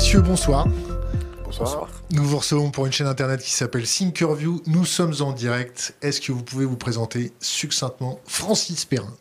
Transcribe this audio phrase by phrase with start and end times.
[0.00, 0.66] messieurs, bonsoir.
[1.44, 1.86] Bonsoir.
[2.10, 4.62] Nous vous recevons pour une chaîne internet qui s'appelle Thinkerview.
[4.64, 5.94] Nous sommes en direct.
[6.00, 9.14] Est-ce que vous pouvez vous présenter succinctement Francis Perrin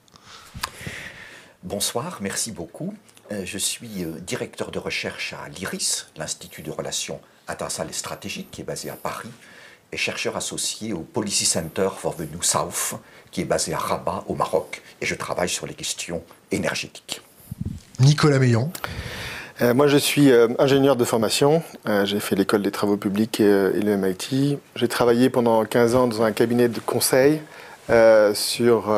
[1.64, 2.94] Bonsoir, merci beaucoup.
[3.34, 7.20] Euh, je suis euh, directeur de recherche à l'IRIS, l'Institut de relations
[7.50, 9.32] internationales et stratégiques qui est basé à Paris,
[9.92, 12.96] et chercheur associé au Policy Center for the New South
[13.32, 17.22] qui est basé à Rabat au Maroc, et je travaille sur les questions énergétiques.
[18.00, 18.72] Nicolas Meillan.
[19.62, 21.62] Euh, moi, je suis ingénieur de formation.
[22.06, 24.58] j'ai fait l'école des travaux publics et, le MIT.
[24.76, 27.42] J'ai travaillé pendant 15 ans dans un cabinet de conseil
[28.34, 28.90] sur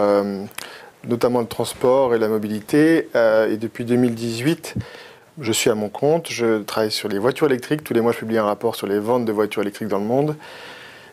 [1.08, 3.10] notamment le transport et la mobilité.
[3.16, 4.76] Euh, et depuis 2018,
[5.40, 6.28] je suis à mon compte.
[6.30, 7.84] Je travaille sur les voitures électriques.
[7.84, 10.06] Tous les mois, je publie un rapport sur les ventes de voitures électriques dans le
[10.06, 10.36] monde.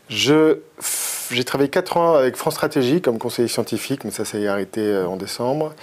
[0.08, 5.06] j'ai travaillé 4 ans avec France Stratégie comme conseiller scientifique, mais ça s'est arrêté euh,
[5.06, 5.74] en décembre.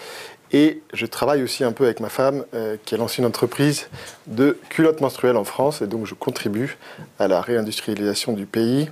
[0.58, 3.88] Et je travaille aussi un peu avec ma femme euh, qui a lancé une entreprise
[4.26, 5.82] de culottes menstruelles en France.
[5.82, 6.78] Et donc, je contribue
[7.20, 8.90] à la réindustrialisation du pays.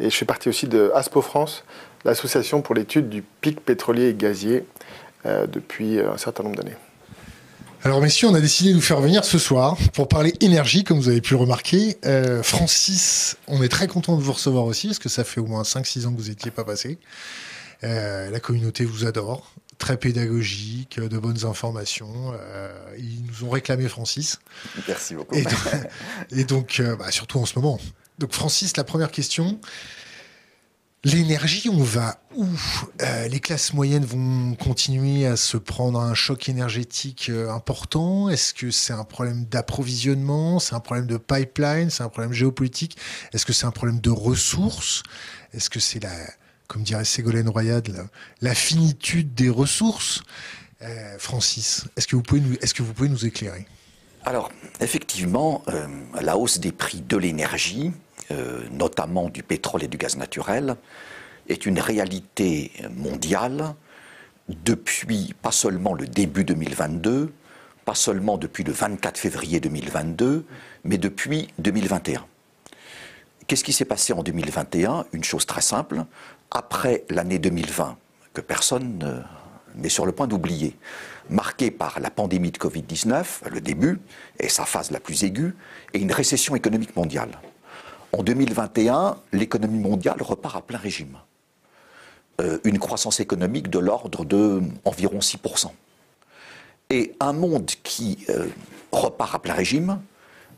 [0.00, 1.62] Et je fais partie aussi de ASPO France,
[2.04, 4.64] l'association pour l'étude du pic pétrolier et gazier
[5.24, 6.76] euh, depuis euh, un certain nombre d'années.
[7.84, 10.98] Alors messieurs, on a décidé de vous faire venir ce soir pour parler énergie, comme
[10.98, 11.96] vous avez pu remarquer.
[12.42, 15.62] Francis, on est très content de vous recevoir aussi, parce que ça fait au moins
[15.62, 16.98] 5-6 ans que vous n'étiez pas passé.
[17.82, 22.34] la communauté vous adore, très pédagogique, de bonnes informations.
[22.98, 24.38] ils nous ont réclamé Francis.
[24.86, 25.36] Merci beaucoup.
[26.30, 27.78] Et donc, bah, surtout en ce moment.
[28.18, 29.60] Donc Francis, la première question,
[31.04, 32.44] L'énergie, on va où?
[33.02, 38.28] Euh, Les classes moyennes vont continuer à se prendre un choc énergétique euh, important?
[38.28, 40.58] Est-ce que c'est un problème d'approvisionnement?
[40.58, 41.88] C'est un problème de pipeline?
[41.88, 42.98] C'est un problème géopolitique?
[43.32, 45.04] Est-ce que c'est un problème de ressources?
[45.52, 46.10] Est-ce que c'est la,
[46.68, 47.82] comme dirait Ségolène Royal,
[48.40, 50.22] la, finitude des ressources
[50.82, 53.66] euh, Francis, est-ce que, vous pouvez nous, est-ce que vous pouvez nous éclairer?
[54.24, 55.64] Alors, effectivement,
[56.20, 57.92] la hausse des prix de l'énergie
[58.30, 60.76] euh, notamment du pétrole et du gaz naturel,
[61.48, 63.74] est une réalité mondiale
[64.50, 67.32] depuis pas seulement le début 2022,
[67.86, 70.44] pas seulement depuis le 24 février 2022,
[70.84, 72.26] mais depuis 2021.
[73.46, 76.04] Qu'est-ce qui s'est passé en 2021 Une chose très simple.
[76.50, 77.96] Après l'année 2020,
[78.32, 79.24] que personne
[79.74, 80.76] n'est sur le point d'oublier,
[81.30, 84.00] marquée par la pandémie de Covid-19, le début,
[84.38, 85.54] et sa phase la plus aiguë,
[85.92, 87.30] et une récession économique mondiale.
[88.12, 91.18] En 2021, l'économie mondiale repart à plein régime.
[92.40, 95.70] Euh, une croissance économique de l'ordre de environ 6%.
[96.90, 98.46] Et un monde qui euh,
[98.92, 100.00] repart à plein régime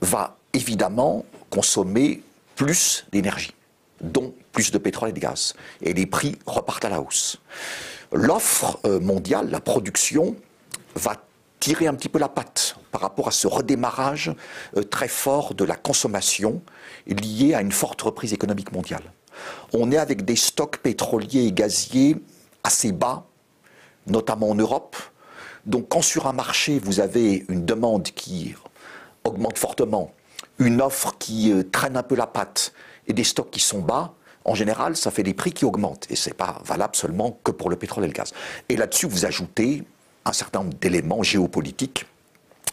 [0.01, 2.23] va évidemment consommer
[2.55, 3.55] plus d'énergie,
[4.01, 5.55] dont plus de pétrole et de gaz.
[5.83, 7.39] Et les prix repartent à la hausse.
[8.13, 10.37] L'offre euh, mondiale, la production,
[10.95, 11.15] va
[11.61, 14.33] tirer un petit peu la patte par rapport à ce redémarrage
[14.77, 16.63] euh, très fort de la consommation
[17.07, 19.03] lié à une forte reprise économique mondiale.
[19.73, 22.17] On est avec des stocks pétroliers et gaziers
[22.65, 23.27] assez bas,
[24.07, 24.97] notamment en Europe.
[25.67, 28.55] Donc quand sur un marché, vous avez une demande qui
[29.25, 30.13] augmente fortement,
[30.59, 32.73] une offre qui euh, traîne un peu la patte
[33.11, 36.07] et des stocks qui sont bas, en général, ça fait des prix qui augmentent.
[36.11, 38.33] Et ce n'est pas valable seulement que pour le pétrole et le gaz.
[38.69, 39.85] Et là-dessus, vous ajoutez
[40.25, 42.07] un certain nombre d'éléments géopolitiques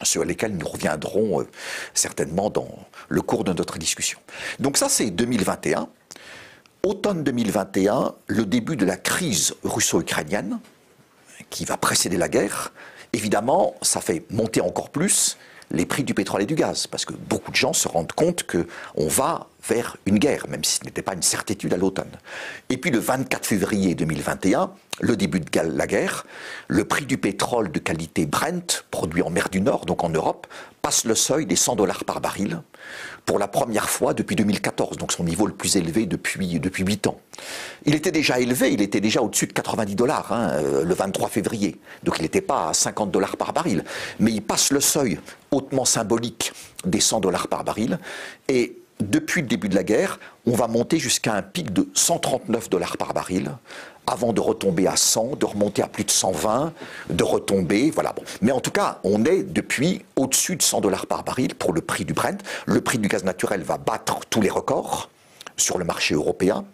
[0.04, 1.48] sur lesquels nous reviendrons euh,
[1.94, 2.70] certainement dans
[3.10, 4.20] le cours de notre discussion.
[4.60, 5.90] Donc ça, c'est 2021.
[6.84, 10.60] Automne 2021, le début de la crise russo-ukrainienne,
[11.50, 12.72] qui va précéder la guerre.
[13.12, 15.38] Évidemment, ça fait monter encore plus
[15.72, 18.44] les prix du pétrole et du gaz, parce que beaucoup de gens se rendent compte
[18.44, 22.12] qu'on va vers une guerre, même si ce n'était pas une certitude à l'automne.
[22.70, 26.26] Et puis le 24 février 2021, le début de la guerre,
[26.68, 30.48] le prix du pétrole de qualité Brent, produit en mer du Nord, donc en Europe,
[30.82, 32.62] passe le seuil des 100 dollars par baril
[33.26, 37.08] pour la première fois depuis 2014, donc son niveau le plus élevé depuis, depuis 8
[37.08, 37.20] ans.
[37.86, 41.28] Il était déjà élevé, il était déjà au-dessus de 90 dollars hein, euh, le 23
[41.28, 43.84] février, donc il n'était pas à 50 dollars par baril,
[44.20, 45.20] mais il passe le seuil
[45.52, 46.54] hautement symbolique
[46.86, 48.00] des 100 dollars par baril,
[48.48, 52.70] et depuis le début de la guerre, on va monter jusqu'à un pic de 139
[52.70, 53.52] dollars par baril,
[54.08, 56.74] avant de retomber à 100, de remonter à plus de 120,
[57.10, 58.14] de retomber, voilà.
[58.14, 58.24] Bon.
[58.42, 61.82] Mais en tout cas, on est depuis au-dessus de 100 dollars par baril pour le
[61.82, 62.42] prix du Brent.
[62.66, 65.10] Le prix du gaz naturel va battre tous les records
[65.58, 66.66] sur le marché européen.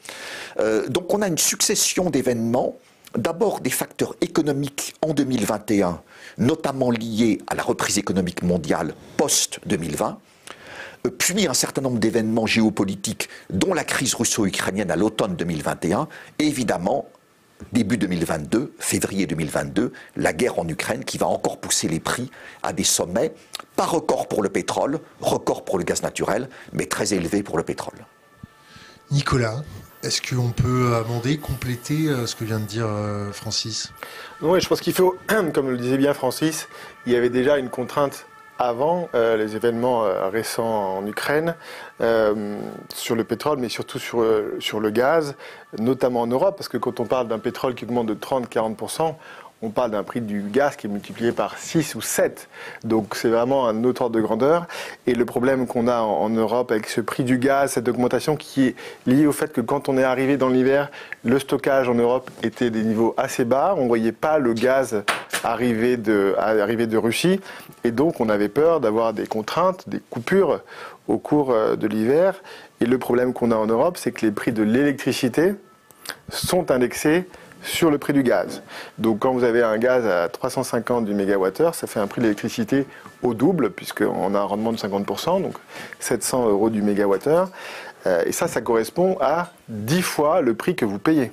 [0.60, 2.78] Euh, donc on a une succession d'événements.
[3.18, 6.02] D'abord des facteurs économiques en 2021,
[6.40, 10.16] notamment liés à la reprise économique mondiale post-2020
[11.10, 16.08] puis un certain nombre d'événements géopolitiques, dont la crise russo-ukrainienne à l'automne 2021,
[16.40, 17.10] et évidemment
[17.72, 22.30] début 2022, février 2022, la guerre en Ukraine qui va encore pousser les prix
[22.62, 23.34] à des sommets,
[23.76, 27.64] pas record pour le pétrole, record pour le gaz naturel, mais très élevé pour le
[27.64, 28.06] pétrole.
[29.12, 29.64] Nicolas,
[30.04, 33.94] est-ce qu'on peut amender, compléter euh, ce que vient de dire euh, Francis?
[34.42, 35.16] Oui, je pense qu'il faut,
[35.54, 36.68] comme le disait bien Francis,
[37.06, 38.26] il y avait déjà une contrainte
[38.60, 41.56] avant euh, les événements récents en Ukraine
[42.94, 44.26] sur le pétrole, mais surtout sur,
[44.60, 45.36] sur le gaz,
[45.78, 49.16] notamment en Europe, parce que quand on parle d'un pétrole qui augmente de 30-40%,
[49.64, 52.50] on parle d'un prix du gaz qui est multiplié par 6 ou 7.
[52.84, 54.68] Donc c'est vraiment un autre ordre de grandeur.
[55.08, 58.68] Et le problème qu'on a en, Europe avec ce prix du gaz, cette augmentation qui
[58.68, 58.76] est
[59.08, 60.92] liée au fait que quand on est arrivé dans l'hiver,
[61.24, 63.76] le stockage en Europe était des niveaux assez bas.
[63.78, 65.04] On ne voyait pas le gaz
[65.46, 67.40] arriver de, Russie.
[67.86, 70.60] Et donc on avait peur d'avoir des contraintes, des coupures
[71.08, 72.42] au cours euh, de l'hiver.
[72.82, 75.56] Et le problème qu'on a en Europe, c'est que les prix de l'électricité
[76.30, 77.26] sont indexés
[77.64, 78.62] sur le prix du gaz.
[78.98, 82.86] Donc quand vous avez un gaz à 350 du mégawattheure, ça fait un prix d'électricité
[83.22, 85.56] au double, puisqu'on a un rendement de 50%, donc
[86.00, 87.50] 700 euros du mégawattheure.
[88.06, 91.32] Euh, et ça, ça correspond à 10 fois le prix que vous payez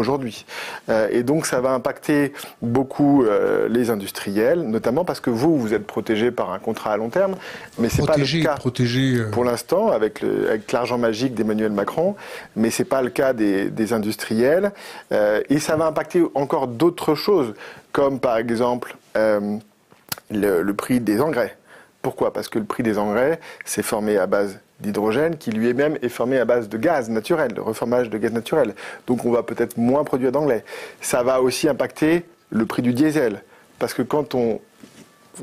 [0.00, 0.44] aujourd'hui.
[0.88, 2.32] Euh, et donc ça va impacter
[2.62, 6.96] beaucoup euh, les industriels, notamment parce que vous, vous êtes protégé par un contrat à
[6.96, 7.36] long terme,
[7.78, 9.30] mais c'est pas le cas protégé, euh.
[9.30, 10.24] pour l'instant avec,
[10.72, 12.16] l'argent magique d'Emmanuel Macron,
[12.56, 14.72] mais c'est pas le cas des, industriels.
[15.10, 17.54] et ça va impacter encore d'autres choses,
[17.92, 21.56] comme par exemple le prix des engrais.
[22.02, 22.32] Pourquoi?
[22.32, 26.38] Parce que le prix des engrais, c'est formé à base d'hydrogène qui lui-même est formé
[26.38, 28.74] à base de gaz naturel, de reformage de gaz naturel.
[29.06, 30.64] Donc on va peut-être moins produire d'anglais.
[31.00, 33.42] Ça va aussi impacter le prix du diesel.
[33.78, 34.60] Parce que quand on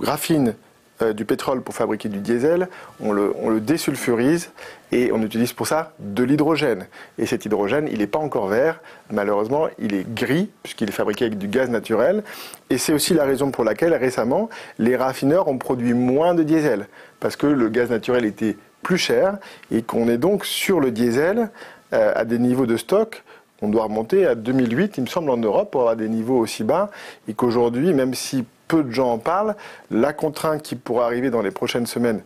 [0.02, 0.56] raffine
[1.04, 2.70] euh, du pétrole pour fabriquer du diesel,
[3.00, 4.52] on le, on le, désulfurise
[4.92, 6.88] et on utilise pour ça de l'hydrogène.
[7.20, 8.82] Et cet hydrogène, il n'est pas encore vert,
[9.12, 12.24] malheureusement, il est gris puisqu'il est fabriqué avec du gaz naturel.
[12.72, 14.50] Et c'est aussi la raison pour laquelle récemment,
[14.80, 16.88] les raffineurs ont produit moins de diesel,
[17.20, 18.58] parce que le gaz naturel était
[18.88, 19.38] plus cher
[19.70, 21.50] et qu'on est donc sur le diesel
[21.92, 23.22] euh, à des niveaux de stock.
[23.62, 26.64] On doit remonter à 2008, il me semble, en Europe pour avoir des niveaux aussi
[26.64, 26.90] bas
[27.28, 29.58] et qu'aujourd'hui, même si peu de gens en parlent,
[29.92, 32.22] la contrainte qui pourra arriver dans les prochaines semaines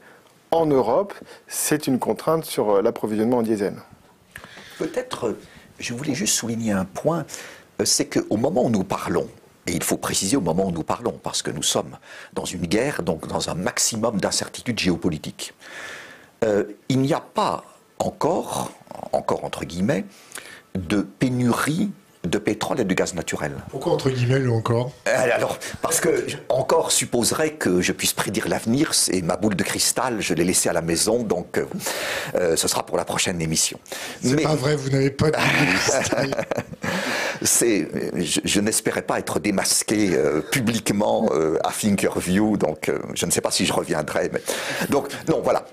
[0.51, 1.15] en Europe,
[1.47, 3.73] c'est une contrainte sur euh, l'approvisionnement en diesel.
[4.77, 5.35] Peut-être,
[5.79, 7.25] je voulais juste souligner un point,
[7.79, 9.27] euh, c'est qu'au moment où nous parlons,
[9.65, 11.97] et il faut préciser au moment où nous parlons, parce que nous sommes
[12.33, 15.55] dans une guerre, donc dans un maximum d'incertitudes géopolitiques.
[16.43, 17.63] Euh, il n'y a pas
[17.99, 18.71] encore,
[19.11, 20.05] encore entre guillemets,
[20.73, 21.91] de pénurie
[22.23, 23.51] de pétrole et de gaz naturel.
[23.69, 24.91] Pourquoi entre guillemets encore?
[25.07, 29.63] Euh, Alors, parce que encore supposerait que je puisse prédire l'avenir, c'est ma boule de
[29.63, 31.59] cristal, je l'ai laissée à la maison, donc
[32.35, 33.79] euh, ce sera pour la prochaine émission.
[34.23, 36.45] C'est pas vrai, vous n'avez pas de boule de cristal.
[37.41, 40.11] c'est, je, n'espérais pas être démasqué
[40.51, 41.29] publiquement
[41.63, 44.29] à Thinkerview, donc je ne sais pas si je reviendrai.
[44.31, 44.41] Mais...
[44.89, 45.65] Donc, non, voilà.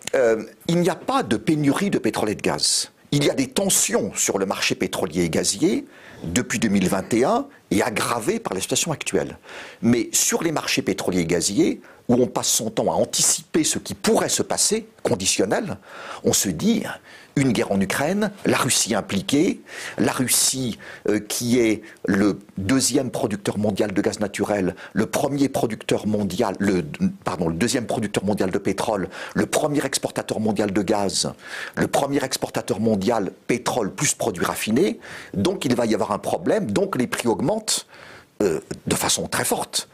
[0.66, 2.90] il n'y a pas de pénurie de pétrole et de gaz.
[3.10, 5.86] Il y a des tensions sur le marché pétrolier et gazier
[6.24, 9.38] depuis 2021 et aggravées par la situation actuelle.
[9.82, 13.78] Mais sur les marchés pétroliers et gaziers, où on passe son temps à anticiper ce
[13.78, 15.76] qui pourrait se passer, conditionnel,
[16.24, 16.84] on se dit
[17.36, 19.60] une guerre en Ukraine, la Russie impliquée,
[19.96, 20.78] la Russie
[21.08, 26.84] euh, qui est le deuxième producteur mondial de gaz naturel, le premier producteur mondial, le,
[27.24, 31.32] pardon, le deuxième producteur mondial de pétrole, le premier exportateur mondial de gaz,
[31.76, 34.98] le premier exportateur mondial pétrole plus produits raffinés.
[35.34, 37.86] Donc il va y avoir un problème, donc les prix augmentent
[38.42, 39.88] euh, de façon très forte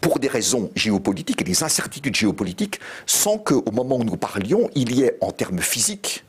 [0.00, 4.94] pour des raisons géopolitiques et des incertitudes géopolitiques, sans qu'au moment où nous parlions, il
[4.94, 6.24] y ait en termes physiques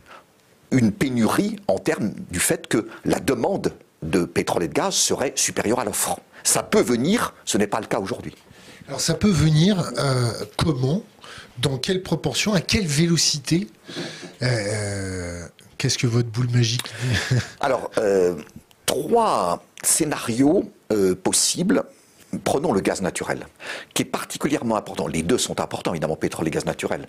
[0.72, 5.34] une pénurie en termes du fait que la demande de pétrole et de gaz serait
[5.36, 6.20] supérieure à l'offre.
[6.44, 8.36] Ça peut venir, ce n'est pas le cas aujourd'hui.
[8.88, 11.04] Alors ça peut venir euh, comment?
[11.60, 12.54] Dans quelle proportion?
[12.54, 13.70] À quelle vélocité?
[14.42, 15.48] Euh,
[15.78, 17.38] Qu'est-ce que votre boule magique dit?
[17.60, 18.36] Alors, euh,
[18.86, 20.72] trois scénarios
[21.24, 21.84] possibles
[22.44, 23.46] Prenons le gaz naturel,
[23.94, 25.08] qui est particulièrement important.
[25.08, 27.08] Les deux sont importants, évidemment, pétrole et gaz naturel.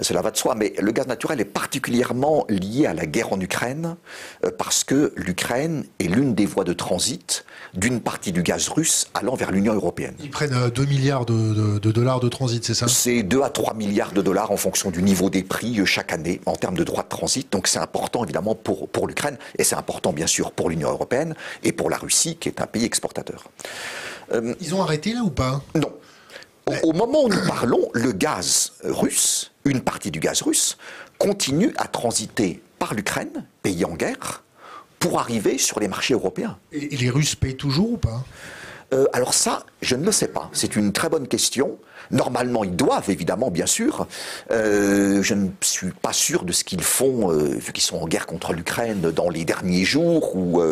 [0.00, 3.40] Cela va de soi, mais le gaz naturel est particulièrement lié à la guerre en
[3.40, 3.96] Ukraine,
[4.44, 7.44] euh, parce que l'Ukraine est l'une des voies de transit
[7.74, 10.14] d'une partie du gaz russe allant vers l'Union européenne.
[10.20, 12.88] Ils prennent 2 euh, milliards de, dollars de transit, c'est ça?
[12.88, 16.12] C'est 2 à 3 milliards de dollars en fonction du niveau des prix euh, chaque
[16.12, 17.50] année en termes de droits de transit.
[17.50, 21.34] Donc c'est important évidemment pour, pour l'Ukraine et c'est important bien sûr pour l'Union européenne
[21.62, 23.50] et pour la Russie qui est un pays exportateur.
[24.32, 25.92] Euh, Ils ont arrêté là ou pas Non.
[26.82, 30.76] Au, moment où nous parlons, le gaz russe, une partie du gaz russe,
[31.16, 34.44] continue à transiter par l'Ukraine, pays en guerre,
[34.98, 36.58] pour arriver sur les marchés européens.
[36.72, 38.24] Et les Russes payent toujours ou pas?
[38.92, 40.50] Euh, alors ça, je ne le sais pas.
[40.52, 41.78] C'est une très bonne question.
[42.10, 44.06] Normalement, ils doivent, évidemment, bien sûr.
[44.50, 48.06] Euh, je ne suis pas sûr de ce qu'ils font, euh, vu qu'ils sont en
[48.06, 50.36] guerre contre l'Ukraine dans les derniers jours.
[50.36, 50.62] Ou,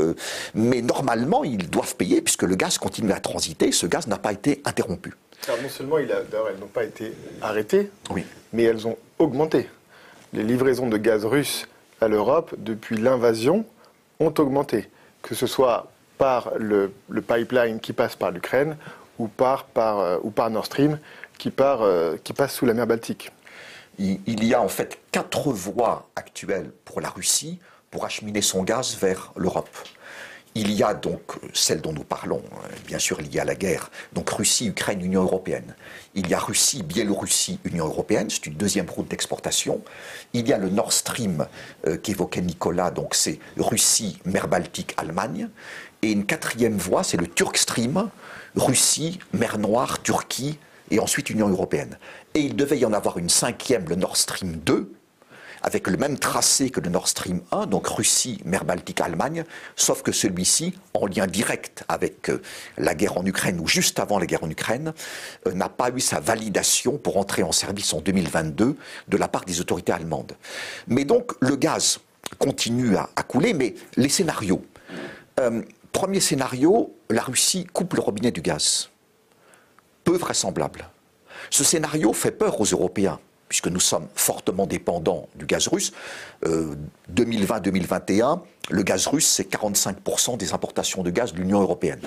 [0.55, 3.73] mais normalement, ils doivent payer, puisque le gaz continue à transiter.
[3.73, 5.15] Ce gaz n'a pas été interrompu.
[5.49, 8.25] Alors non seulement il elles n'ont pas été arrêtées, oui.
[8.53, 9.69] mais elles ont augmenté.
[10.33, 11.69] Les livraisons de gaz russe
[12.01, 13.65] à l'Europe, depuis l'invasion,
[14.19, 14.89] ont augmenté.
[15.23, 16.93] Que ce soit par le,
[17.27, 18.77] pipeline qui passe par l'Ukraine
[19.19, 20.99] ou par, par, euh, ou par Nord Stream
[21.39, 23.31] qui, part, euh, qui passe sous la mer Baltique.
[23.99, 28.99] Il, y a en fait quatre voies actuelles pour la Russie pour acheminer son gaz
[29.01, 29.75] vers l'Europe.
[30.55, 33.91] Il y a donc celle dont nous parlons, euh, bien sûr liée à la guerre,
[34.13, 35.75] donc Russie, Ukraine, Union européenne.
[36.15, 39.83] Il y a Russie, Biélorussie, Union européenne, c'est une deuxième route d'exportation.
[40.35, 41.47] Il y a le Nord Stream
[42.03, 45.49] qu'évoquait Nicolas, donc c'est Russie, mer Baltique, Allemagne.
[46.03, 48.11] Et une quatrième voie, c'est le Turk Stream,
[48.57, 50.59] Russie, mer Noire, Turquie,
[50.91, 51.99] et ensuite Union européenne.
[52.35, 54.93] Et il devait y en avoir une cinquième, le Nord Stream 2,
[55.63, 60.03] avec le même tracé que le Nord Stream 1, donc Russie, mer Baltique, Allemagne, sauf
[60.03, 62.41] que celui-ci, en lien direct avec euh,
[62.79, 64.93] la guerre en Ukraine ou juste avant la guerre en Ukraine,
[65.47, 68.77] euh, n'a pas eu sa validation pour entrer en service en 2022
[69.09, 70.37] de la part des autorités allemandes.
[70.87, 71.99] Mais donc le gaz
[72.39, 74.65] continue à, couler, mais les scénarios.
[75.41, 75.63] Euh,
[75.93, 78.91] Premier scénario, la Russie coupe le robinet du gaz.
[80.07, 80.89] Peu vraisemblable.
[81.51, 85.93] Ce scénario fait peur aux Européens, puisque nous sommes fortement dépendants du gaz russe.
[86.45, 88.37] 2020-2021, euh,
[88.71, 92.01] le gaz russe, c'est 45% des importations de gaz de l'Union européenne.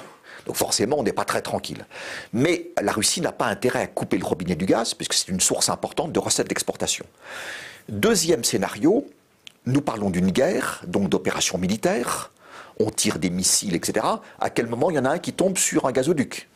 [0.45, 1.85] Donc forcément, on n'est pas très tranquille.
[2.31, 5.41] Mais la Russie n'a pas intérêt à couper le robinet du gaz, puisque c'est une
[5.41, 7.05] source importante de recettes d'exportation.
[7.89, 9.05] Deuxième scénario,
[9.65, 12.31] nous parlons d'une guerre, donc d'opérations militaires
[12.79, 14.05] on tire des missiles, etc.,
[14.39, 16.47] à quel moment il y en a un qui tombe sur un gazoduc?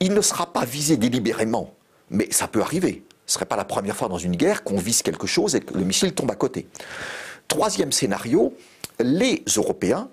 [0.00, 1.74] Il ne sera pas visé délibérément,
[2.10, 3.04] mais ça peut arriver.
[3.26, 5.60] Ce ne serait pas la première fois dans une guerre qu'on vise quelque chose et
[5.60, 6.68] que le missile tombe à côté.
[7.48, 8.54] Troisième scénario,
[9.00, 10.08] les Européens,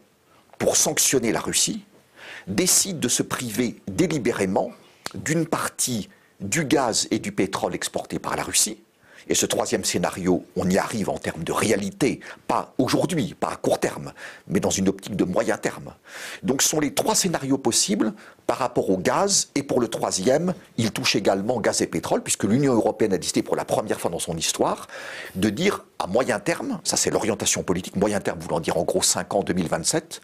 [0.57, 1.83] pour sanctionner la Russie,
[2.47, 4.71] décident de se priver délibérément
[5.15, 6.09] d'une partie
[6.39, 8.79] du gaz et du pétrole exportés par la Russie,
[9.27, 13.55] et ce troisième scénario, on y arrive en termes de réalité, pas aujourd'hui, pas à
[13.55, 14.13] court terme,
[14.47, 15.93] mais dans une optique de moyen terme.
[16.43, 18.13] Donc ce sont les trois scénarios possibles
[18.47, 19.49] par rapport au gaz.
[19.55, 23.43] Et pour le troisième, il touche également gaz et pétrole, puisque l'Union européenne a décidé
[23.43, 24.87] pour la première fois dans son histoire
[25.35, 29.01] de dire à moyen terme, ça c'est l'orientation politique, moyen terme voulant dire en gros
[29.01, 30.21] 5 ans 2027,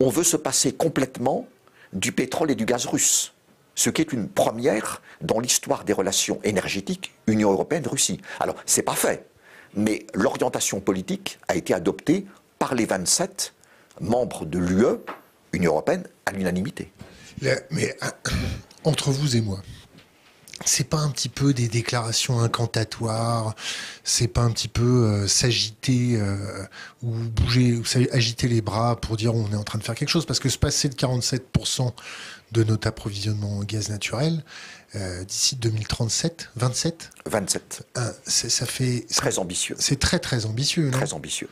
[0.00, 1.46] on veut se passer complètement
[1.92, 3.33] du pétrole et du gaz russe
[3.74, 8.20] ce qui est une première dans l'histoire des relations énergétiques Union européenne-Russie.
[8.40, 9.26] Alors, c'est pas fait,
[9.74, 12.26] mais l'orientation politique a été adoptée
[12.58, 13.52] par les 27
[14.00, 14.98] membres de l'UE,
[15.52, 16.90] Union européenne, à l'unanimité.
[17.70, 18.08] Mais euh,
[18.84, 19.60] entre vous et moi,
[20.64, 23.54] c'est pas un petit peu des déclarations incantatoires,
[24.04, 26.64] c'est pas un petit peu euh, s'agiter euh,
[27.02, 30.08] ou bouger, ou agiter les bras pour dire on est en train de faire quelque
[30.08, 31.92] chose, parce que se passer de 47%
[32.54, 34.42] de notre approvisionnement en gaz naturel
[34.94, 37.86] euh, d'ici 2037, 27 27.
[38.26, 39.76] ça fait très ambitieux.
[39.78, 40.90] C'est très très ambitieux.
[40.92, 41.48] Très ambitieux.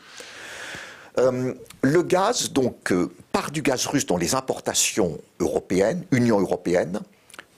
[1.18, 7.00] Euh, le gaz, donc, euh, part du gaz russe dans les importations européennes, Union européenne,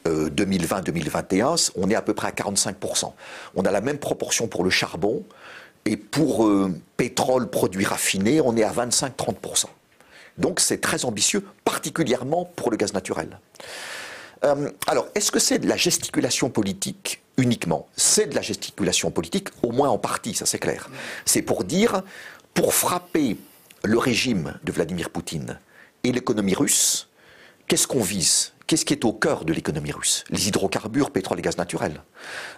[0.07, 3.15] 2020-2021, on est à peu près à 45%.
[3.55, 5.25] On a la même proportion pour le charbon,
[5.87, 6.47] et pour
[6.99, 9.65] pétrole, produits raffinés, on est à 25-30%.
[10.38, 13.38] Donc c'est très ambitieux, particulièrement pour le gaz naturel.
[14.45, 17.88] Euh, alors, est-ce que c'est de la gesticulation politique uniquement?
[17.97, 20.91] C'est de la gesticulation politique, au moins en partie, ça c'est clair.
[21.25, 22.03] C'est pour dire,
[22.53, 23.37] pour frapper
[23.83, 25.59] le régime de Vladimir Poutine
[26.03, 27.09] et l'économie russe,
[27.69, 28.53] qu'est-ce qu'on vise?
[28.67, 30.25] Qu'est-ce qui est au cœur de l'économie russe?
[30.31, 32.03] Les hydrocarbures, pétrole et gaz naturel.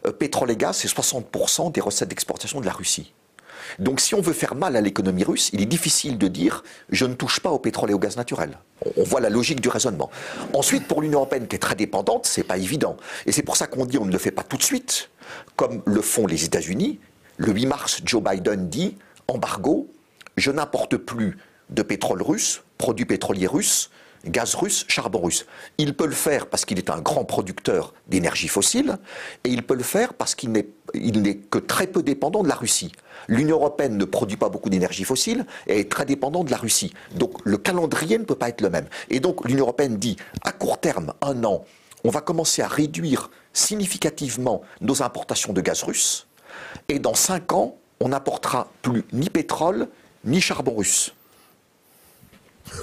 [0.06, 3.12] Euh, pétrole et gaz, c'est 60% des recettes d'exportation de la Russie.
[3.78, 7.04] Donc si on veut faire mal à l'économie russe, il est difficile de dire je
[7.04, 8.58] ne touche pas au pétrole et au gaz naturel.
[8.96, 10.10] On, voit la logique du raisonnement.
[10.52, 12.96] Ensuite, pour l'Union européenne qui est très dépendante, c'est pas évident.
[13.24, 15.10] Et c'est pour ça qu'on dit on ne le fait pas tout de suite,
[15.56, 16.98] comme le font les États-Unis.
[17.38, 18.96] Le 8 mars, Joe Biden dit
[19.28, 19.88] embargo,
[20.36, 21.38] je n'importe plus
[21.70, 23.90] de pétrole russe, produits pétroliers russes,
[24.26, 25.46] gaz russe, charbon russe.
[25.78, 28.98] Il peut le faire parce qu'il est un grand producteur d'énergie fossile,
[29.44, 32.92] et il peut le faire parce qu'il n'est que très peu dépendant de la Russie.
[33.28, 36.92] L'Union européenne ne produit pas beaucoup d'énergie fossile et est très dépendante de la Russie.
[37.14, 38.86] Donc le calendrier ne peut pas être le même.
[39.10, 41.64] Et donc l'Union européenne dit, à court terme, un an,
[42.04, 46.26] on va commencer à réduire significativement nos importations de gaz russe,
[46.88, 49.88] et dans cinq ans, on n'importera plus ni pétrole
[50.24, 51.14] ni charbon russe.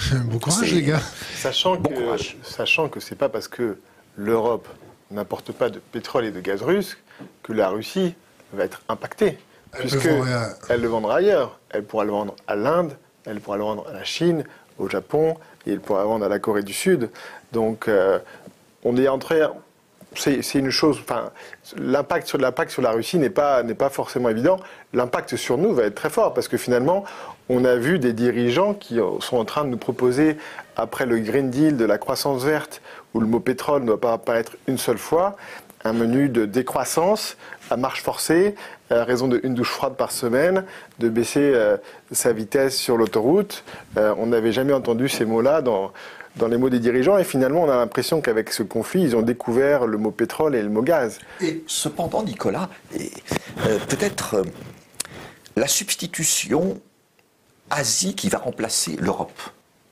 [0.24, 1.00] bon courage, les gars.
[1.34, 3.78] Sachant que, sachant que c'est pas parce que
[4.16, 4.68] l'Europe
[5.10, 6.96] n'importe pas de pétrole et de gaz russe
[7.42, 8.14] que la Russie
[8.52, 9.38] va être impactée.
[9.72, 10.08] puisque
[10.68, 11.58] elle le vendra ailleurs.
[11.70, 14.44] Elle pourra le vendre à l'Inde, elle pourra le vendre à la Chine,
[14.78, 17.10] au Japon, et elle pourra le vendre à la Corée du Sud.
[17.52, 18.18] Donc, euh,
[18.84, 19.42] on est entré.
[20.16, 20.98] C'est une chose.
[21.00, 21.30] Enfin,
[21.76, 24.58] l'impact sur l'impact sur la Russie n'est pas n'est pas forcément évident.
[24.92, 27.04] L'impact sur nous va être très fort parce que finalement,
[27.50, 30.36] on a vu des dirigeants qui sont en train de nous proposer
[30.76, 32.80] après le Green Deal de la croissance verte,
[33.12, 35.36] où le mot pétrole ne doit pas apparaître une seule fois,
[35.82, 37.36] un menu de décroissance
[37.68, 38.54] à marche forcée,
[38.88, 40.64] à raison d'une douche froide par semaine,
[41.00, 41.76] de baisser euh,
[42.12, 43.64] sa vitesse sur l'autoroute.
[43.96, 45.92] Euh, on n'avait jamais entendu ces mots-là dans,
[46.48, 49.86] les mots des dirigeants et finalement on a l'impression qu'avec ce conflit, ils ont découvert
[49.86, 51.18] le mot pétrole et le mot gaz.
[51.40, 54.44] Et cependant, Nicolas, euh, peut-être
[55.56, 56.80] la substitution
[57.70, 59.40] Asie qui va remplacer l'Europe.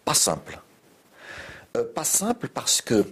[0.04, 0.60] Pas simple.
[1.94, 3.04] pas simple parce que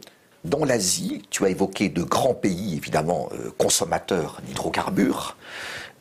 [0.47, 5.37] dans l'Asie, tu as évoqué de grands pays, évidemment, euh, consommateurs d'hydrocarbures,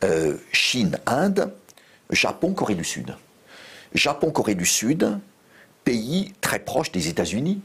[0.04, 1.52] euh, Chine, Inde,
[2.10, 3.16] Japon, Corée du Sud.
[3.92, 5.18] Japon, Corée du Sud,
[5.84, 7.60] pays très proches des États-Unis.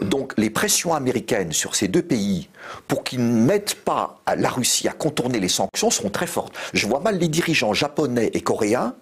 [0.00, 2.48] Donc les pressions américaines sur ces deux pays
[2.88, 6.54] pour qu'ils n'aident pas la Russie à contourner les sanctions sont très fortes.
[6.72, 8.94] Je vois mal les dirigeants japonais et coréens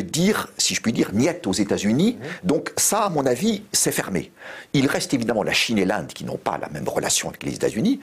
[0.00, 2.18] dire, si je puis dire, niette aux États-Unis.
[2.44, 4.32] Donc ça, à mon avis, c'est fermé.
[4.72, 7.54] Il reste évidemment la Chine et l'Inde qui n'ont pas la même relation avec les
[7.54, 8.00] États-Unis.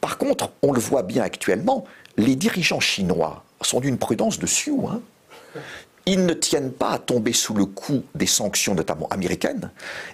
[0.00, 1.84] Par contre, on le voit bien actuellement,
[2.16, 4.86] les dirigeants chinois sont d'une prudence de sioux.
[4.88, 5.00] Hein.
[6.06, 9.70] Ils ne tiennent pas à tomber sous le coup des sanctions, notamment américaines.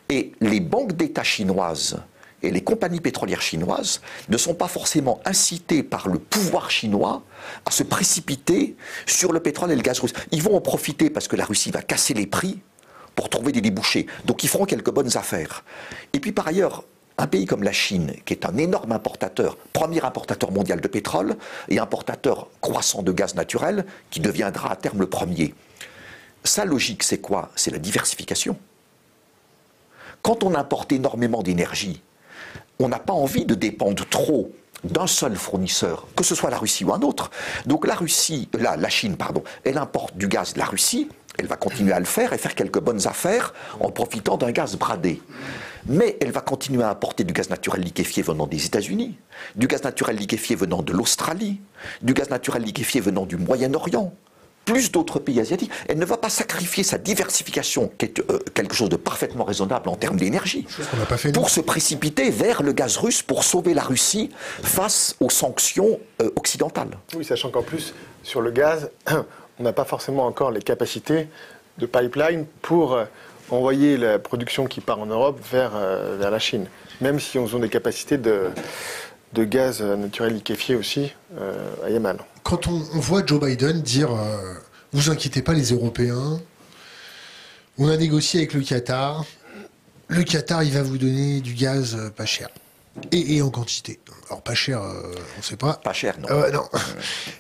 [0.09, 1.99] Et les banques d'État chinoises
[2.43, 7.23] et les compagnies pétrolières chinoises ne sont pas forcément incitées par le pouvoir chinois
[7.65, 10.13] à se précipiter sur le pétrole et le gaz russe.
[10.33, 12.61] Ils vont en profiter parce que la Russie va casser les prix
[13.15, 14.07] pour trouver des débouchés.
[14.25, 15.65] Donc ils feront quelques bonnes affaires.
[16.13, 16.85] Et puis par ailleurs,
[17.19, 21.37] un pays comme la Chine, qui est un énorme importateur, premier importateur mondial de pétrole
[21.69, 25.55] et importateur croissant de gaz naturel, qui deviendra à terme le premier.
[26.45, 27.51] Sa logique, c'est quoi?
[27.57, 28.57] C'est la diversification.
[30.23, 32.01] Quand on importe énormément d'énergie,
[32.79, 34.53] on n'a pas envie de dépendre trop
[34.85, 37.31] d'un seul fournisseur, que ce soit la Russie ou un autre.
[37.67, 41.09] Donc la Russie, la, Chine, pardon, elle importe du gaz de la Russie,
[41.39, 44.77] elle va continuer à le faire et faire quelques bonnes affaires en profitant d'un gaz
[44.77, 45.21] bradé.
[45.87, 49.17] Mais elle va continuer à importer du gaz naturel liquéfié venant des États-Unis,
[49.57, 51.61] du gaz naturel liquéfié venant de l'Australie,
[52.03, 54.13] du gaz naturel liquéfié venant du Moyen-Orient,
[54.71, 55.71] plus d'autres pays asiatiques.
[55.89, 59.89] Elle ne va pas sacrifier sa diversification, qui est euh, quelque chose de parfaitement raisonnable
[59.89, 60.67] en termes d'énergie,
[61.35, 64.31] pour se précipiter vers le gaz russe pour sauver la Russie
[64.63, 66.91] face aux sanctions euh, occidentales.
[67.17, 68.91] Oui, sachant qu'en plus, sur le gaz,
[69.59, 71.27] on n'a pas forcément encore les capacités
[71.79, 73.05] de pipeline pour euh,
[73.51, 76.67] envoyer la production qui part en Europe vers, vers la Chine,
[77.01, 78.51] même si on a des capacités de
[79.33, 81.13] de gaz naturel liquéfié aussi
[81.85, 84.55] à Yamal quand on, voit Joe Biden dire euh,
[84.93, 86.41] Vous inquiétez pas, les Européens,
[87.79, 89.25] on a négocié avec le Qatar.
[90.09, 92.49] Le Qatar, il va vous donner du gaz euh, pas cher.
[93.13, 94.01] Et, en quantité.
[94.29, 95.75] Alors pas cher, euh, on ne sait pas.
[95.75, 96.29] Pas cher, non.
[96.53, 96.69] non.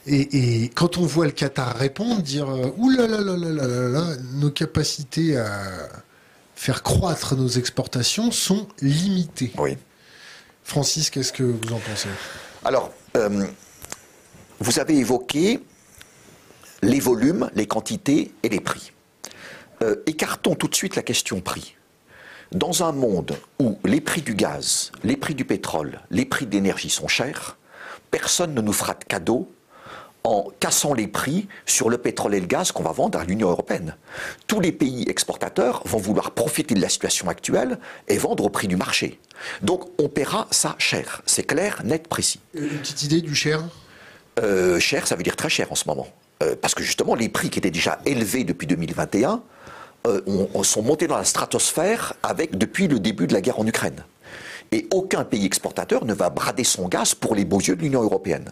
[0.06, 2.48] Et, quand on voit le Qatar répondre, dire
[2.78, 5.88] Ouh là là là là là là là, nos capacités à
[6.54, 9.52] faire croître nos exportations sont limitées.
[9.58, 9.76] Oui.
[10.70, 12.08] Francis, qu'est-ce que vous en pensez?
[12.64, 12.92] Alors,
[14.60, 15.58] vous avez évoqué
[16.80, 18.92] les volumes, les quantités et les prix.
[19.82, 21.74] Euh, écartons tout de suite la question prix.
[22.52, 26.88] Dans un monde où les prix du gaz, les prix du pétrole, les prix d'énergie
[26.88, 27.58] sont chers,
[28.12, 29.50] personne ne nous fera de cadeau
[30.24, 33.50] en cassant les prix sur le pétrole et le gaz qu'on va vendre à l'Union
[33.50, 33.96] européenne.
[34.46, 37.78] Tous les pays exportateurs vont vouloir profiter de la situation actuelle
[38.08, 39.18] et vendre au prix du marché.
[39.62, 41.22] Donc on paiera ça cher.
[41.26, 42.40] C'est clair, net, précis.
[42.54, 43.62] Une petite idée du cher?
[44.40, 46.08] Euh, cher, ça veut dire très cher en ce moment.
[46.42, 49.42] Euh, parce que justement, les prix qui étaient déjà élevés depuis 2021
[50.06, 50.20] euh,
[50.62, 54.04] sont montés dans la stratosphère avec, depuis le début de la guerre en Ukraine.
[54.72, 58.02] Et aucun pays exportateur ne va brader son gaz pour les beaux yeux de l'Union
[58.02, 58.50] européenne.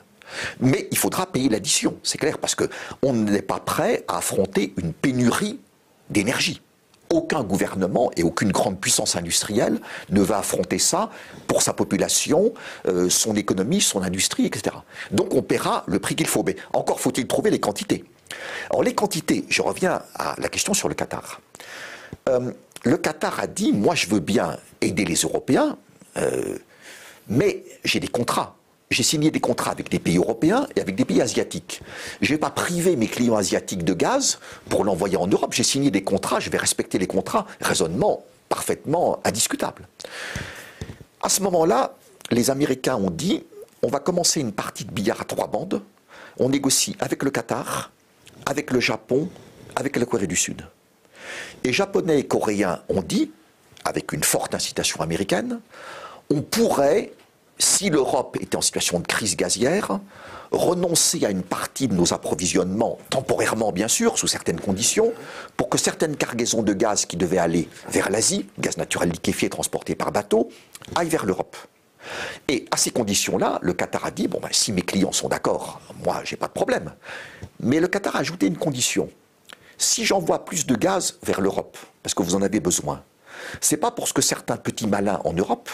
[0.61, 4.93] Mais il faudra payer l'addition, c'est clair, parce qu'on n'est pas prêt à affronter une
[4.93, 5.61] pénurie
[6.11, 6.61] d'énergie
[7.11, 11.11] aucun gouvernement et aucune grande puissance industrielle ne va affronter ça
[11.47, 12.53] pour sa population,
[12.87, 14.77] euh, son économie, son industrie, etc.
[15.11, 16.43] Donc on paiera le prix qu'il faut.
[16.43, 18.05] Mais encore faut-il trouver les quantités.
[18.71, 21.41] Alors les quantités, je reviens à la question sur le Qatar.
[22.29, 22.53] Euh,
[22.85, 25.77] le Qatar a dit, moi je veux bien aider les Européens,
[26.17, 26.59] euh,
[27.29, 28.58] mais j'ai des contrats.
[28.91, 31.83] J'ai signé des contrats avec des pays européens et avec des pays asiatiques.
[32.21, 35.53] Je ne vais pas priver mes clients asiatiques de gaz pour l'envoyer en Europe.
[35.53, 37.47] J'ai signé des contrats, je vais respecter les contrats.
[37.61, 39.87] Raisonnement parfaitement indiscutable.
[41.23, 41.95] À ce moment-là,
[42.31, 43.45] les Américains ont dit
[43.83, 45.83] on va commencer une partie de billard à trois bandes.
[46.39, 47.91] On négocie avec le Qatar,
[48.47, 49.29] avec le Japon,
[49.77, 50.67] avec la Corée du Sud.
[51.65, 53.31] Et Japonais et Coréens ont dit,
[53.85, 55.61] avec une forte incitation américaine,
[56.31, 57.13] on pourrait
[57.59, 60.01] si l'Europe était en situation de crise gazière,
[60.51, 65.13] renoncer à une partie de nos approvisionnements, temporairement bien sûr, sous certaines conditions,
[65.57, 69.95] pour que certaines cargaisons de gaz qui devaient aller vers l'Asie, gaz naturel liquéfié transporté
[69.95, 70.49] par bateau,
[70.95, 71.57] aillent vers l'Europe.
[72.47, 75.81] Et à ces conditions-là, le Qatar a dit, bon, ben, si mes clients sont d'accord,
[76.05, 76.95] moi, j'ai pas de problème.
[77.61, 79.11] Mais le Qatar a ajouté une condition.
[79.77, 83.03] Si j'envoie plus de gaz vers l'Europe, parce que vous en avez besoin,
[83.61, 85.69] c'est pas pour ce que certains petits malins en Europe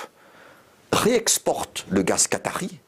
[0.95, 2.79] réexporte le gaz qatari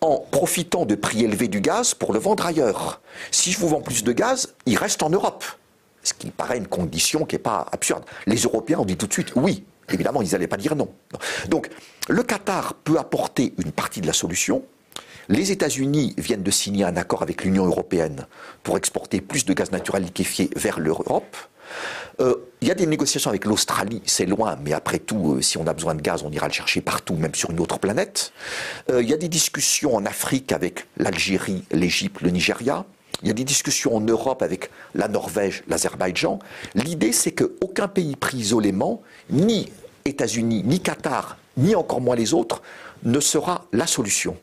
[0.00, 3.00] en profitant de prix élevés du gaz pour le vendre ailleurs.
[3.30, 5.44] Si je vous vends plus de gaz, il reste en Europe.
[6.02, 8.04] Ce qui paraît une condition qui n'est pas absurde.
[8.26, 9.64] Les Européens ont dit tout de suite oui.
[9.92, 10.92] Évidemment, ils n'allaient pas dire non.
[11.48, 11.70] Donc,
[12.08, 14.64] le Qatar peut apporter une partie de la solution.
[15.28, 18.26] Les États-Unis viennent de signer un accord avec l'Union européenne
[18.62, 21.36] pour exporter plus de gaz naturel liquéfié vers l'Europe.
[22.20, 25.58] Euh, il y a des négociations avec l'Australie, c'est loin, mais après tout, euh, si
[25.58, 28.32] on a besoin de gaz, on ira le chercher partout, même sur une autre planète.
[28.90, 32.84] Euh, il y a des discussions en Afrique avec l'Algérie, l'Égypte, le Nigeria.
[33.22, 36.38] Il y a des discussions en Europe avec la Norvège, l'Azerbaïdjan.
[36.74, 39.70] L'idée, c'est qu'aucun pays pris isolément, ni
[40.04, 42.62] États-Unis, ni Qatar, ni encore moins les autres,
[43.04, 44.36] ne sera la solution.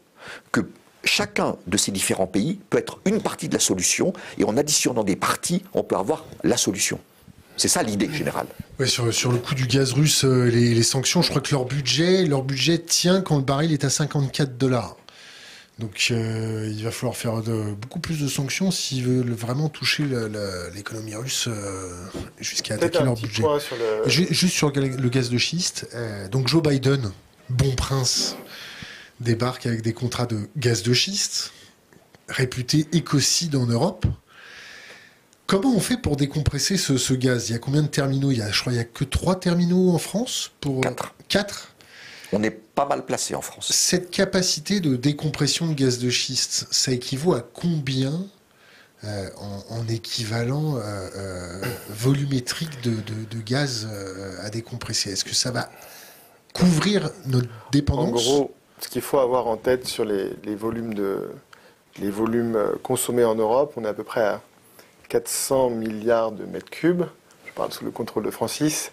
[0.51, 0.62] Que
[1.03, 5.03] chacun de ces différents pays peut être une partie de la solution, et en additionnant
[5.03, 6.99] des parties, on peut avoir la solution.
[7.57, 8.47] C'est ça l'idée générale.
[8.85, 12.43] sur, le coup du gaz russe, euh, les, sanctions, je crois que leur budget, leur
[12.43, 14.97] budget tient quand le baril est à 54 dollars.
[15.79, 17.41] Donc euh, il va falloir faire
[17.81, 20.03] beaucoup plus de sanctions s'ils veulent vraiment toucher
[20.75, 21.89] l'économie russe euh,
[22.39, 23.43] jusqu'à attaquer leur budget.
[24.05, 25.87] Juste sur le gaz de schiste,
[26.31, 27.11] donc Joe Biden,
[27.49, 28.35] bon prince,
[29.19, 31.53] débarque avec des contrats de gaz de schiste,
[32.27, 34.05] réputé écocide en Europe.
[35.45, 37.49] Comment on fait pour décompresser ce, gaz?
[37.49, 38.32] Il y a combien de terminaux?
[38.32, 41.13] Il y a, Je crois qu'il n'y a que trois terminaux en France pour Quatre.
[41.27, 41.69] Quatre?
[42.32, 43.71] On est pas mal placé en France.
[43.71, 48.25] Cette capacité de décompression de gaz de schiste, ça équivaut à combien
[49.03, 49.29] euh,
[49.69, 50.79] en, équivalent euh,
[51.15, 53.88] euh, volumétrique de, gaz
[54.41, 55.12] à décompresser?
[55.12, 55.69] Est-ce que ça va
[56.53, 58.27] couvrir notre dépendance?
[58.27, 61.29] En gros, ce qu'il faut avoir en tête sur les, volumes de,
[61.99, 64.41] les volumes consommés en Europe, on est à peu près à
[65.09, 67.03] 400 milliards de mètres cubes.
[67.45, 68.91] Je parle sous le contrôle de Francis.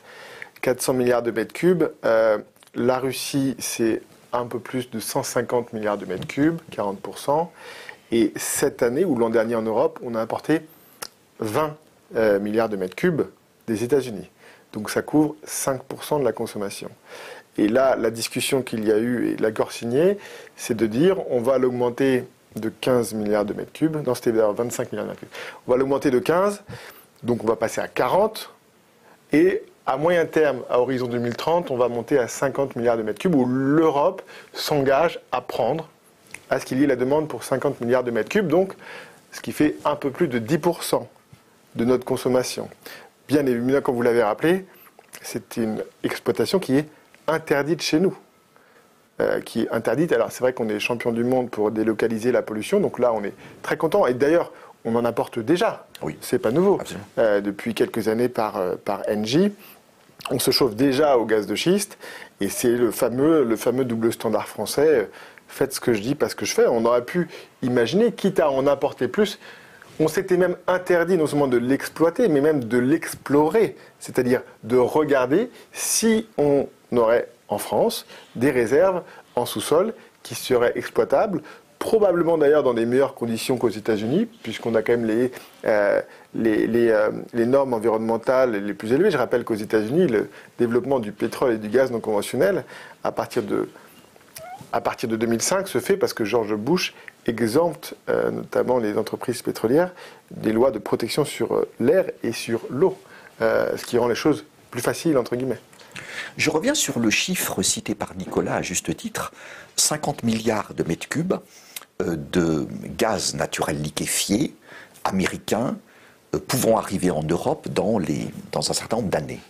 [0.63, 1.85] 400 milliards de mètres cubes.
[2.05, 2.39] Euh,
[2.75, 7.49] la Russie, c'est un peu plus de 150 milliards de mètres cubes, 40%.
[8.13, 10.61] Et cette année, ou l'an dernier en Europe, on a importé
[11.41, 11.77] 20
[12.17, 13.23] euh, milliards de mètres cubes
[13.67, 14.29] des États-Unis.
[14.73, 16.91] Donc ça couvre 5% de la consommation.
[17.59, 20.19] Et là, la discussion qu'il y a eu et l'accord signé,
[20.57, 22.25] c'est de dire on va l'augmenter
[22.57, 23.97] de 15 milliards de mètres cubes.
[24.07, 25.31] Non, c'était 25 milliards de mètres cubes.
[25.67, 26.63] On va l'augmenter de 15,
[27.23, 28.51] donc on va passer à 40.
[29.33, 33.19] Et à moyen terme, à horizon 2030, on va monter à 50 milliards de mètres
[33.19, 35.89] cubes où l'Europe s'engage à prendre
[36.49, 38.75] à ce qu'il y ait la demande pour 50 milliards de mètres cubes, donc
[39.33, 41.07] ce qui fait un peu plus de 10%
[41.77, 42.69] de notre consommation.
[43.29, 44.67] Bien évidemment, comme vous l'avez rappelé,
[45.23, 46.89] c'est une exploitation qui est
[47.29, 48.17] interdite chez nous.
[49.21, 50.13] Euh, qui est interdite.
[50.13, 53.23] Alors c'est vrai qu'on est champion du monde pour délocaliser la pollution, donc là on
[53.23, 54.07] est très content.
[54.07, 54.51] Et d'ailleurs,
[54.87, 55.87] on en apporte déjà.
[56.01, 56.17] Oui.
[56.23, 56.79] C'est pas nouveau.
[57.19, 59.53] Euh, depuis quelques années par, euh, par Engie.
[60.31, 61.99] On se chauffe déjà au gaz de schiste
[62.41, 65.11] et c'est le fameux, le fameux double standard français.
[65.49, 66.67] Faites ce que je dis, pas ce que je fais.
[66.67, 67.29] On aurait pu
[67.63, 69.39] imaginer, quitte à en apporter plus,
[69.99, 75.51] on s'était même interdit non seulement de l'exploiter, mais même de l'explorer, c'est-à-dire de regarder
[75.73, 79.03] si on aurait en France des réserves
[79.37, 81.43] en sous-sol qui seraient exploitables,
[81.79, 85.33] probablement d'ailleurs dans des meilleures conditions qu'aux États-Unis, puisqu'on a quand même les,
[85.65, 86.01] euh,
[86.37, 89.11] euh, les, normes environnementales les plus élevées.
[89.11, 92.65] Je rappelle qu'aux États-Unis, le développement du pétrole et du gaz non conventionnel,
[93.03, 93.69] à partir de,
[94.75, 96.95] à partir de 2005, se fait parce que George Bush
[97.27, 99.93] exempte euh, notamment les entreprises pétrolières
[100.31, 102.97] des lois de protection sur l'air et sur l'eau,
[103.41, 105.59] ce qui rend les choses plus faciles, entre guillemets.
[106.37, 109.33] Je reviens sur le chiffre cité par Nicolas à juste titre
[109.77, 111.35] 50 milliards de mètres cubes
[112.01, 114.55] euh, de gaz naturel liquéfié
[115.05, 115.77] américain
[116.35, 119.41] euh, pouvant arriver en Europe dans, un certain nombre d'années.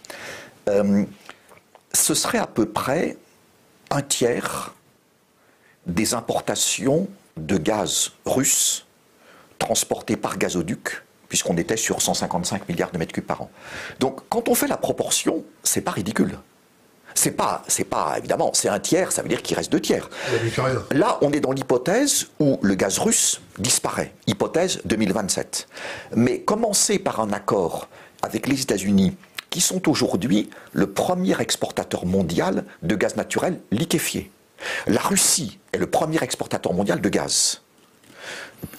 [0.68, 1.05] Euh,
[1.92, 3.16] ce serait à peu près
[3.90, 4.74] un tiers
[5.87, 8.87] des importations de gaz russe
[9.59, 13.50] transportés par gazoduc, puisqu'on était sur 155 milliards de mètres cubes par an.
[14.00, 16.38] Donc quand on fait la proportion, c'est pas ridicule.
[17.14, 20.10] C'est pas, c'est pas évidemment, c'est un tiers, ça veut dire qu'il reste deux tiers.
[20.90, 25.66] Là, on est dans l'hypothèse où le gaz russe disparaît, hypothèse 2027.
[26.14, 27.88] Mais commencer par un accord
[28.22, 29.16] avec les États-Unis,
[29.50, 34.30] qui sont aujourd'hui le premier exportateur mondial de gaz naturel liquéfié.
[34.86, 37.62] La Russie est le premier exportateur mondial de gaz.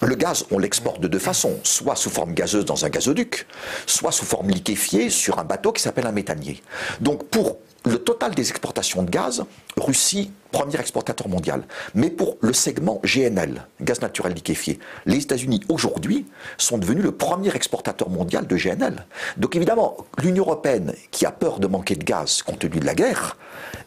[0.01, 3.45] Le gaz, on l'exporte de deux façons, soit sous forme gazeuse dans un gazoduc,
[3.85, 6.61] soit sous forme liquéfiée sur un bateau qui s'appelle un méthanier.
[6.99, 9.43] Donc pour le total des exportations de gaz,
[9.77, 11.63] Russie, premier exportateur mondial.
[11.95, 17.55] Mais pour le segment GNL, gaz naturel liquéfié, les États-Unis aujourd'hui sont devenus le premier
[17.55, 19.05] exportateur mondial de GNL.
[19.37, 22.93] Donc évidemment, l'Union européenne, qui a peur de manquer de gaz compte tenu de la
[22.93, 23.37] guerre,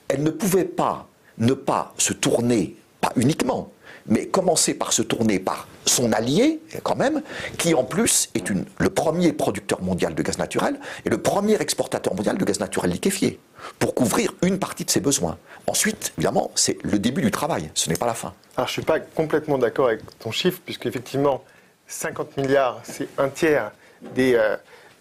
[0.08, 3.72] elle ne pouvait pas ne pas se tourner, pas uniquement,
[4.06, 7.22] mais commencer par se tourner par son allié, quand même,
[7.58, 12.14] qui en plus est le premier producteur mondial de gaz naturel et le premier exportateur
[12.14, 13.38] mondial de gaz naturel liquéfié,
[13.78, 15.38] pour couvrir une partie de ses besoins.
[15.66, 18.32] Ensuite, évidemment, c'est le début du travail, ce n'est pas la fin.
[18.56, 21.42] Alors je ne suis pas complètement d'accord avec ton chiffre, puisque effectivement,
[21.86, 23.72] 50 milliards, c'est un tiers
[24.14, 24.56] des, euh,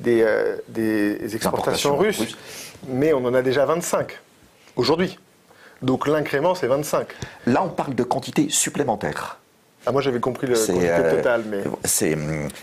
[0.08, 2.38] euh, des, exportations russes,
[2.88, 4.20] mais on en a déjà 25
[4.76, 5.20] aujourd'hui.
[5.82, 7.08] Donc l'incrément, c'est 25.
[7.46, 9.40] Là, on parle de quantité supplémentaire.
[9.86, 11.64] Ah, moi j'avais compris le euh, total, mais.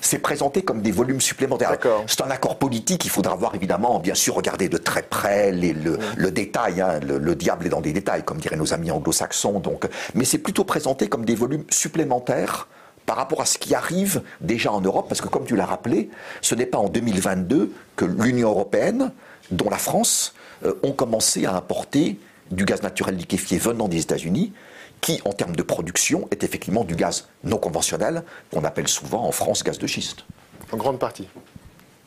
[0.00, 1.76] C'est présenté comme des volumes supplémentaires.
[2.06, 5.72] C'est un accord politique, il faudra voir évidemment, bien sûr, regarder de très près les,
[5.72, 6.30] le, mm.
[6.30, 6.80] détail.
[6.80, 7.00] Hein.
[7.00, 9.60] le, diable est dans des détails, comme diraient nos amis anglo-saxons.
[9.60, 12.68] Donc, mais c'est plutôt présenté comme des volumes supplémentaires
[13.06, 16.10] par rapport à ce qui arrive déjà en Europe, parce que comme tu l'as rappelé,
[16.42, 19.12] ce n'est pas en 2022 que l'Union européenne,
[19.50, 22.18] dont la France, euh, ont commencé à importer
[22.50, 24.52] du gaz naturel liquéfié venant des États-Unis,
[25.00, 29.32] qui, en termes de production, est effectivement du gaz non conventionnel, qu'on appelle souvent en
[29.32, 30.24] France gaz de schiste.
[30.72, 31.26] En grande partie.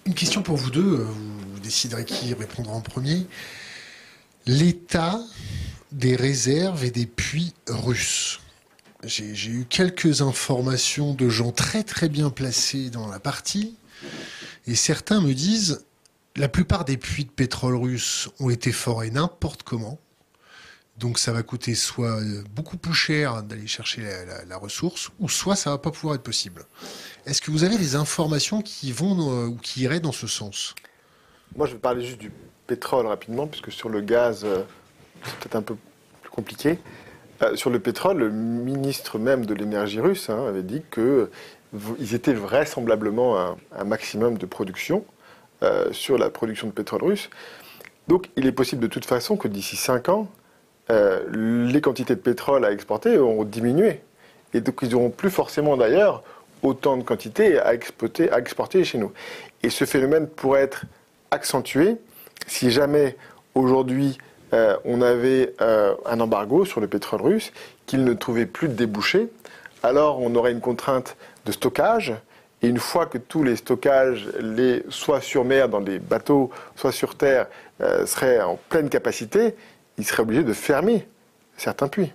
[0.05, 1.07] Une question pour vous deux, euh,
[1.53, 3.25] vous déciderez qui répondra en premier.
[4.45, 5.19] L'état
[5.91, 8.41] des réserves et des puits russes.
[9.03, 13.75] J'ai eu quelques informations de gens très très bien placés dans la partie,
[14.65, 15.85] et certains me disent
[16.35, 19.99] la plupart des puits de pétrole russes ont été forés n'importe comment.
[20.97, 24.03] Donc ça va coûter soit euh, beaucoup plus cher d'aller chercher
[24.47, 26.65] la, ressource, ou soit ça va pas pouvoir être possible.
[27.25, 30.75] Est-ce que vous avez des informations qui vont euh, ou qui iraient dans ce sens?
[31.55, 32.31] Moi, je vais parler juste du
[32.67, 34.63] pétrole rapidement, puisque sur le gaz, euh,
[35.23, 35.75] c'est peut-être un peu
[36.21, 36.79] plus compliqué.
[37.55, 43.37] sur le pétrole, le ministre même de l'énergie russe hein, avait dit qu'ils étaient vraisemblablement
[43.37, 45.05] à un maximum de production
[45.91, 47.29] sur la production de pétrole russe.
[48.09, 50.29] Donc, il est possible de toute façon que d'ici 5 ans,
[50.91, 54.01] euh, les quantités de pétrole à exporter ont diminué.
[54.53, 56.23] Et donc ils n'auront plus forcément d'ailleurs
[56.61, 59.11] autant de quantités à, à exporter chez nous.
[59.63, 60.85] Et ce phénomène pourrait être
[61.31, 61.97] accentué
[62.47, 63.15] si jamais
[63.55, 64.17] aujourd'hui
[64.53, 67.51] euh, on avait euh, un embargo sur le pétrole russe,
[67.85, 69.29] qu'il ne trouvait plus de débouchés,
[69.81, 71.15] alors on aurait une contrainte
[71.45, 72.13] de stockage.
[72.61, 76.93] Et une fois que tous les stockages, les, soit sur mer dans des bateaux, soit
[76.93, 77.47] sur terre,
[78.05, 79.53] seraient en pleine capacité,
[79.97, 81.07] il serait obligé de fermer
[81.57, 82.11] certains puits.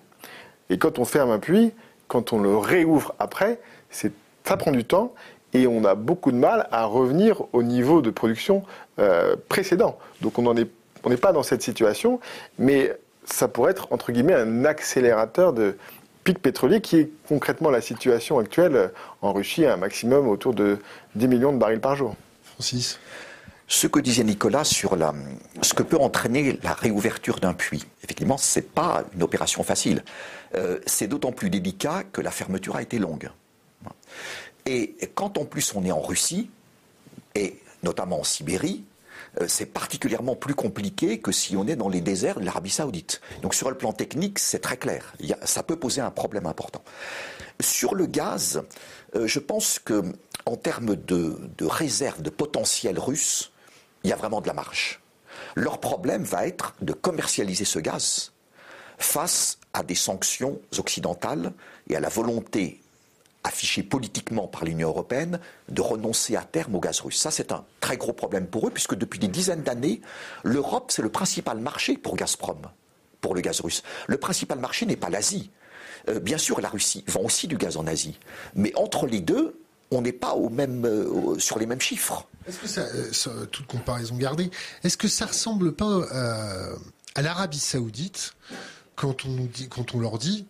[0.71, 1.73] Et quand on ferme un puits,
[2.09, 3.61] quand on le réouvre après,
[3.91, 5.15] ça prend du temps
[5.53, 8.65] et on a beaucoup de mal à revenir au niveau de production
[8.99, 9.99] euh, précédent.
[10.21, 12.21] Donc on n'est pas dans cette situation,
[12.59, 15.77] mais ça pourrait être entre guillemets un accélérateur de
[16.25, 18.91] pic pétrolier qui est concrètement la situation actuelle
[19.23, 20.79] en Russie à un maximum autour de
[21.15, 22.17] 10 millions de barils par jour.
[22.45, 22.99] Francis?
[23.69, 24.97] Ce que disait Nicolas sur
[25.63, 27.85] ce que peut entraîner la réouverture d'un puits.
[28.03, 30.03] Effectivement, ce n'est pas une opération facile.
[30.55, 33.31] Euh, c'est d'autant plus délicat que la fermeture a été longue.
[34.65, 36.51] Et quand en plus on est en Russie,
[37.35, 38.85] et notamment en Sibérie,
[39.41, 43.21] euh, c'est particulièrement plus compliqué que si on est dans les déserts de l'Arabie saoudite.
[43.43, 45.15] Donc sur le plan technique, c'est très clair.
[45.45, 46.83] ça peut poser un problème important.
[47.61, 48.63] Sur le gaz,
[49.15, 50.03] euh, je pense que
[50.47, 53.53] en termes de, de réserve de potentiel russe,
[54.05, 55.01] il y a vraiment de la marge.
[55.55, 58.33] Leur problème va être de commercialiser ce gaz
[58.99, 61.53] face à des sanctions occidentales
[61.89, 62.81] et à la volonté
[63.45, 67.19] affichée politiquement par l'Union européenne de renoncer à terme au gaz russe.
[67.19, 70.01] Ça, c'est un très gros problème pour eux, puisque depuis des dizaines d'années,
[70.43, 72.63] l'Europe, c'est le principal marché pour Gazprom,
[73.21, 73.83] pour le gaz russe.
[74.07, 75.51] Le principal marché n'est pas l'Asie.
[76.09, 78.19] Euh, bien sûr, la Russie vend aussi du gaz en Asie.
[78.55, 82.27] Mais entre les deux, on n'est pas au même, euh, sur les mêmes chiffres.
[82.49, 82.81] Est-ce que ça,
[83.31, 84.51] euh, toute comparaison gardée,
[84.83, 86.77] est-ce que ça ressemble pas euh,
[87.15, 88.35] à l'Arabie Saoudite
[88.97, 90.47] quand on leur dit,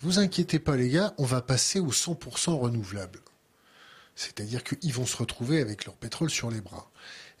[0.00, 3.20] vous inquiétez pas les gars, on va passer au 100% renouvelable.
[4.14, 6.90] C'est-à-dire qu'ils vont se retrouver avec leur pétrole sur les bras.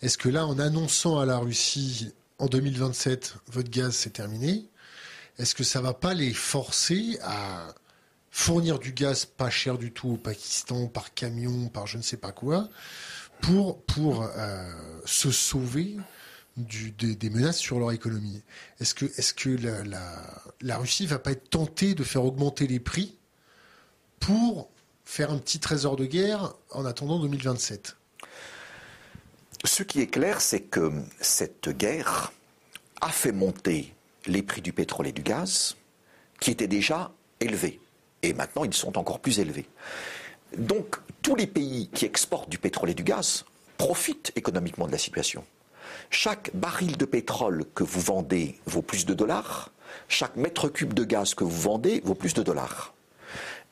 [0.02, 4.68] Est-ce que là, en annonçant à la Russie, en 2027, votre gaz c'est terminé,
[5.38, 7.74] est-ce que ça va pas les forcer à
[8.30, 12.16] fournir du gaz pas cher du tout au Pakistan par camion, par je ne sais
[12.16, 12.68] pas quoi,
[13.42, 14.72] pour, pour euh,
[15.04, 15.96] se sauver
[16.56, 18.42] des, menaces sur leur économie.
[18.80, 22.66] Est-ce que, est que la, la, la, Russie va pas être tentée de faire augmenter
[22.66, 23.18] les prix
[24.20, 24.70] pour
[25.04, 27.96] faire un petit trésor de guerre en attendant 2027
[29.64, 32.32] Ce qui est clair, c'est que cette guerre
[33.00, 33.94] a fait monter
[34.26, 35.76] les prix du pétrole et du gaz,
[36.40, 37.80] qui étaient déjà élevés.
[38.22, 39.68] Et maintenant, ils sont encore plus élevés.
[40.56, 43.44] Donc, tous les pays qui exportent du pétrole et du gaz
[43.78, 45.44] profitent économiquement de la situation.
[46.10, 49.70] Chaque baril de pétrole que vous vendez vaut plus de dollars,
[50.08, 52.92] chaque mètre cube de gaz que vous vendez vaut plus de dollars.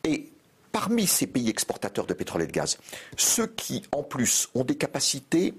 [0.04, 0.30] Et
[0.72, 2.78] parmi ces pays exportateurs de pétrole et de gaz,
[3.16, 5.54] ceux qui, en plus, ont des capacités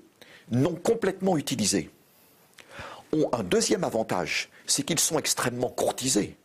[0.50, 1.90] non complètement utilisées,
[3.14, 6.38] ont un deuxième avantage, c'est qu'ils sont extrêmement courtisés.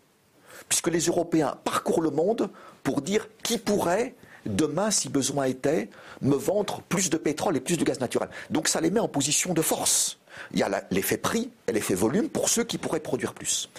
[0.69, 2.51] Puisque les Européens parcourent le monde
[2.83, 4.15] pour dire qui pourrait
[4.47, 5.91] demain, si besoin était,
[6.23, 8.29] me vendre plus de pétrole et plus de gaz naturel.
[8.51, 10.19] Donc ça les met en position de force.
[10.53, 13.71] Il y a l'effet prix et l'effet volume pour ceux qui pourraient produire plus.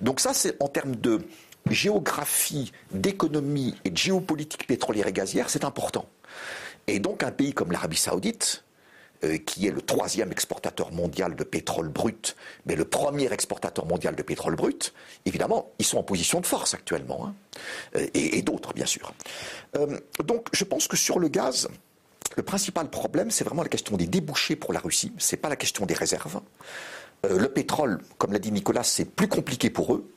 [0.00, 1.20] Donc ça, c'est en termes de
[1.70, 6.08] géographie, d'économie et de géopolitique pétrolière et gazière, c'est important.
[6.86, 8.64] Et donc un pays comme l'Arabie saoudite,
[9.24, 14.14] euh, qui est le troisième exportateur mondial de pétrole brut, mais le premier exportateur mondial
[14.14, 14.92] de pétrole brut,
[15.24, 17.34] évidemment, ils sont en position de force actuellement, hein.
[17.96, 19.14] euh, et, d'autres, bien sûr.
[19.76, 21.68] Euh, donc, je pense que sur le gaz,
[22.36, 25.56] le principal problème, c'est vraiment la question des débouchés pour la Russie, c'est pas la
[25.56, 26.40] question des réserves.
[27.24, 30.12] Euh, le pétrole, comme l'a dit Nicolas, c'est plus compliqué pour eux.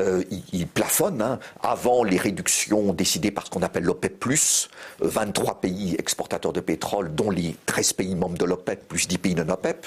[0.00, 1.22] Euh, ils, plafonnent.
[1.22, 1.38] Hein.
[1.62, 4.24] Avant les réductions décidées par ce qu'on appelle l'OPEP+,
[5.00, 9.18] 23 euh, pays exportateurs de pétrole, dont les 13 pays membres de l'OPEP, plus 10
[9.18, 9.86] pays non OPEP.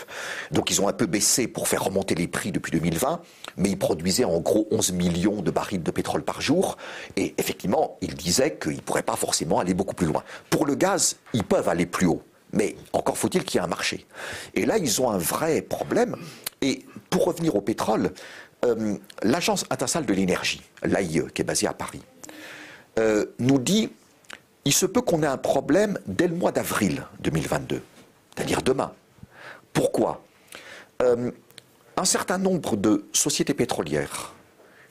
[0.52, 3.22] Donc ils ont un peu baissé pour faire remonter les prix depuis 2020,
[3.58, 6.78] mais ils produisaient en gros 11 millions de barils de pétrole par jour.
[7.18, 10.24] Et effectivement, ils disaient qu'ils ne pourraient pas forcément aller beaucoup plus loin.
[10.50, 12.24] Pour le gaz, ils peuvent aller plus haut.
[12.54, 14.06] Mais encore faut-il qu'il y ait un marché.
[14.56, 16.16] Et là, ils ont un vrai problème.
[16.62, 18.14] Et pour revenir au pétrole,
[18.66, 22.02] euh, l'Agence internationale de l'énergie, l'AIE, qui est basée à Paris,
[22.98, 23.92] euh, nous dit
[24.66, 27.82] il se peut qu'on ait un problème dès le mois d'avril 2022,
[28.36, 28.92] c'est-à-dire demain.
[29.74, 30.24] Pourquoi?
[31.02, 31.32] Euh,
[31.96, 34.34] Un certain nombre de sociétés pétrolières,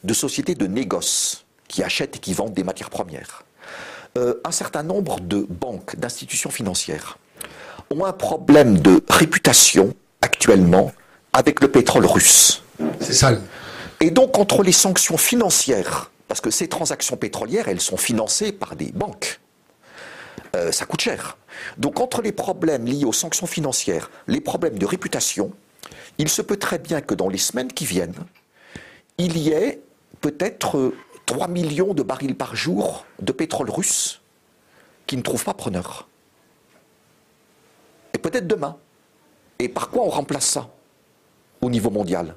[0.05, 3.45] de sociétés de négoce qui achètent et qui vendent des matières premières,
[4.17, 7.19] un certain nombre de banques, d'institutions financières
[7.91, 10.93] ont un problème de réputation actuellement
[11.33, 12.63] avec le pétrole russe.
[13.01, 13.33] C'est ça.
[14.01, 18.77] Et donc, entre les sanctions financières, parce que ces transactions pétrolières, elles sont financées par
[18.77, 19.41] des banques,
[20.55, 21.37] euh, ça coûte cher.
[21.79, 25.53] Donc, entre les problèmes liés aux sanctions financières, les problèmes de réputation,
[26.19, 28.25] il se peut très bien que dans les semaines qui viennent,
[29.19, 29.81] il y ait
[30.21, 30.93] peut-être
[31.27, 34.21] 3 millions de barils par jour de pétrole russe
[35.07, 36.09] qui ne trouvent pas preneur.
[38.17, 38.79] Et peut-être demain.
[39.59, 40.71] Et par quoi on remplace ça
[41.61, 42.35] au niveau mondial?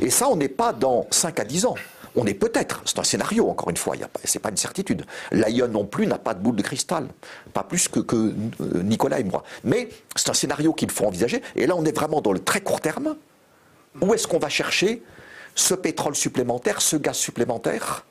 [0.00, 1.76] Et ça, on n'est pas dans 5 à 10 ans.
[2.16, 5.06] On est peut-être, c'est un scénario, encore une fois, ce n'est pas une certitude.
[5.30, 7.06] L'AION non plus n'a pas de boule de cristal,
[7.52, 9.44] pas plus que, que euh, Nicolas et moi.
[9.62, 11.40] Mais c'est un scénario qu'il faut envisager.
[11.54, 13.14] Et là, on est vraiment dans le très court terme.
[14.00, 15.04] Où est-ce qu'on va chercher
[15.54, 18.04] ce pétrole supplémentaire, ce gaz supplémentaire,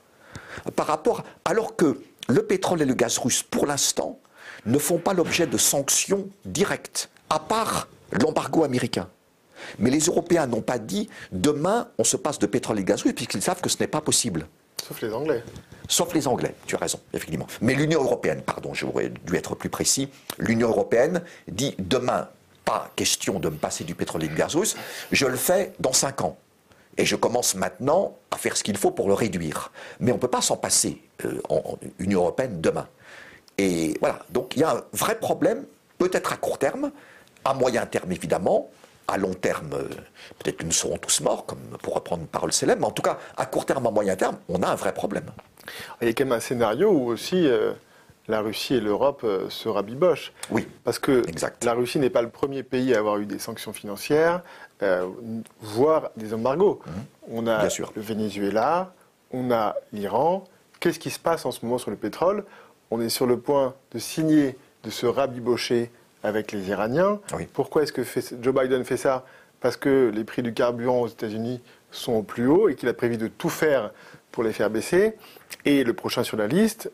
[0.76, 4.18] par rapport, alors que le pétrole et le gaz russe, pour l'instant,
[4.66, 9.08] ne font pas l'objet de sanctions directes, à part l'embargo américain.
[9.78, 13.02] Mais les Européens n'ont pas dit demain on se passe de pétrole et de gaz
[13.02, 14.46] russe, puisqu'ils savent que ce n'est pas possible.
[14.86, 15.42] Sauf les Anglais.
[15.88, 17.46] Sauf les Anglais, tu as raison, effectivement.
[17.60, 22.28] Mais l'Union européenne, pardon, j'aurais dû être plus précis, l'Union européenne dit demain,
[22.64, 24.76] pas question de me passer du pétrole et du gaz russe,
[25.12, 26.36] je le fais dans cinq ans.
[26.98, 29.70] Et je commence maintenant à faire ce qu'il faut pour le réduire.
[30.00, 32.88] Mais on ne peut pas s'en passer euh, en Union européenne demain.
[33.58, 35.64] Et voilà, donc il y a un vrai problème,
[35.98, 36.90] peut-être à court terme,
[37.44, 38.70] à moyen terme évidemment,
[39.08, 39.88] à long terme, euh,
[40.38, 43.02] peut-être que nous serons tous morts, comme pour reprendre une parole célèbre, mais en tout
[43.02, 45.30] cas, à court terme, à moyen terme, on a un vrai problème.
[46.00, 47.72] Il y a quand même un scénario où aussi euh,
[48.28, 50.32] la Russie et l'Europe euh, se rabibochent.
[50.50, 50.66] Oui.
[50.84, 51.22] Parce que
[51.62, 54.42] la Russie n'est pas le premier pays à avoir eu des sanctions financières,
[55.60, 56.80] voire des embargos.
[56.86, 56.92] Mhm.
[57.30, 58.92] On a le Venezuela,
[59.32, 60.44] on a l'Iran.
[60.80, 62.44] Qu'est-ce qui se passe en ce moment sur le pétrole?
[62.90, 65.90] On est sur le point de signer, de se rabibocher
[66.22, 67.20] avec les Iraniens.
[67.52, 68.02] Pourquoi est-ce que
[68.40, 69.24] Joe Biden fait ça?
[69.60, 71.60] Parce que les prix du carburant aux États-Unis
[71.90, 73.90] sont au plus haut et qu'il a prévu de tout faire
[74.32, 75.14] pour les faire baisser.
[75.64, 76.90] Et le prochain sur la liste,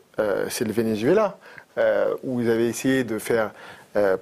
[0.49, 1.37] c'est le Venezuela,
[2.23, 3.51] où vous avez essayé de faire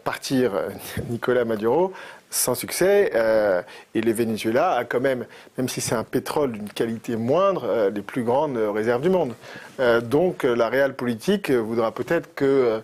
[0.03, 0.53] partir
[1.09, 1.93] Nicolas Maduro
[2.31, 3.11] sans succès.
[3.13, 3.61] Euh,
[3.93, 5.25] et le Venezuela a quand même,
[5.57, 9.35] même si c'est un pétrole d'une qualité moindre, euh, les plus grandes réserves du monde.
[9.79, 12.81] Euh, donc la réelle politique voudra peut-être que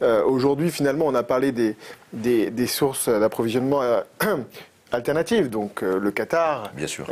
[0.00, 1.74] aujourd'hui, finalement, on a parlé des,
[2.12, 3.82] des, sources d'approvisionnement
[4.92, 7.06] alternatives, donc le Qatar, Bien sûr.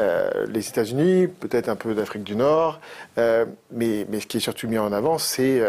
[0.46, 2.78] les États-Unis, peut-être un peu d'Afrique du Nord,
[3.16, 5.60] mais, mais ce qui est surtout mis en avant, c'est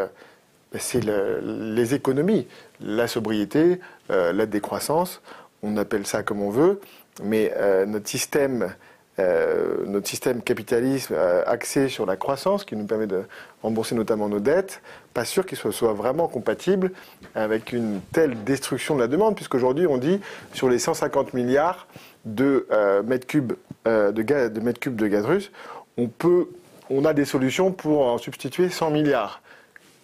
[0.77, 2.47] c'est les économies,
[2.81, 3.79] la sobriété,
[4.09, 5.21] la décroissance
[5.63, 6.79] on appelle ça comme on veut,
[7.23, 8.73] mais euh, notre système,
[9.19, 13.23] euh, notre système capitaliste euh, axé sur la croissance, qui nous permet de
[13.63, 14.81] rembourser notamment nos dettes,
[15.13, 16.91] pas sûr qu'il soit, vraiment compatible
[17.33, 20.19] avec une telle destruction de la demande, puisqu'aujourd'hui on dit
[20.53, 21.87] sur les 150 milliards
[22.25, 22.67] de
[23.05, 23.53] mètres cubes
[23.85, 25.51] de, gaz, de mètres cubes de gaz russe,
[25.97, 26.49] on peut,
[26.91, 29.41] on a des solutions pour en substituer 100 milliards,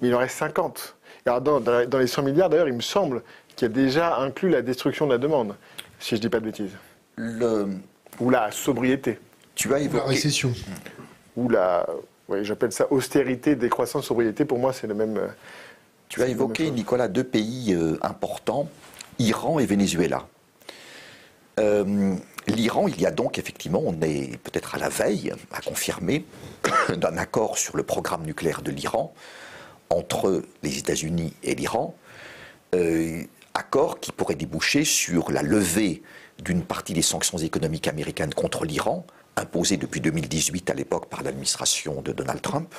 [0.01, 0.95] mais il en reste 50.
[1.25, 3.21] Alors dans, dans les 100 milliards, d'ailleurs, il me semble
[3.55, 5.55] qui a déjà inclus la destruction de la demande,
[5.99, 6.71] si je ne dis pas de bêtises.
[7.15, 7.67] Le...
[8.19, 9.19] Ou la sobriété.
[9.55, 10.03] Tu as évoqué...
[10.03, 10.53] La récession.
[11.35, 11.85] Ou la...
[12.29, 14.45] Oui, j'appelle ça austérité, décroissance, sobriété.
[14.45, 15.17] Pour moi, c'est le même...
[15.17, 15.27] Euh,
[16.09, 18.69] tu as évoqué, Nicolas, deux pays euh, importants,
[19.19, 20.27] Iran et Venezuela.
[21.59, 22.15] Euh,
[22.47, 26.25] L'Iran, il y a donc effectivement, on est peut-être à la veille, à confirmer,
[26.97, 29.13] d'un accord sur le programme nucléaire de l'Iran
[29.89, 31.95] entre les États-Unis et l'Iran
[33.53, 36.01] accord qui pourrait déboucher sur la levée
[36.39, 42.01] d'une partie des sanctions économiques américaines contre l'Iran, imposées depuis 2018 à l'époque par l'administration
[42.01, 42.73] de Donald Trump.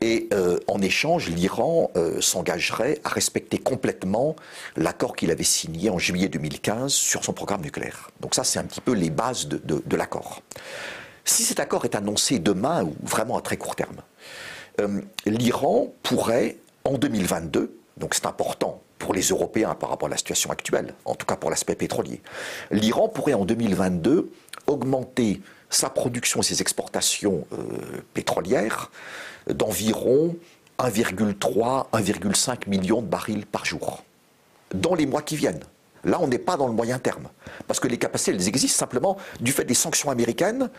[0.00, 4.36] Et euh, en échange, l'Iran euh, s'engagerait à respecter complètement
[4.76, 8.10] l'accord qu'il avait signé en juillet 2015 sur son programme nucléaire.
[8.20, 10.42] Donc ça, c'est un petit peu les bases de, l'accord.
[11.24, 14.02] Si cet accord est annoncé demain ou vraiment à très court terme,
[14.80, 20.16] euh, l'Iran pourrait, en 2022, donc c'est important pour les Européens par rapport à la
[20.16, 22.22] situation actuelle, en tout cas pour l'aspect pétrolier.
[22.70, 24.32] L'Iran pourrait en 2022
[24.66, 28.90] augmenter sa production et ses exportations euh, pétrolières
[29.46, 30.34] d'environ
[30.78, 34.04] 1,3, 1,5 million de barils par jour
[34.72, 35.64] dans les mois qui viennent.
[36.04, 37.28] Là, on n'est pas dans le moyen terme.
[37.66, 40.70] Parce que les capacités, elles existent simplement du fait des sanctions américaines.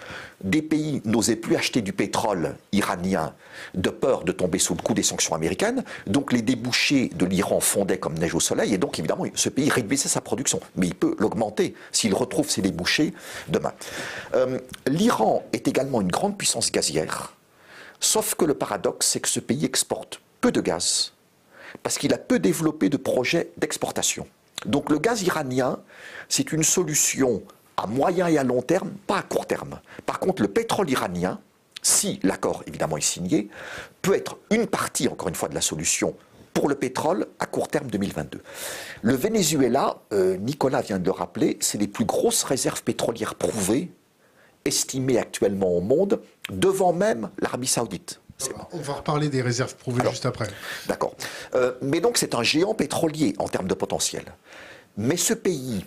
[0.44, 3.34] Des pays n'osaient plus acheter du pétrole iranien
[3.74, 5.84] de peur de tomber sous le coup des sanctions américaines.
[6.08, 8.74] Donc les débouchés de l'Iran fondaient comme neige au soleil.
[8.74, 10.60] Et donc, évidemment, ce pays réduisait sa production.
[10.76, 13.14] Mais il peut l'augmenter s'il retrouve ses débouchés
[13.48, 13.74] demain.
[14.34, 17.34] Euh, L'Iran est également une grande puissance gazière.
[18.00, 21.14] Sauf que le paradoxe, c'est que ce pays exporte peu de gaz.
[21.84, 24.28] Parce qu'il a peu développé de projets d'exportation.
[24.66, 25.80] Donc le gaz iranien,
[26.30, 27.44] c'est une solution
[27.78, 29.80] à moyen et à long terme, pas à court terme.
[30.06, 31.40] Par contre, le pétrole iranien,
[31.82, 33.50] si l'accord évidemment est signé,
[34.02, 36.16] peut être une partie, encore une fois, de la solution
[36.54, 38.42] pour le pétrole à court terme 2022.
[39.02, 43.92] Le Venezuela, euh, Nicolas vient de le rappeler, c'est les plus grosses réserves pétrolières prouvées,
[44.64, 48.22] estimées actuellement au monde, devant même l'Arabie saoudite.
[48.72, 50.48] On va reparler des réserves prouvées juste après.
[50.88, 51.16] D'accord.
[51.56, 54.24] Euh, mais donc c'est un géant pétrolier en termes de potentiel.
[54.98, 55.86] Mais ce pays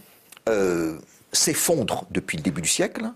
[0.49, 0.99] euh,
[1.33, 3.11] s'effondre depuis le début du siècle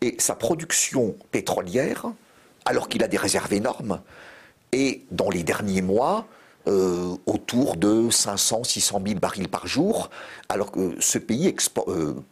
[0.00, 2.06] et sa production pétrolière,
[2.64, 4.00] alors qu'il a des réserves énormes,
[4.72, 6.26] est dans les derniers mois
[6.68, 10.10] euh, autour de 500, 600 000 barils par jour,
[10.48, 11.54] alors que ce pays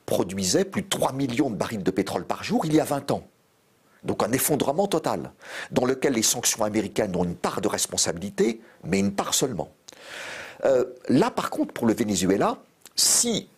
[0.07, 3.13] produisait plus de 3 millions de barils de pétrole par jour il y a 20
[3.13, 3.27] ans.
[4.03, 5.33] Donc un effondrement total,
[5.71, 9.71] dans lequel les sanctions américaines ont une part de responsabilité, mais une part seulement.
[10.65, 12.59] Euh, là, par contre, pour le Venezuela,
[12.97, 13.49] si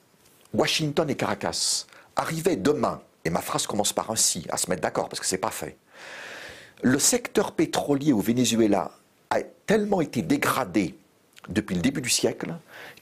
[0.54, 4.82] Washington et Caracas arrivaient demain, et ma phrase commence par un si, à se mettre
[4.82, 5.76] d'accord, parce que ce n'est pas fait,
[6.82, 8.92] le secteur pétrolier au Venezuela
[9.30, 10.96] a tellement été dégradé
[11.48, 12.54] depuis le début du siècle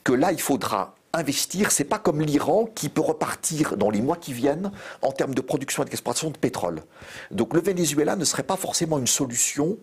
[0.03, 1.71] que là, il faudra investir.
[1.71, 4.71] C'est pas comme l'Iran qui peut repartir dans les mois qui viennent
[5.01, 6.83] en termes de production et d'exploitation de pétrole.
[7.31, 9.77] Donc le Venezuela ne serait pas forcément une solution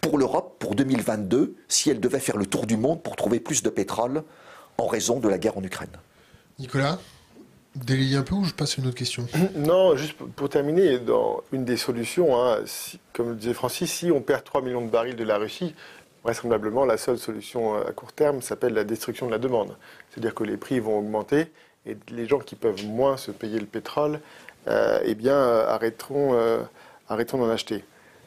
[0.00, 3.62] pour l'Europe pour 2022 si elle devait faire le tour du monde pour trouver plus
[3.62, 4.24] de pétrole
[4.78, 5.90] en raison de la guerre en Ukraine.
[6.58, 6.98] Nicolas
[7.76, 9.26] Délier un peu ou je passe à une autre question?
[9.54, 12.60] Non, juste pour terminer, dans une des solutions, hein,
[13.12, 15.74] comme le disait Francis, si on perd 3 millions de barils de la Russie,
[16.24, 19.76] vraisemblablement, la seule solution euh, à court terme s'appelle la destruction de la demande.
[20.10, 21.52] C'est-à-dire que les prix vont augmenter
[21.84, 24.20] et les gens qui peuvent moins se payer le pétrole,
[24.66, 26.36] euh, eh bien, euh, arrêteront,
[27.08, 27.84] arrêteront d'en acheter.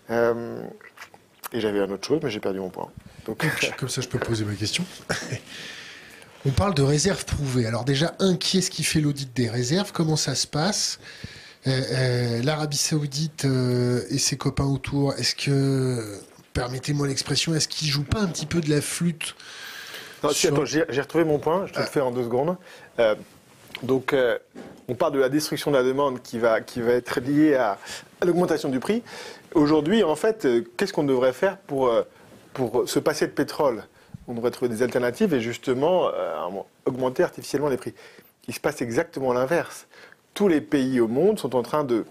[0.09, 2.89] et j'avais une autre chose, mais j'ai perdu mon point.
[3.25, 3.45] Donc...
[3.77, 4.85] Comme ça, je peux poser ma question.
[6.45, 7.65] On parle de réserves prouvées.
[7.65, 9.91] Alors déjà, un, qui est-ce qui fait l'audit des réserves?
[9.91, 10.99] Comment ça se passe?
[11.65, 16.19] L'Arabie Saoudite et ses copains autour, est-ce que,
[16.53, 19.35] permettez-moi l'expression, est-ce qu'ils jouent pas un petit peu de la flûte
[20.33, 20.49] j'ai
[21.01, 22.57] retrouvé mon point, je te le fais en deux secondes.
[23.83, 24.15] donc,
[24.89, 27.77] on parle de la destruction de la demande qui va, qui va être liée à,
[28.25, 29.03] l'augmentation du prix.
[29.53, 32.03] Aujourd'hui, en fait, euh, qu'est-ce qu'on devrait faire pour, euh,
[32.53, 33.83] pour se passer de pétrole?
[34.29, 36.35] On devrait trouver des alternatives et justement euh,
[36.85, 37.93] augmenter artificiellement les prix.
[38.47, 39.87] Il se passe exactement l'inverse.
[40.33, 42.05] Tous les pays au monde sont en train de,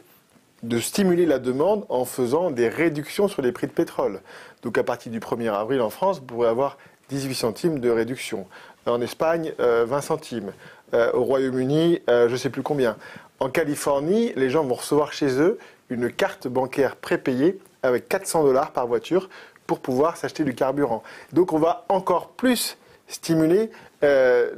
[0.81, 4.21] stimuler la demande en faisant des réductions sur les prix de pétrole.
[4.63, 6.77] Donc à partir du 1er avril en France, vous pourrez avoir
[7.09, 8.47] 18 centimes de réduction.
[8.85, 10.53] En Espagne, 20 centimes.
[10.95, 12.97] Euh, au Royaume-Uni, euh, je ne sais plus combien.
[13.41, 15.59] En Californie, les gens vont recevoir chez eux
[15.91, 19.29] une carte bancaire prépayée avec 400 dollars par voiture
[19.69, 21.05] pour pouvoir s'acheter du carburant.
[21.33, 23.71] Donc on va encore plus stimuler
[24.03, 24.51] euh,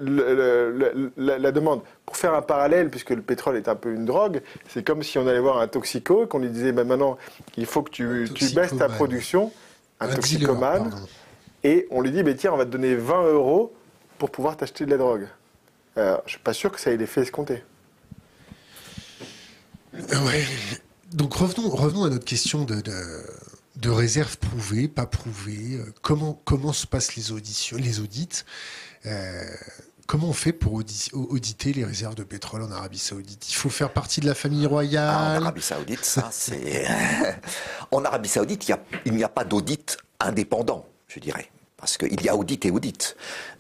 [1.17, 1.83] la, demande.
[2.07, 5.19] Pour faire un parallèle, puisque le pétrole est un peu une drogue, c'est comme si
[5.19, 7.19] on allait voir un toxico et qu'on lui disait ben maintenant
[7.57, 9.53] il faut que tu, baisses ta production,
[9.99, 10.93] un, toxicomane,
[11.65, 13.75] et on lui dit ben tiens on va te donner 20 euros
[14.17, 15.27] pour pouvoir t'acheter de la drogue.
[15.99, 17.65] Euh, je ne suis pas sûr que ça ait l'effet escompté.
[19.93, 20.45] Ouais.
[21.13, 22.93] Donc revenons, revenons à notre question de, de,
[23.89, 25.77] réserve prouvée, pas prouvée.
[25.77, 28.45] Euh, comment, comment se passent les auditions, les audits
[29.07, 29.43] euh,
[30.07, 33.49] Comment on fait pour auditer les réserves de pétrole en Arabie Saoudite?
[33.49, 35.15] Il faut faire partie de la famille royale.
[35.17, 36.85] Ah, en Arabie Saoudite, ça c'est.
[37.93, 38.69] en Arabie Saoudite,
[39.07, 41.49] il n'y a pas d'audit indépendant, je dirais.
[41.81, 43.17] Parce qu'il y a audit et audit.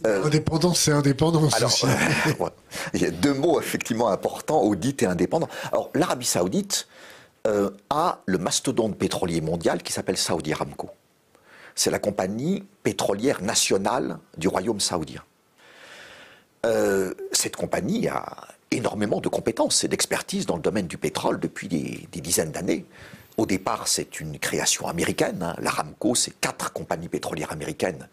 [0.06, 1.86] Euh, indépendance, c'est indépendance aussi.
[2.94, 5.48] il y a deux mots effectivement importants, audit et indépendant.
[5.72, 6.86] Alors, l'Arabie Saoudite
[7.46, 10.90] euh, a le mastodonte pétrolier mondial qui s'appelle Saudi Aramco.
[11.74, 15.22] C'est la compagnie pétrolière nationale du royaume saoudien.
[16.66, 21.68] Euh, cette compagnie a énormément de compétences et d'expertise dans le domaine du pétrole depuis
[21.68, 22.84] des dizaines d'années.
[23.40, 25.42] Au départ, c'est une création américaine.
[25.42, 25.56] Hein.
[25.60, 28.08] L'Aramco, c'est quatre compagnies pétrolières américaines,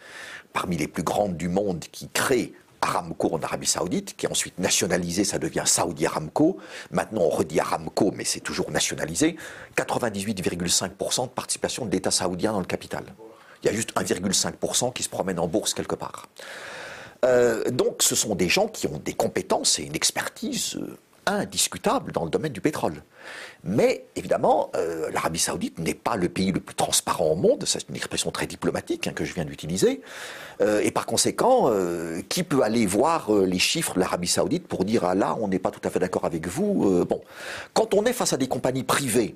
[0.54, 4.60] parmi les plus grandes du monde, qui créent Aramco en Arabie Saoudite, qui est ensuite
[4.60, 6.58] nationalisé, ça devient Saudi Aramco.
[6.92, 9.36] Maintenant, on redit Aramco, mais c'est toujours nationalisé.
[9.76, 13.04] 98,5% de participation de l'État saoudien dans le capital.
[13.64, 16.28] Il y a juste 1,5% qui se promène en bourse quelque part.
[17.26, 22.12] Euh, donc, ce sont des gens qui ont des compétences et une expertise euh, indiscutable
[22.12, 23.04] dans le domaine du pétrole.
[23.64, 27.88] Mais évidemment, euh, l'Arabie saoudite n'est pas le pays le plus transparent au monde, c'est
[27.90, 30.02] une expression très diplomatique hein, que je viens d'utiliser,
[30.62, 34.86] euh, et par conséquent, euh, qui peut aller voir les chiffres de l'Arabie saoudite pour
[34.86, 37.22] dire ah là, on n'est pas tout à fait d'accord avec vous Bon,
[37.74, 39.36] quand on est face à des compagnies privées,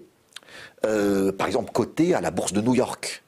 [0.82, 3.24] par exemple cotées à la bourse de New York,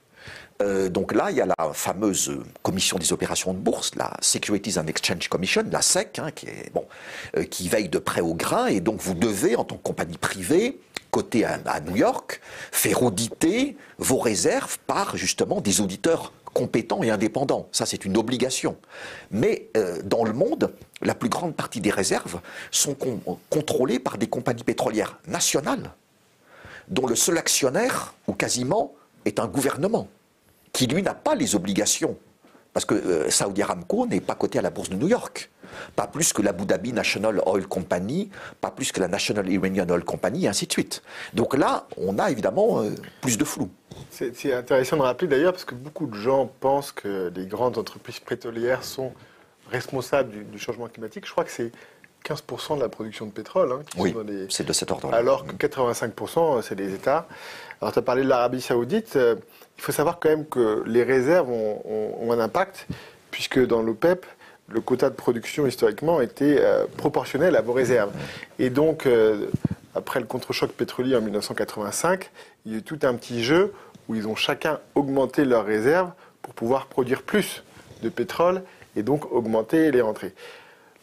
[0.64, 4.80] euh, donc là, il y a la fameuse commission des opérations de bourse, la Securities
[4.80, 6.86] and Exchange Commission, la SEC, hein, qui, est, bon,
[7.38, 8.68] euh, qui veille de près au grain.
[8.68, 10.80] Et donc vous devez, en tant que compagnie privée,
[11.12, 12.42] cotée à, New York,
[12.72, 17.68] faire auditer vos réserves par justement des auditeurs compétents et indépendants.
[17.72, 18.78] Ça, c'est une obligation.
[19.30, 22.40] Mais euh, dans le monde, la plus grande partie des réserves
[22.72, 22.96] sont
[23.50, 25.92] contrôlées par des compagnies pétrolières nationales,
[26.88, 28.94] dont le seul actionnaire, ou quasiment,
[29.26, 30.08] est un gouvernement
[30.74, 32.18] qui lui n'a pas les obligations.
[32.74, 35.52] Parce que euh, Saudi Aramco n'est pas coté à la bourse de New York.
[35.96, 38.30] Pas plus que l'Abu Dhabi National Oil Company,
[38.62, 41.04] pas plus que la National Iranian Oil Company, et ainsi de suite.
[41.34, 42.90] Donc là, on a évidemment euh,
[43.22, 43.70] plus de flou.
[44.10, 48.20] C'est intéressant de rappeler d'ailleurs, parce que beaucoup de gens pensent que les grandes entreprises
[48.20, 49.14] pétrolières sont
[49.72, 51.26] responsables du changement climatique.
[51.28, 51.72] Je crois que c'est
[52.26, 53.72] 15% de la production de pétrole.
[53.72, 54.16] Hein, oui,
[54.50, 55.18] c'est de cet ordre-là.
[55.18, 57.28] Alors que 85%, c'est des États.
[57.82, 59.18] Alors, tu as parlé de l'Arabie Saoudite.
[59.84, 62.88] Il faut savoir quand même que les réserves ont, un impact,
[63.32, 64.26] puisque dans l'OPEP,
[64.70, 68.14] le quota de production historiquement était euh, proportionnel à vos réserves.
[68.60, 69.48] Et donc, euh,
[69.94, 72.32] après le contre-choc pétrolier en 1985,
[72.66, 73.74] il y a eu tout un petit jeu
[74.08, 77.66] où ils ont chacun augmenté leurs réserves pour pouvoir produire plus
[78.04, 78.64] de pétrole
[78.96, 80.34] et donc augmenter les rentrées.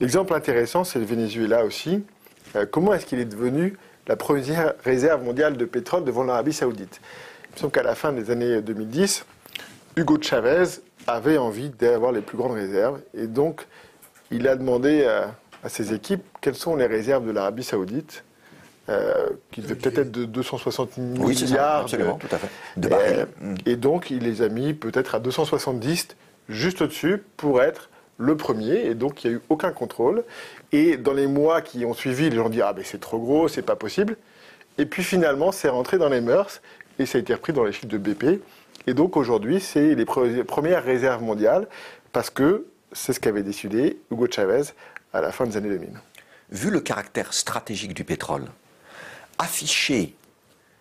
[0.00, 2.02] L'exemple intéressant, c'est le Venezuela aussi.
[2.56, 3.76] Euh, comment est-ce qu'il est devenu
[4.06, 7.02] la première réserve mondiale de pétrole devant l'Arabie saoudite?
[7.56, 9.24] Semble qu'à la fin des années 2010,
[9.96, 10.64] Hugo Chavez
[11.06, 13.66] avait envie d'avoir les plus grandes réserves et donc
[14.30, 15.34] il a demandé à,
[15.68, 18.24] ses équipes quelles sont les réserves de l'Arabie saoudite.
[18.88, 21.94] Euh, qui devaient peut-être être de 260 milliards tout
[22.32, 22.48] à fait.
[22.76, 22.88] De
[23.66, 26.08] et, et donc il les a mis peut-être à 270
[26.48, 27.88] juste au-dessus pour être
[28.20, 30.24] le premier, et donc il n'y a eu aucun contrôle.
[30.72, 33.48] Et dans les mois qui ont suivi, les gens disent Ah, ben c'est trop gros,
[33.48, 34.16] c'est pas possible.
[34.78, 36.60] Et puis finalement, c'est rentré dans les mœurs,
[37.00, 38.42] et ça a été repris dans les chiffres de BP.
[38.86, 41.66] Et donc aujourd'hui, c'est les premières réserves mondiales,
[42.12, 44.62] parce que c'est ce qu'avait décidé Hugo Chavez
[45.12, 45.90] à la fin des années 2000.
[46.50, 48.44] Vu le caractère stratégique du pétrole,
[49.38, 50.14] afficher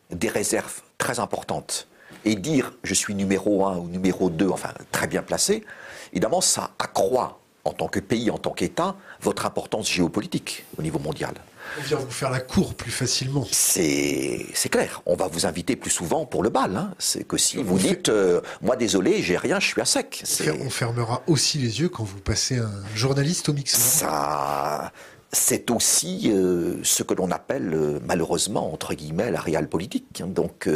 [0.10, 1.88] des réserves très importantes
[2.26, 5.64] et dire je suis numéro 1 ou numéro 2, enfin très bien placé,
[6.12, 11.00] évidemment ça accroît en tant que pays, en tant qu'État, votre importance géopolitique au niveau
[11.00, 11.34] mondial.
[11.78, 13.46] On vient vous faire la cour plus facilement.
[13.52, 15.02] C'est clair.
[15.06, 16.76] On va vous inviter plus souvent pour le bal.
[16.76, 16.94] Hein.
[17.00, 20.24] C'est que si vous, dites, euh, moi désolé, j'ai rien, je suis à sec.
[20.62, 23.76] On fermera aussi les yeux quand vous passez un journaliste au mix.
[23.76, 24.92] Ça,
[25.32, 30.22] c'est aussi euh, ce que l'on appelle euh, malheureusement entre guillemets la réelle politique.
[30.22, 30.28] Hein.
[30.28, 30.70] Donc,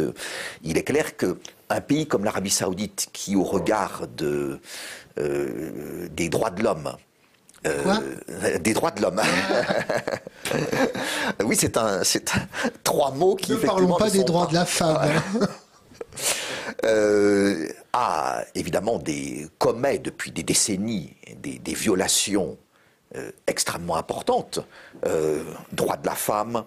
[0.62, 1.38] il est clair que
[1.70, 4.60] un pays comme l'Arabie Saoudite, qui au regard de
[5.16, 6.96] des droits de l'homme
[7.66, 9.20] euh, des droits de l'homme.
[11.44, 12.30] oui, c'est un, c'est
[12.82, 13.52] trois mots qui.
[13.52, 15.20] Ne parlons pas des droits de la femme.
[16.84, 22.56] Euh, a évidemment des commet depuis des décennies des, des violations
[23.16, 24.58] euh, extrêmement importantes,
[25.06, 26.64] euh, droits de la femme,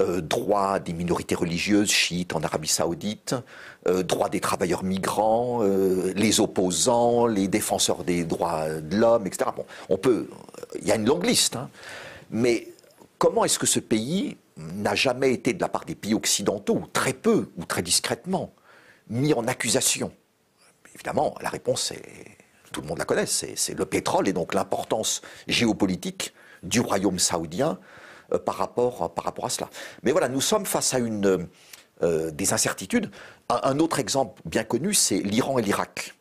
[0.00, 3.36] euh, droits des minorités religieuses chiites en Arabie Saoudite,
[3.86, 9.50] euh, droits des travailleurs migrants, euh, les opposants, les défenseurs des droits de l'homme, etc.
[9.56, 10.28] Bon, on peut,
[10.80, 11.70] il y a une longue liste, hein.
[12.30, 12.66] mais
[13.18, 17.12] comment est-ce que ce pays n'a jamais été de la part des pays occidentaux, très
[17.12, 18.52] peu ou très discrètement,
[19.08, 20.10] mis en accusation?
[20.96, 22.36] Évidemment, la réponse est,
[22.72, 27.78] tout le monde la connaît, c'est le pétrole et donc l'importance géopolitique du royaume saoudien
[28.32, 29.70] euh, par, rapport, par rapport à cela.
[30.02, 31.46] Mais voilà, nous sommes face à une,
[32.00, 33.10] des incertitudes.
[33.50, 36.14] Un, autre exemple bien connu, c'est l'Iran et l'Irak.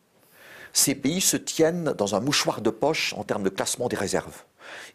[0.71, 4.45] Ces pays se tiennent dans un mouchoir de poche en termes de classement des réserves.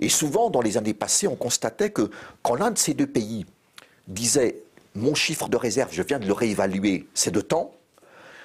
[0.01, 2.11] Et souvent, dans les années passées, on constatait que
[2.43, 3.45] quand l'un de ces deux pays
[4.09, 4.63] disait
[4.95, 7.75] mon chiffre de réserve, je viens de le réévaluer, c'est de temps,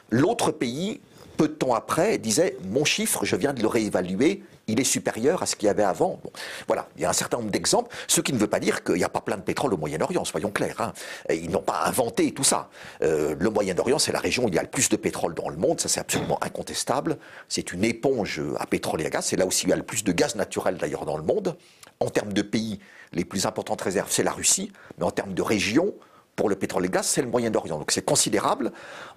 [0.09, 0.99] l'autre pays
[1.37, 5.41] peu de temps après, disait Mon chiffre, je viens de le réévaluer, il est supérieur
[5.41, 6.19] à ce qu'il y avait avant.
[6.67, 8.95] voilà, il y a un certain nombre d'exemples, ce qui ne veut pas dire qu'il
[8.95, 10.79] n'y a pas plein de pétrole au Moyen-Orient, soyons clairs.
[10.79, 10.93] Hein.
[11.29, 12.69] Ils n'ont pas inventé tout ça.
[13.01, 15.49] Euh, le Moyen-Orient, c'est la région où il y a le plus de pétrole dans
[15.49, 17.17] le monde, ça c'est absolument incontestable.
[17.47, 19.77] C'est une éponge à pétrole et à gaz, c'est là aussi où il y a
[19.77, 21.55] le plus de gaz naturel d'ailleurs dans le monde.
[21.99, 22.79] En termes de pays,
[23.13, 25.93] les plus importantes réserves, c'est la Russie, mais en termes de région,
[26.35, 27.79] pour le pétrole et le gaz, c'est le Moyen-Orient.
[27.79, 28.71] Donc c'est considérable.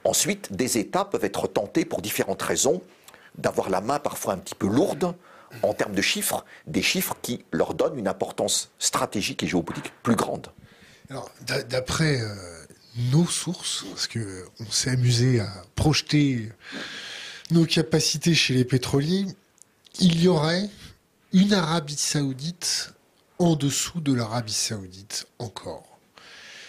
[0.05, 2.81] Ensuite, des États peuvent être tentés pour différentes raisons
[3.37, 5.15] d'avoir la main parfois un petit peu lourde
[5.63, 10.17] en termes de chiffres, des chiffres qui leur donnent une importance stratégique et géopolitique plus
[10.17, 10.49] grande.
[11.69, 12.35] D'après euh,
[13.11, 16.51] nos sources, parce qu'on s'est amusé à projeter
[17.51, 19.27] nos capacités chez les pétroliers,
[19.99, 20.69] il y aurait
[21.33, 22.93] une Arabie saoudite
[23.39, 25.99] en dessous de l'Arabie saoudite encore.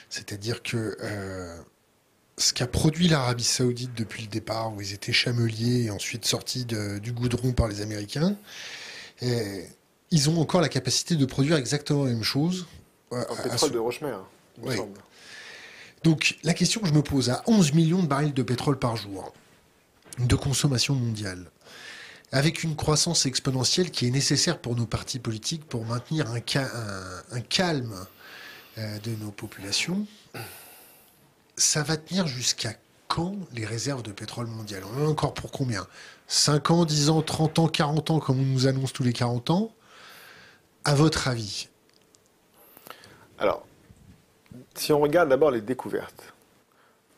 [0.10, 1.58] C'est-à-dire que euh,
[2.42, 6.66] ce qu'a produit l'Arabie Saoudite depuis le départ, où ils étaient chameliers et ensuite sortis
[6.66, 8.36] du goudron par les Américains,
[9.24, 9.62] euh,
[10.10, 12.66] ils ont encore la capacité de produire exactement la même chose.
[13.14, 14.18] Euh, en pétrole de Rochemer,
[14.58, 15.00] il me semble.
[16.04, 18.96] Donc la question que je me pose, à 11 millions de barils de pétrole par
[18.96, 19.34] jour
[20.18, 21.52] de consommation mondiale,
[22.32, 26.40] avec une croissance exponentielle qui est nécessaire pour nos partis politiques pour maintenir un,
[27.32, 27.94] un calme
[28.78, 30.08] euh, de nos populations,
[31.62, 32.74] ça va tenir jusqu'à
[33.08, 34.84] quand les réserves de pétrole mondiales?
[34.84, 35.86] On en a encore pour combien?
[36.28, 39.52] 5 ans, 10 ans, 30 ans, 40 ans, comme on nous annonce tous les 40
[39.52, 39.72] ans?
[40.86, 41.70] À votre avis?
[43.38, 43.66] Alors,
[44.76, 46.34] si on regarde d'abord les découvertes,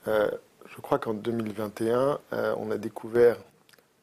[0.08, 0.30] euh,
[0.76, 3.38] je crois qu'en 2021, euh, on a découvert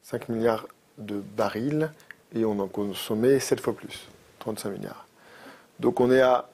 [0.05, 0.67] 5 milliards
[0.97, 1.93] de barils
[2.35, 5.07] et on en consommait 7 fois plus, 35 milliards.
[5.81, 6.49] Donc on est à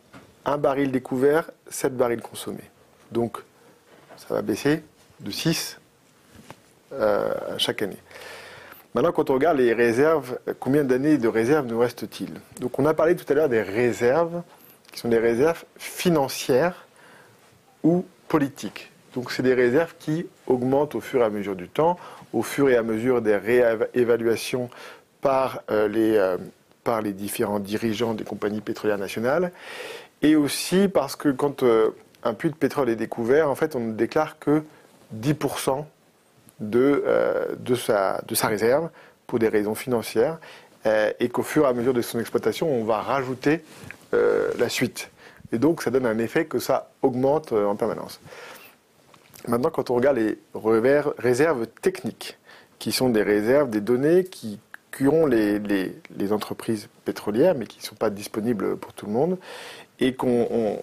[0.45, 2.71] un baril découvert, 7 barils consommés.
[3.13, 3.43] Donc,
[4.17, 4.83] ça va baisser
[5.21, 5.79] de 6
[6.93, 7.99] euh, chaque année.
[8.95, 12.31] Maintenant, quand on regarde les réserves, combien d'années de réserves nous reste-t-il?
[12.61, 14.43] Donc, on a parlé tout à l'heure des réserves,
[14.91, 16.87] qui sont des réserves financières
[17.83, 18.91] ou politiques.
[19.15, 21.99] Donc, c'est des réserves qui augmentent au fur et à mesure du temps,
[22.33, 24.71] au fur et à mesure des réévaluations
[25.21, 26.39] par, euh, les, euh,
[26.83, 29.53] par les différents dirigeants des compagnies pétrolières nationales
[30.23, 31.63] et aussi parce que quand
[32.27, 34.63] un puits de pétrole est découvert, en fait, on ne déclare que
[35.15, 35.85] 10%
[36.61, 38.89] de, euh, de, sa, réserve
[39.27, 40.39] pour des raisons financières,
[40.87, 43.63] euh, et qu'au fur et à mesure de son exploitation, on va rajouter
[44.59, 45.11] la suite.
[45.53, 48.19] Et donc, ça donne un effet que ça augmente en permanence.
[49.47, 50.39] Maintenant, quand on regarde les
[51.19, 52.39] réserves techniques,
[52.79, 54.59] qui sont des réserves, des données qui,
[54.97, 59.39] qui les entreprises pétrolières, mais qui ne sont pas disponibles pour tout le monde,
[59.99, 60.83] et qu'on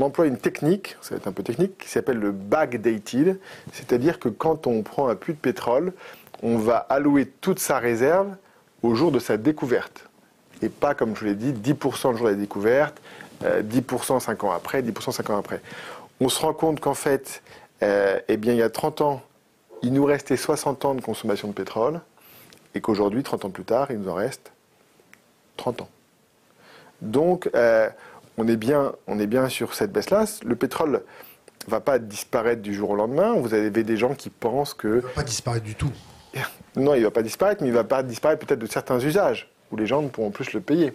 [0.00, 3.38] emploie une technique, ça va être un peu technique, qui s'appelle le backdated,
[3.72, 5.92] c'est-à-dire que quand on prend un puits de pétrole,
[6.42, 8.36] on va allouer toute sa réserve
[8.82, 10.08] au jour de sa découverte.
[10.62, 13.00] Et pas, comme je l'ai dit, 10% le jour de la découverte,
[13.42, 15.60] 10% 5 ans après, 10% 5 ans après.
[16.20, 17.42] On se rend compte qu'en fait,
[17.82, 19.22] eh bien, il y a 30 ans,
[19.82, 22.00] il nous restait 60 ans de consommation de pétrole
[22.74, 24.52] et qu'aujourd'hui, 30 ans plus tard, il nous en reste
[25.56, 25.88] 30 ans.
[27.02, 27.50] Donc,
[28.38, 30.24] on, est bien, on est bien sur cette baisse-là.
[30.44, 31.02] Le pétrole
[31.66, 33.34] ne va pas disparaître du jour au lendemain.
[33.34, 34.88] Vous avez des gens qui pensent que...
[34.88, 35.92] Il ne va pas disparaître du tout.
[36.76, 39.50] Non, il ne va pas disparaître, mais il va pas disparaître peut-être de certains usages
[39.70, 40.92] où les gens ne pourront plus le payer.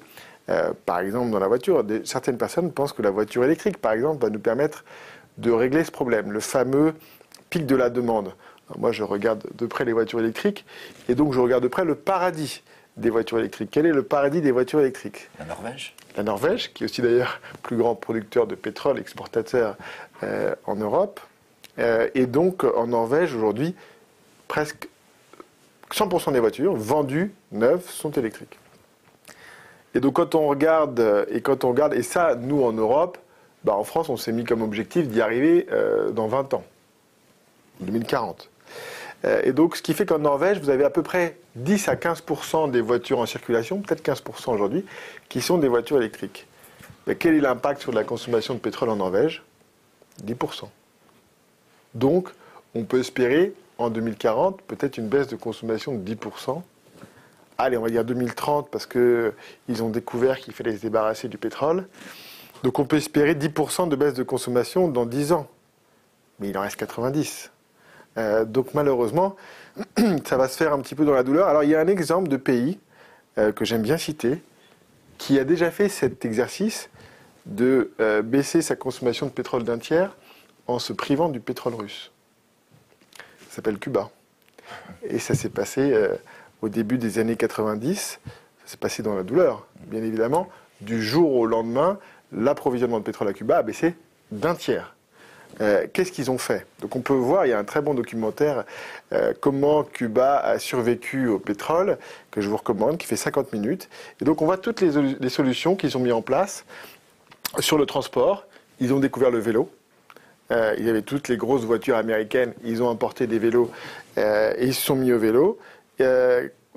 [0.50, 4.22] Euh, par exemple, dans la voiture, certaines personnes pensent que la voiture électrique, par exemple,
[4.22, 4.84] va nous permettre
[5.38, 6.96] de régler ce problème, le fameux
[7.50, 8.34] pic de la demande.
[8.78, 10.66] moi, je regarde de près les voitures électriques,
[11.08, 12.62] et donc je regarde de près le paradis
[12.98, 13.70] des voitures électriques.
[13.72, 15.30] Quel est le paradis des voitures électriques?
[15.40, 15.96] La Norvège?
[16.20, 19.78] La Norvège, qui est aussi d'ailleurs plus grand producteur de pétrole, exportateur
[20.24, 21.22] euh, en Europe.
[21.78, 23.74] Euh, et donc, en Norvège, aujourd'hui,
[24.50, 24.90] presque
[25.92, 28.60] 100% des voitures vendues neuves sont électriques.
[29.96, 33.18] Et donc quand on regarde, euh, et quand on regarde, et ça, nous en Europe,
[33.64, 35.68] bah, en France, on s'est mis comme objectif d'y arriver
[36.12, 36.66] dans 20 ans,
[37.80, 38.50] 2040.
[39.26, 41.96] Euh, et donc, ce qui fait qu'en Norvège, vous avez à peu près 10 à
[41.96, 44.86] 15% des voitures en circulation, peut-être 15% aujourd'hui,
[45.28, 46.48] qui sont des voitures électriques.
[47.18, 49.44] Quel est l'impact sur la consommation de pétrole en Norvège?
[50.26, 50.70] 10%.
[51.96, 52.30] Donc,
[52.76, 56.62] on peut espérer en 2040, peut-être une baisse de consommation de 10%.
[57.58, 61.88] Allez, on va dire 2030 parce qu'ils ont découvert qu'il fallait se débarrasser du pétrole.
[62.64, 65.48] Donc on peut espérer 10% de baisse de consommation dans 10 ans.
[66.40, 67.52] Mais il en reste 90.
[68.20, 69.36] Euh, donc malheureusement,
[70.26, 71.48] ça va se faire un petit peu dans la douleur.
[71.48, 72.80] Alors il y a un exemple de pays
[73.38, 74.42] euh, que j'aime bien citer
[75.18, 76.90] qui a déjà fait cet exercice
[77.46, 80.16] de euh, baisser sa consommation de pétrole d'un tiers
[80.68, 82.12] en se privant du pétrole russe
[83.50, 84.10] s'appelle Cuba.
[85.04, 85.94] Et ça s'est passé
[86.62, 87.98] au début des années 90.
[87.98, 88.20] Ça
[88.64, 90.48] s'est passé dans la douleur, bien évidemment.
[90.82, 91.98] Du jour au lendemain,
[92.32, 93.96] l'approvisionnement de pétrole à Cuba a baissé
[94.32, 94.96] d'un tiers.
[95.62, 96.66] Euh, qu'est-ce qu'ils ont fait?
[96.82, 98.64] Donc on peut voir, il y a un très bon documentaire,
[99.12, 101.98] euh, comment Cuba a survécu au pétrole,
[102.32, 103.90] que je vous recommande, qui fait 50 minutes.
[104.22, 106.66] Et donc on voit toutes les, solutions qu'ils ont mis en place
[107.60, 108.46] sur le transport.
[108.80, 109.70] Ils ont découvert le vélo,
[110.52, 113.70] euh, il y avait toutes les grosses voitures américaines, ils ont importé des vélos
[114.18, 115.60] euh, et ils se sont mis au vélo.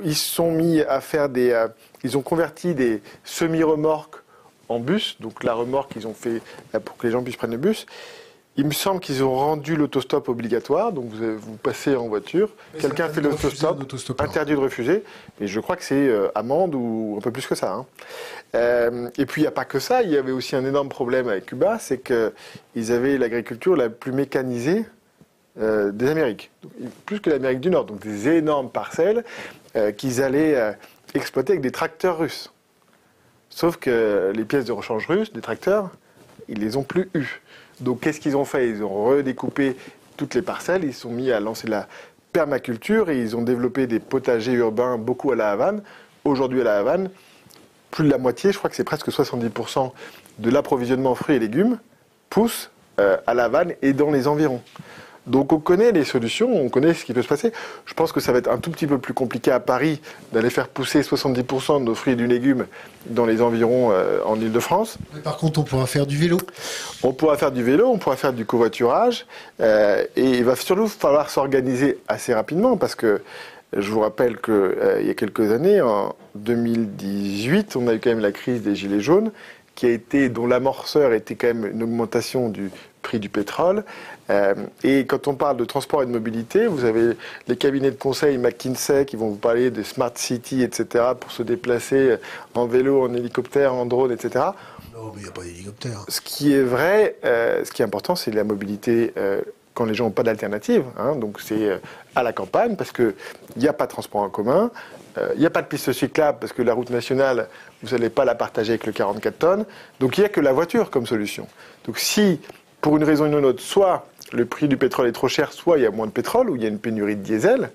[0.02, 1.66] Ils se sont mis à faire des.
[2.02, 4.16] ils ont converti des semi-remorques
[4.68, 6.40] en bus, donc la remorque qu'ils ont fait
[6.84, 7.86] pour que les gens puissent prendre le bus.
[8.56, 13.08] Il me semble qu'ils ont rendu l'autostop obligatoire, donc vous, vous passez en voiture, quelqu'un
[13.08, 15.04] fait l'autostop, interdit de refuser,
[15.40, 17.72] mais je crois que c'est euh, amende ou un peu plus que ça.
[17.72, 17.86] Hein.
[18.54, 20.90] Euh, et puis il n'y a pas que ça, il y avait aussi un énorme
[20.90, 24.84] problème avec Cuba, c'est qu'ils avaient l'agriculture la plus mécanisée
[25.58, 26.50] euh, des Amériques,
[27.06, 29.24] plus que l'Amérique du Nord, donc des énormes parcelles
[29.96, 30.76] qu'ils allaient
[31.14, 32.52] exploiter avec des tracteurs russes.
[33.48, 35.90] Sauf que les pièces de rechange russes, des tracteurs,
[36.48, 37.41] ils les ont plus eues.
[37.82, 38.68] Donc qu'est-ce qu'ils ont fait?
[38.68, 39.76] Ils ont redécoupé
[40.16, 41.88] toutes les parcelles, ils sont mis à lancer la
[42.32, 45.82] permaculture et ils ont développé des potagers urbains beaucoup à la Havane.
[46.24, 47.10] Aujourd'hui à la Havane,
[47.90, 49.90] plus de la moitié, je crois que c'est presque 70%
[50.38, 51.78] de l'approvisionnement en fruits et légumes
[52.30, 52.70] pousse
[53.00, 54.62] euh, à la Havane et dans les environs.
[55.26, 57.52] Donc on connaît les solutions, on connaît ce qui peut se passer.
[57.86, 60.00] Je pense que ça va être un tout petit peu plus compliqué à Paris
[60.32, 62.66] d'aller faire pousser 70% de nos fruits et du légumes
[63.06, 64.98] dans les environs euh, en Ile-de-France.
[65.22, 66.38] Par contre, on pourra faire du vélo.
[67.02, 69.26] On pourra faire du vélo, on pourra faire du covoiturage.
[69.60, 73.22] Euh, et il va surtout falloir s'organiser assez rapidement parce que
[73.76, 78.10] je vous rappelle qu'il euh, y a quelques années, en 2018, on a eu quand
[78.10, 79.30] même la crise des Gilets jaunes
[79.74, 82.70] qui a été, dont l'amorceur était quand même une augmentation du
[83.00, 83.84] prix du pétrole.
[84.32, 87.16] Euh, et quand on parle de transport et de mobilité, vous avez
[87.48, 91.42] les cabinets de conseil McKinsey qui vont vous parler de smart city, etc., pour se
[91.42, 92.16] déplacer
[92.54, 94.46] en vélo, en hélicoptère, en drone, etc.
[94.94, 96.04] Non, mais il n'y a pas d'hélicoptère.
[96.08, 99.12] Ce qui est vrai, euh, ce qui est important, c'est la mobilité.
[99.16, 99.42] Euh,
[99.74, 101.16] quand les gens n'ont pas d'alternative, hein.
[101.16, 101.80] donc c'est
[102.14, 103.14] à la campagne parce qu'il
[103.56, 104.70] n'y a pas de transport en commun,
[105.34, 107.48] il n'y a pas de piste cyclable parce que la route nationale,
[107.82, 109.64] vous n'allez pas la partager avec le 44 tonnes,
[109.98, 111.46] donc il n'y a que la voiture comme solution.
[111.86, 112.38] Donc si
[112.82, 115.78] pour une raison ou une autre, soit le prix du pétrole est trop cher, soit
[115.78, 117.70] il y a moins de pétrole, ou il y a une pénurie de diesel,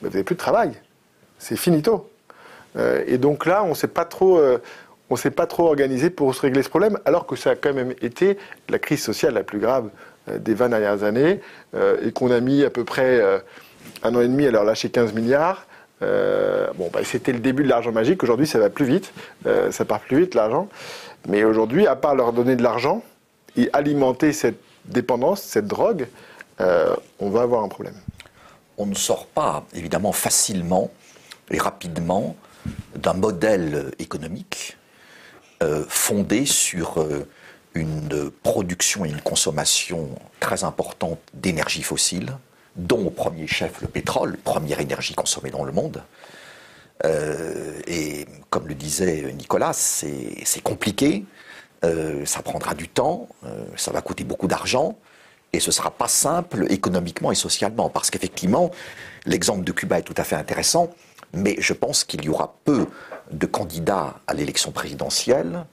[0.00, 0.72] vous n'avez plus de travail.
[1.38, 2.10] C'est finito.
[2.76, 4.38] Euh, et donc là, on ne s'est pas trop...
[4.38, 4.58] Euh,
[5.08, 7.72] on s'est pas trop organisé pour se régler ce problème, alors que ça a quand
[7.72, 8.36] même été
[8.68, 9.88] la crise sociale la plus grave
[10.28, 11.40] euh, des 20 dernières années,
[12.02, 13.22] et qu'on a mis à peu près
[14.02, 15.66] un an et demi à leur lâcher 15 milliards.
[16.00, 18.24] bon, bah, c'était le début de l'argent magique.
[18.24, 19.12] Aujourd'hui, ça va plus vite.
[19.70, 20.68] ça part plus vite, l'argent.
[21.28, 23.04] Mais aujourd'hui, à part leur donner de l'argent,
[23.56, 24.58] et alimenter cette
[24.88, 26.08] dépendance, cette drogue,
[26.60, 27.96] euh, on va avoir un problème.
[28.78, 30.90] On ne sort pas, évidemment, facilement
[31.50, 32.36] et rapidement
[32.94, 34.76] d'un modèle économique
[35.88, 36.98] fondée sur
[37.76, 40.08] une production et une consommation
[40.40, 42.36] très importante d'énergie fossile,
[42.74, 46.02] dont au premier chef le pétrole, première énergie consommée dans le monde.
[47.04, 51.24] Euh, et comme le disait Nicolas, c'est compliqué,
[51.84, 54.96] euh, ça prendra du temps, euh, ça va coûter beaucoup d'argent,
[55.52, 58.70] et ce ne sera pas simple économiquement et socialement, parce qu'effectivement,
[59.24, 60.90] l'exemple de Cuba est tout à fait intéressant,
[61.32, 62.86] mais je pense qu'il y aura peu
[63.30, 65.64] de candidats à l'élection présidentielle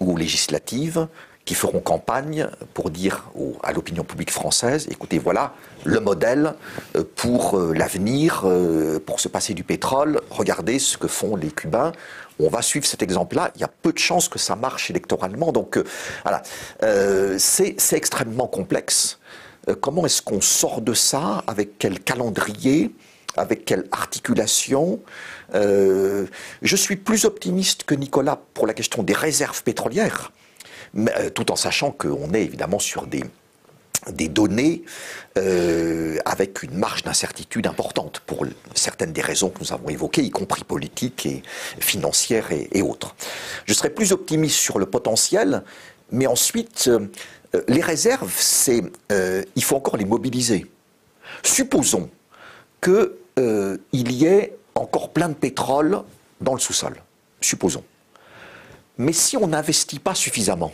[0.00, 1.08] ou législative
[1.46, 3.30] qui feront campagne pour dire
[3.62, 6.54] à l'opinion publique française, écoutez, voilà le modèle
[6.96, 11.50] euh, pour euh, l'avenir, euh, pour se passer du pétrole, regardez ce que font les
[11.50, 11.92] Cubains.
[12.40, 13.52] On va suivre cet exemple-là.
[13.54, 15.52] Il y a peu de chances que ça marche électoralement.
[15.52, 15.82] Donc
[16.22, 16.42] voilà,
[17.38, 19.18] c'est extrêmement complexe.
[19.80, 21.42] comment est-ce qu'on sort de ça?
[21.46, 22.94] Avec quel calendrier?
[23.38, 25.00] Avec quelle articulation?
[25.54, 26.26] Je
[26.76, 30.30] suis plus optimiste que Nicolas pour la question des réserves pétrolières.
[30.96, 33.24] Euh, tout en sachant qu'on est évidemment sur des,
[34.28, 34.82] données
[35.36, 40.30] euh, avec une marge d'incertitude importante pour certaines des raisons que nous avons évoquées, y
[40.30, 41.42] compris politiques et
[41.80, 43.14] financières et, autres.
[43.66, 45.64] Je serais plus optimiste sur le potentiel,
[46.12, 47.08] mais ensuite, euh,
[47.68, 50.66] les réserves, c'est, il faut encore les mobiliser.
[51.42, 52.08] Supposons
[52.82, 56.02] qu'il y ait encore plein de pétrole
[56.40, 56.94] dans le sous-sol.
[57.40, 57.84] Supposons.
[58.98, 60.72] Mais si on n'investit pas suffisamment,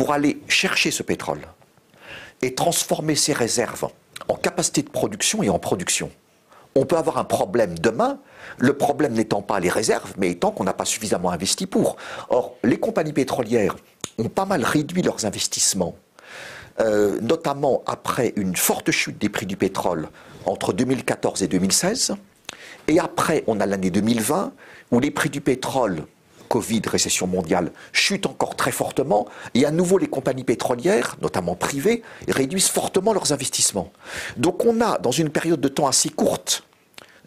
[0.00, 1.42] pour aller chercher ce pétrole
[2.40, 3.90] et transformer ces réserves
[4.28, 6.10] en capacité de production et en production.
[6.74, 8.18] On peut avoir un problème demain,
[8.56, 11.96] le problème n'étant pas les réserves, mais étant qu'on n'a pas suffisamment investi pour.
[12.30, 13.76] Or, les compagnies pétrolières
[14.16, 15.96] ont pas mal réduit leurs investissements,
[16.80, 20.08] euh, notamment après une forte chute des prix du pétrole
[20.46, 22.14] entre 2014 et 2016.
[22.88, 24.54] Et après, on a l'année 2020,
[24.92, 26.06] où les prix du pétrole
[26.50, 32.02] Covid, récession mondiale, chute encore très fortement, et à nouveau les compagnies pétrolières, notamment privées,
[32.26, 33.92] réduisent fortement leurs investissements.
[34.36, 36.64] Donc on a, dans une période de temps assez courte,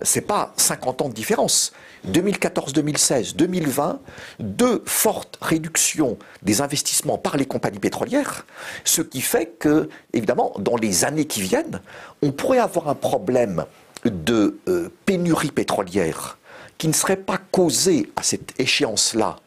[0.02, 1.72] c'est pas 50 ans de différence.
[2.04, 4.02] 2014, 2016, 2020,
[4.40, 8.46] deux fortes réductions des investissements par les compagnies pétrolières,
[8.84, 11.80] ce qui fait que, évidemment, dans les années qui viennent,
[12.22, 13.64] on pourrait avoir un problème
[14.04, 16.38] de euh, pénurie pétrolière
[16.78, 19.38] qui ne serait pas causé à cette échéance-là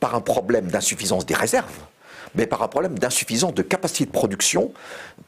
[0.00, 1.78] par un problème d'insuffisance des réserves,
[2.34, 4.72] mais par un problème d'insuffisance de capacité de production,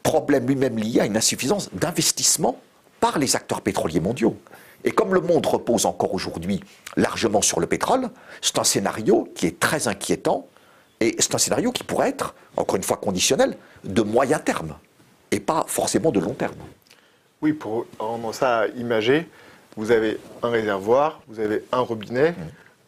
[0.03, 2.59] problème lui-même lié à une insuffisance d'investissement
[2.99, 4.37] par les acteurs pétroliers mondiaux.
[4.83, 6.61] Et comme le monde repose encore aujourd'hui
[6.95, 8.09] largement sur le pétrole,
[8.41, 10.47] c'est un scénario qui est très inquiétant
[11.01, 14.75] et c'est un scénario qui pourrait être, encore une fois conditionnel, de moyen terme
[15.31, 16.57] et pas forcément de long terme.
[17.41, 19.27] Oui, pour rendre ça imagé,
[19.77, 22.35] vous avez un réservoir, vous avez un robinet.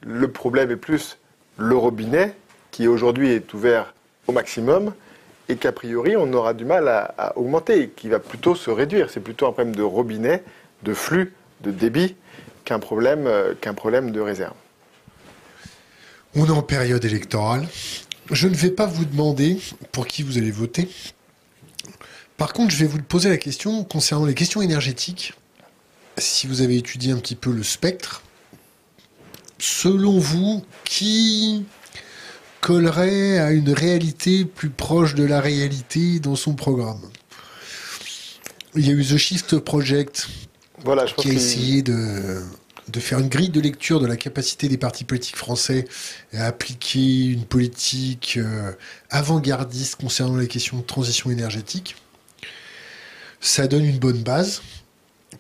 [0.02, 1.18] Le problème est plus
[1.58, 2.36] le robinet
[2.72, 3.94] qui aujourd'hui est ouvert
[4.28, 4.94] au maximum
[5.50, 9.10] et qu'a priori on aura du mal à, augmenter, qui va plutôt se réduire.
[9.10, 10.44] C'est plutôt un problème de robinet,
[10.84, 12.16] de flux, de débit
[12.66, 14.54] qu'un problème, euh, qu'un problème de réserve.
[16.36, 17.68] On est en période électorale.
[18.32, 19.60] Je ne vais pas vous demander
[19.92, 20.88] pour qui vous allez voter.
[22.38, 25.34] Par contre, je vais vous poser la question concernant les questions énergétiques
[26.22, 28.22] si vous avez étudié un petit peu le spectre,
[29.60, 31.66] selon vous, qui
[32.62, 37.02] collerait à une réalité plus proche de la réalité dans son programme?
[38.76, 40.28] Il y a eu The Shift Project
[40.84, 42.42] voilà, qui a essayé de,
[42.88, 45.86] de faire une grille de lecture de la capacité des partis politiques français
[46.34, 48.72] à appliquer une politique euh,
[49.10, 51.96] avant-gardiste concernant les questions de transition énergétique.
[53.40, 54.62] Ça donne une bonne base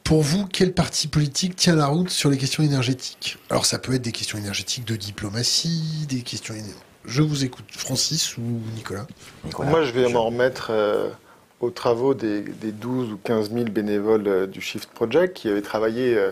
[0.03, 3.37] pour vous, quel parti politique tient la route sur les questions énergétiques?
[3.49, 6.53] Alors ça peut être des questions énergétiques de diplomatie, des questions...
[7.05, 8.41] Je vous écoute, Francis ou
[8.75, 9.07] Nicolas,
[9.57, 11.09] Moi, je vais m'en remettre euh,
[11.59, 16.15] aux travaux des, 12 ou 15 000 bénévoles euh, du Shift Project qui avaient travaillé
[16.15, 16.31] euh,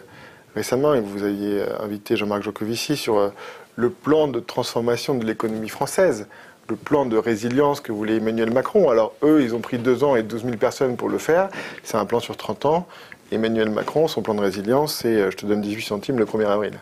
[0.56, 3.32] récemment, et vous aviez invité Jean-Marc Jocovici, sur
[3.76, 6.28] le plan de transformation de l'économie française
[6.70, 8.90] le plan de résilience que voulait Emmanuel Macron.
[8.90, 11.50] Alors eux, ils ont pris deux ans et 12 000 personnes pour le faire.
[11.84, 12.88] C'est un plan sur 30 ans.
[13.32, 16.48] Emmanuel Macron, son plan de résilience, c'est euh, je te donne 18 centimes le 1er
[16.48, 16.74] avril.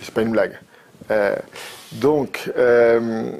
[0.00, 0.58] C'est pas une blague.
[1.10, 1.36] Euh,
[1.92, 3.30] donc, euh,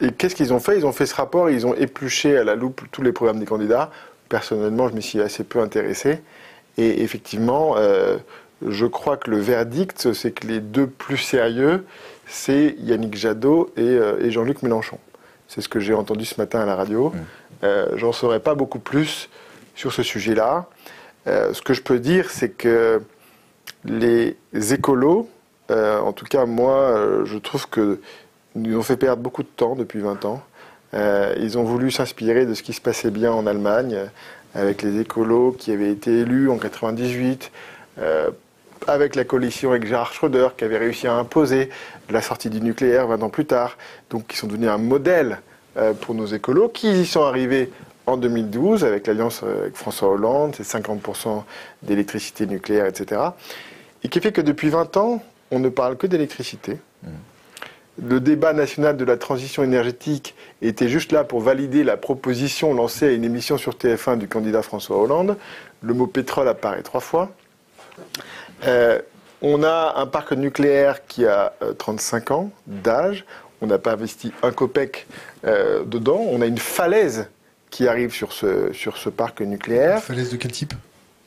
[0.00, 0.76] et qu'est-ce qu'ils ont fait?
[0.76, 3.46] Ils ont fait ce rapport, ils ont épluché à la loupe tous les programmes des
[3.46, 3.90] candidats.
[4.28, 6.20] Personnellement, je m'y suis assez peu intéressé.
[6.78, 7.76] Et effectivement,
[8.66, 11.84] je crois que le verdict, c'est que les deux plus sérieux,
[12.26, 14.98] c'est Yannick Jadot et, Jean-Luc Mélenchon.
[15.48, 17.12] C'est ce que j'ai entendu ce matin à la radio.
[17.62, 17.66] Mmh.
[17.96, 19.28] J'en saurais pas beaucoup plus
[19.74, 20.66] sur ce sujet-là.
[21.26, 23.02] Euh, ce que je peux dire, c'est que
[23.84, 25.28] les écolos,
[25.70, 28.00] euh, en tout cas moi, euh, je trouve que
[28.54, 30.42] nous ont fait perdre beaucoup de temps depuis 20 ans.
[30.94, 33.96] Ils ont voulu s'inspirer de ce qui se passait bien en Allemagne,
[34.54, 37.50] avec les écolos qui avaient été élus en 98,
[37.98, 38.30] euh,
[38.86, 41.70] avec la coalition avec Gerhard Schröder qui avait réussi à imposer
[42.10, 43.78] la sortie du nucléaire 20 ans plus tard,
[44.10, 45.40] donc qui sont devenus un modèle
[46.02, 47.70] pour nos écolos, qui y sont arrivés
[48.06, 51.42] en 2012 avec l'alliance avec François Hollande, c'est 50%
[51.82, 53.20] d'électricité nucléaire, etc.
[54.02, 56.78] Et qui fait que depuis 20 ans, on ne parle que d'électricité.
[57.02, 57.08] Mmh
[58.00, 63.08] le débat national de la transition énergétique était juste là pour valider la proposition lancée
[63.08, 65.36] à une émission sur TF1 du candidat François Hollande.
[65.82, 67.30] Le mot pétrole apparaît trois fois.
[68.64, 69.00] Euh,
[69.42, 73.24] on a un parc nucléaire qui a 35 euh, ans d'âge.
[73.60, 75.06] On n'a pas investi un copec
[75.44, 76.24] euh, dedans.
[76.30, 77.28] On a une falaise
[77.72, 79.96] qui arrive sur ce, sur ce parc nucléaire.
[79.96, 80.74] Une falaise de quel type?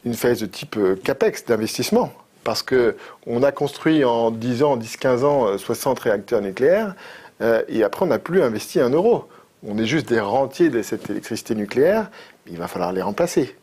[0.05, 2.13] Une falaise de type CAPEX, d'investissement
[2.45, 6.95] parce qu'on a construit en 10 ans, 10-15 ans, 60 euh, réacteurs nucléaires,
[7.41, 9.27] euh, et après on n'a plus investi un euro.
[9.67, 12.09] On est juste des rentiers de cette électricité nucléaire,
[12.47, 13.57] il va falloir les remplacer.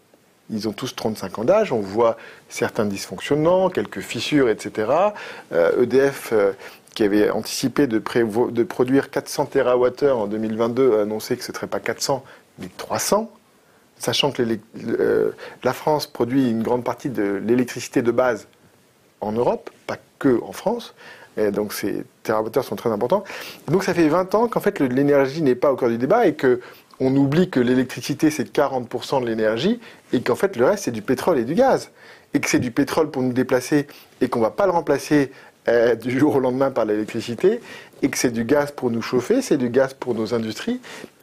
[0.50, 2.18] Ils ont tous 35 ans d'âge, on voit
[2.48, 4.90] certains dysfonctionnements, quelques fissures, etc.
[5.52, 6.54] EDF, euh, e
[6.94, 8.02] qui avait anticipé de,
[8.50, 12.22] de produire 400 TWh en 2022, a annoncé que ce ne serait pas 400,
[12.59, 13.30] mais 300
[14.03, 14.42] sachant que
[15.62, 18.48] la France produit une grande partie de l'électricité de base
[19.20, 20.94] en Europe, pas que en France.
[21.38, 23.24] Donc ces TWh sont très importants.
[23.68, 26.34] Donc ça fait 20 ans qu'en fait l'énergie n'est pas au cœur du débat et
[26.34, 26.61] que
[27.00, 29.80] on oublie que l'électricité c'est 40% de l'énergie
[30.12, 31.90] et qu'en fait le reste c'est du pétrole et du gaz.
[32.34, 33.86] Et que c'est du pétrole pour nous déplacer
[34.20, 35.30] et qu'on va pas le remplacer
[35.68, 37.61] euh, du jour au lendemain par l'électricité
[38.03, 40.80] et que c'est du gaz pour nous chauffer, c'est du gaz pour nos industries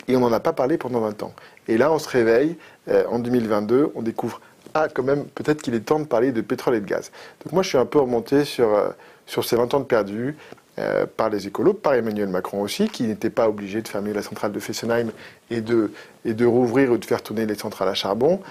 [0.09, 1.33] et on n'en a pas parlé pendant 20 ans.
[1.69, 2.57] Et là on se réveille
[2.89, 4.41] euh, en 2022, on découvre
[4.73, 7.11] ah, quand même, peut-être qu'il est temps de parler de pétrole et de gaz.
[7.43, 8.89] Donc moi, je suis un peu remonté sur, euh,
[9.25, 10.37] sur ces 20 ans de perdus
[10.77, 14.21] euh, par les écolos, par Emmanuel Macron aussi, qui n'était pas obligé de fermer la
[14.21, 15.11] centrale de Fessenheim
[15.49, 15.91] et de,
[16.23, 18.41] et de rouvrir ou de faire tourner les centrales à charbon.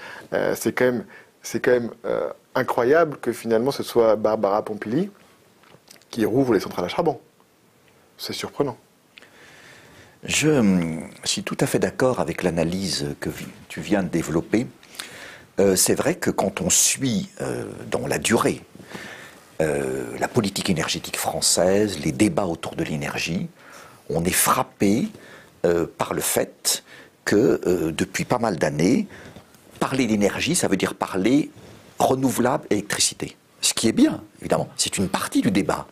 [0.55, 1.05] C'est quand même,
[1.41, 1.91] c'est quand même
[2.53, 5.09] incroyable que finalement ce soit Barbara Pompili
[6.09, 7.17] qui rouvre les centrales à charbon.
[8.17, 8.77] C'est surprenant.
[10.23, 13.29] Je suis tout à fait d'accord avec l'analyse que
[13.69, 14.67] tu viens de développer.
[15.59, 18.61] Euh, c'est vrai que quand on suit euh, dans la durée
[19.61, 23.47] euh, la politique énergétique française, les débats autour de l'énergie,
[24.09, 25.07] on est frappé
[25.97, 26.83] par le fait
[27.25, 29.07] que depuis pas mal d'années,
[29.81, 31.51] parler d'énergie, ça veut dire parler
[31.99, 33.35] renouvelable électricité.
[33.59, 35.85] Ce qui est bien, évidemment, c'est une partie du débat,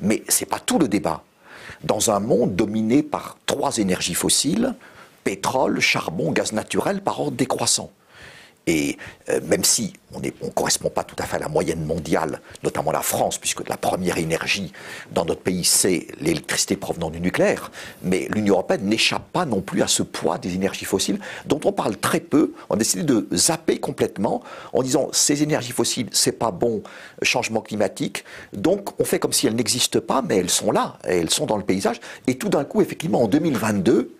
[0.00, 1.22] mais ce n'est pas tout le débat.
[1.84, 4.74] Dans un monde dominé par trois énergies fossiles,
[5.24, 7.90] pétrole, charbon, gaz naturel par ordre décroissant.
[8.66, 8.98] Et
[9.28, 12.92] euh, même si on ne correspond pas tout à fait à la moyenne mondiale, notamment
[12.92, 14.72] la France, puisque la première énergie
[15.12, 17.70] dans notre pays, c'est l'électricité provenant du nucléaire,
[18.02, 21.72] mais l'Union européenne n'échappe pas non plus à ce poids des énergies fossiles, dont on
[21.72, 22.52] parle très peu.
[22.68, 24.42] On a décidé de zapper complètement
[24.72, 26.82] en disant ces énergies fossiles, c'est pas bon,
[27.22, 28.24] changement climatique.
[28.52, 31.56] Donc on fait comme si elles n'existent pas, mais elles sont là, elles sont dans
[31.56, 32.00] le paysage.
[32.26, 34.14] Et tout d'un coup, effectivement, en 2022,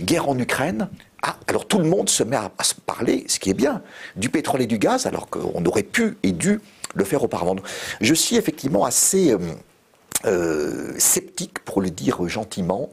[0.00, 0.88] guerre en Ukraine,
[1.22, 3.82] ah, alors tout le monde se met à, se parler, ce qui est bien,
[4.16, 6.60] du pétrole et du gaz, alors qu'on aurait pu et dû
[6.94, 7.56] le faire auparavant.
[8.00, 9.38] Je suis effectivement assez euh,
[10.24, 12.90] euh, sceptique, pour le dire gentiment,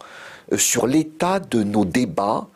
[0.54, 2.48] euh, sur l'état de nos débats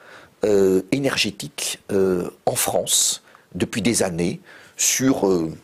[0.92, 3.24] énergétiques en France
[3.56, 4.42] depuis des années
[4.76, 5.56] sur une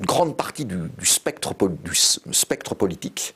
[0.00, 3.34] grande partie du, spectre, du spectre, politique,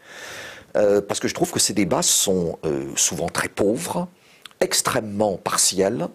[0.74, 2.58] parce que je trouve que ces débats sont
[2.96, 4.08] souvent très pauvres,
[4.60, 6.08] extrêmement partiels,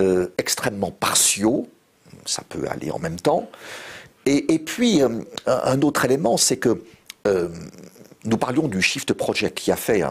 [0.00, 1.68] euh, extrêmement partiaux,
[2.24, 3.50] ça peut aller en même temps.
[4.26, 5.08] Et, puis, euh,
[5.46, 6.84] un autre élément, c'est que
[7.26, 7.48] euh,
[8.24, 10.02] nous parlions du Shift Project qui a fait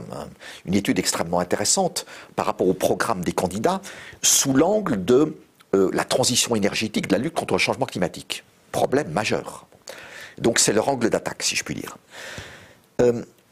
[0.65, 2.05] une étude extrêmement intéressante
[2.35, 3.81] par rapport au programme des candidats
[4.21, 5.37] sous l'angle de
[5.71, 8.43] la transition énergétique, de la lutte contre le changement climatique.
[8.71, 9.67] Problème majeur.
[10.39, 11.97] Donc c'est leur angle d'attaque, si je puis dire.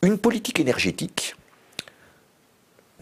[0.01, 1.35] une politique énergétique,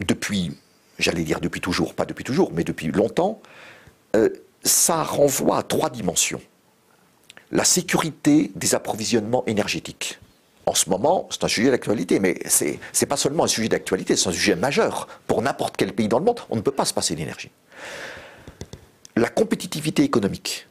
[0.00, 0.56] depuis
[0.98, 3.40] j'allais dire depuis toujours, pas depuis toujours, mais depuis longtemps,
[4.14, 4.28] euh,
[4.62, 6.40] ça renvoie à trois dimensions.
[7.52, 10.18] La sécurité des approvisionnements énergétiques.
[10.66, 14.16] En ce moment, c'est un sujet d'actualité, mais ce n'est pas seulement un sujet d'actualité,
[14.16, 15.06] c'est un sujet majeur.
[15.28, 17.52] Pour n'importe quel pays dans le monde, on ne peut pas se passer d'énergie.
[19.14, 20.66] La compétitivité économique.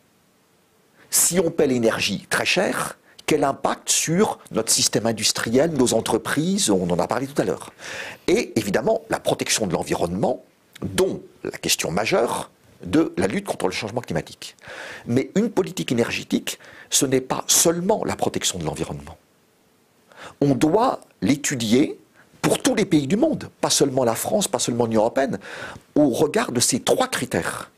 [1.10, 6.90] Si on paie l'énergie très cher, quel impact sur notre système industriel, nos entreprises, on
[6.90, 7.74] en a parlé tout à l'heure.
[8.28, 10.44] Et évidemment, la protection de l'environnement,
[10.82, 12.52] dont la question majeure
[12.84, 14.56] de la lutte contre le changement climatique.
[15.08, 16.60] Mais une politique énergétique,
[16.90, 19.18] ce n'est pas seulement la protection de l'environnement.
[20.42, 22.00] On doit l'étudier
[22.42, 25.40] pour tous les pays du monde, pas seulement la France, pas seulement l'Union européenne,
[25.96, 27.72] au regard de ces trois critères.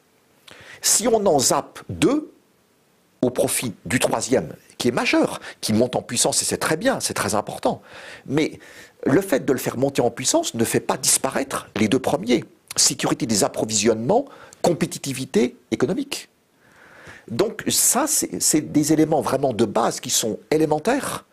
[0.81, 2.31] Si on en zappe deux,
[3.21, 6.99] au profit du troisième, qui est majeur, qui monte en puissance, et c'est très bien,
[6.99, 7.81] c'est très important.
[8.25, 8.59] Mais
[9.05, 12.43] le fait de le faire monter en puissance ne fait pas disparaître les deux premiers.
[12.75, 14.25] Sécurité des approvisionnements,
[14.61, 16.29] compétitivité économique.
[17.29, 21.25] Donc ça, c'est des éléments vraiment de base qui sont élémentaires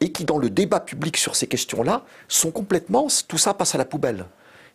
[0.00, 3.08] et qui, dans le débat public sur ces questions-là, sont complètement...
[3.28, 4.26] Tout ça passe à la poubelle.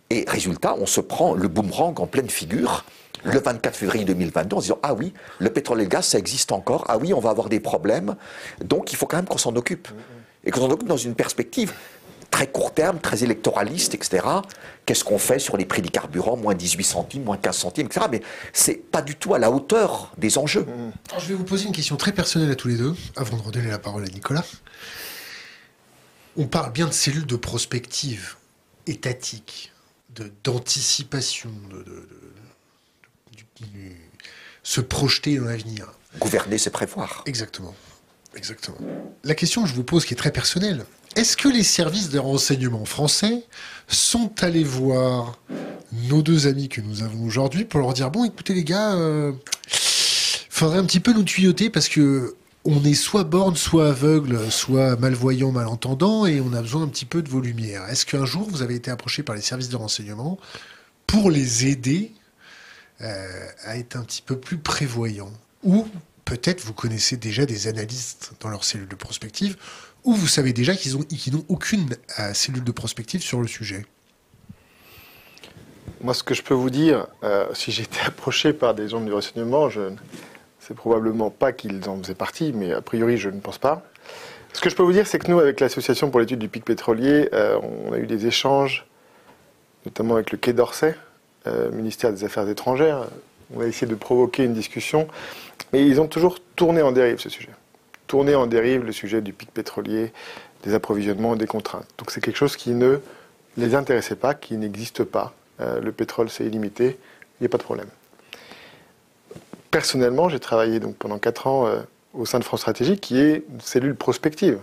[0.10, 2.86] Et résultat, on se prend le boomerang en pleine figure
[3.26, 6.52] le 24 février 2022 en disant Ah oui, le pétrole et le gaz, ça existe
[6.52, 6.86] encore.
[6.88, 8.16] Ah oui, on va avoir des problèmes.
[8.64, 9.88] Donc il faut quand même qu'on s'en occupe.
[10.44, 11.74] Et qu'on s'en occupe dans une perspective
[12.36, 14.28] très court terme, très électoraliste, etc.
[14.86, 18.08] Qu'est-ce qu'on fait sur les prix des carburants, moins 18 centimes, moins 15 centimes, etc.
[18.12, 18.22] Mais
[18.52, 20.66] c'est pas du tout à la hauteur des enjeux.
[21.18, 23.70] je vais vous poser une question très personnelle à tous les deux, avant de redonner
[23.70, 24.46] la parole à Nicolas.
[26.38, 28.36] On parle bien de cellules de prospective
[28.86, 29.72] étatique,
[30.44, 32.08] d'anticipation, de,
[34.64, 35.92] se projeter dans l'avenir.
[36.20, 37.24] Gouverner, c'est prévoir.
[37.26, 37.74] Exactement.
[38.36, 38.78] Exactement.
[39.24, 40.86] La question que je vous pose, qui est très personnelle,
[41.16, 43.46] est-ce que les services de renseignement français
[43.88, 45.40] sont allés voir
[46.10, 49.00] nos deux amis que nous avons aujourd'hui pour leur dire bon, écoutez les gars, il
[49.00, 49.32] euh,
[50.50, 52.36] faudrait un petit peu nous tuyauter parce que
[52.66, 57.06] on est soit borne, soit aveugle, soit malvoyant, malentendant, et on a besoin un petit
[57.06, 57.88] peu de vos lumières.
[57.90, 60.40] Est-ce qu'un jour vous avez été approché par les services de renseignement
[61.06, 62.12] pour les aider
[63.02, 65.32] euh, à être un petit peu plus prévoyant.
[65.64, 65.86] Ou
[66.24, 69.58] peut-être vous connaissez déjà des analystes dans leur cellule de prospective,
[70.06, 71.90] ou vous savez déjà qu'ils n'ont aucune
[72.20, 73.86] euh, cellule de prospective sur le sujet.
[76.00, 79.02] Moi, ce que je peux vous dire, euh, si j'ai été approché par des gens
[79.02, 79.70] du renseignement,
[80.60, 83.84] c'est probablement pas qu'ils en faisaient partie, mais a priori, je ne pense pas.
[84.54, 86.64] Ce que je peux vous dire, c'est que nous, avec l'Association pour l'étude du pic
[86.64, 88.86] pétrolier, on a eu des échanges,
[89.86, 90.96] notamment avec le Quai d'Orsay,
[91.48, 93.08] euh, ministère des Affaires étrangères.
[93.56, 95.08] On a essayé de provoquer une discussion,
[95.72, 97.52] mais ils ont toujours tourné en dérive ce sujet.
[98.08, 100.12] Tourné en dérive le sujet du pic pétrolier,
[100.64, 101.88] des approvisionnements, des contraintes.
[101.98, 103.00] Donc c'est quelque chose qui ne
[103.58, 105.34] les intéressait pas, qui n'existe pas.
[105.62, 106.98] Euh, le pétrole c'est illimité,
[107.40, 107.90] il n'y a pas de problème.
[109.72, 111.82] Personnellement, j'ai travaillé pendant 4 ans euh,
[112.14, 114.60] au sein de France Stratégie, qui est une cellule prospective,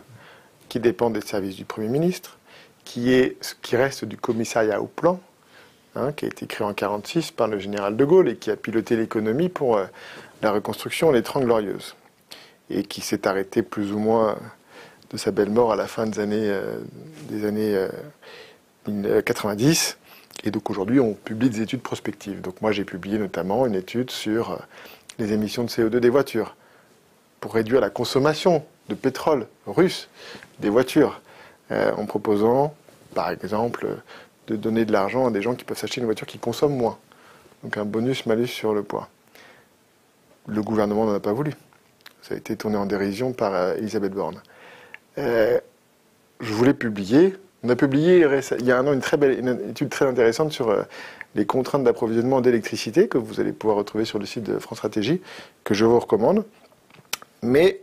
[0.68, 2.38] qui dépend des services du Premier ministre,
[2.84, 5.20] qui, est, qui reste du commissariat au plan,
[5.94, 8.56] Hein, qui a été créé en 1946 par le général de Gaulle et qui a
[8.56, 9.84] piloté l'économie pour euh,
[10.40, 11.96] la reconstruction les Trente Glorieuses,
[12.70, 14.38] et qui s'est arrêté plus ou moins
[15.10, 16.78] de sa belle mort à la fin des années, euh,
[17.28, 17.86] des années
[18.86, 19.98] 90.
[19.98, 22.40] Euh, et donc aujourd'hui, on publie des études prospectives.
[22.40, 24.60] Donc moi, j'ai publié notamment une étude sur
[25.18, 26.56] les émissions de CO2 des voitures,
[27.38, 30.08] pour réduire la consommation de pétrole russe
[30.58, 31.20] des voitures,
[31.70, 32.74] en proposant,
[33.14, 33.86] par exemple,
[34.48, 36.98] de donner de l'argent à des gens qui peuvent s'acheter une voiture qui consomme moins.
[37.62, 39.08] Donc un bonus-malus sur le poids.
[40.46, 41.52] Le gouvernement n'en a pas voulu.
[42.22, 44.40] Ça a été tourné en dérision par euh, Elisabeth Borne.
[45.18, 45.60] Euh,
[46.40, 47.36] je voulais publier.
[47.62, 48.26] On a publié
[48.58, 50.82] il y a un an une, très belle, étude très intéressante sur euh,
[51.34, 55.20] les contraintes d'approvisionnement d'électricité que vous allez pouvoir retrouver sur le site de France Stratégie,
[55.64, 56.44] que je vous recommande.
[57.42, 57.80] Mais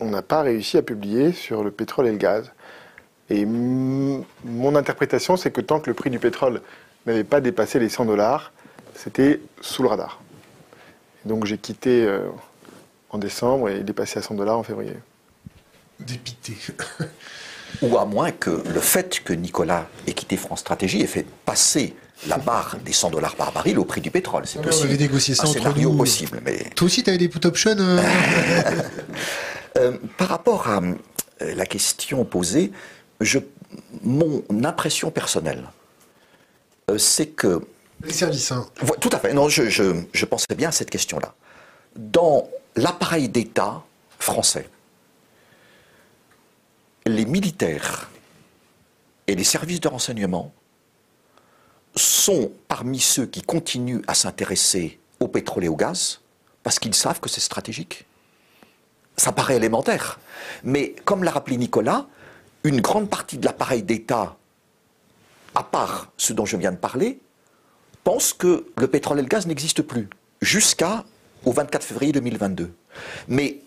[0.00, 2.52] on n'a pas réussi à publier sur le pétrole et le gaz.
[3.28, 6.60] Et mon interprétation, c'est que tant que le prix du pétrole
[7.06, 8.52] n'avait pas dépassé les 100 dollars,
[8.94, 10.20] c'était sous le radar.
[11.24, 12.28] donc j'ai quitté euh,
[13.10, 14.94] en décembre et il est passé à 100 dollars en février.
[16.00, 16.56] Dépité.
[17.82, 21.94] Ou à moins que le fait que Nicolas ait quitté France Stratégie ait fait passer
[22.28, 24.46] la barre des 100 dollars par baril au prix du pétrole.
[24.46, 24.88] C'est possible.
[24.88, 26.40] On avait négocié ça un scénario possible.
[26.44, 26.70] Mais...
[26.74, 28.00] Toi aussi, tu avais des put options euh
[29.76, 30.80] euh, Par rapport à
[31.40, 32.72] la question posée,
[34.02, 35.64] mon impression personnelle,
[36.90, 37.66] euh, c'est que...
[38.04, 38.68] Les services, hein.
[39.00, 39.32] Tout à fait.
[39.32, 41.34] Non, je, je pensais bien à cette question-là.
[41.96, 43.82] Dans l'appareil d'État
[44.18, 44.68] français,
[47.06, 48.10] les militaires
[49.26, 50.52] et les services de renseignement
[51.94, 56.20] sont parmi ceux qui continuent à s'intéresser au pétrole et au gaz
[56.62, 58.06] parce qu'ils savent que c'est stratégique.
[59.16, 60.20] Ça paraît élémentaire.
[60.62, 62.06] Mais comme l'a rappelé Nicolas,
[62.66, 64.36] une grande partie de l'appareil d'État,
[65.54, 67.20] à part ce dont je viens de parler,
[68.04, 70.08] pense que le pétrole et le gaz n'existent plus,
[70.40, 72.72] jusqu'au 24 février 2022.
[73.28, 73.58] Mais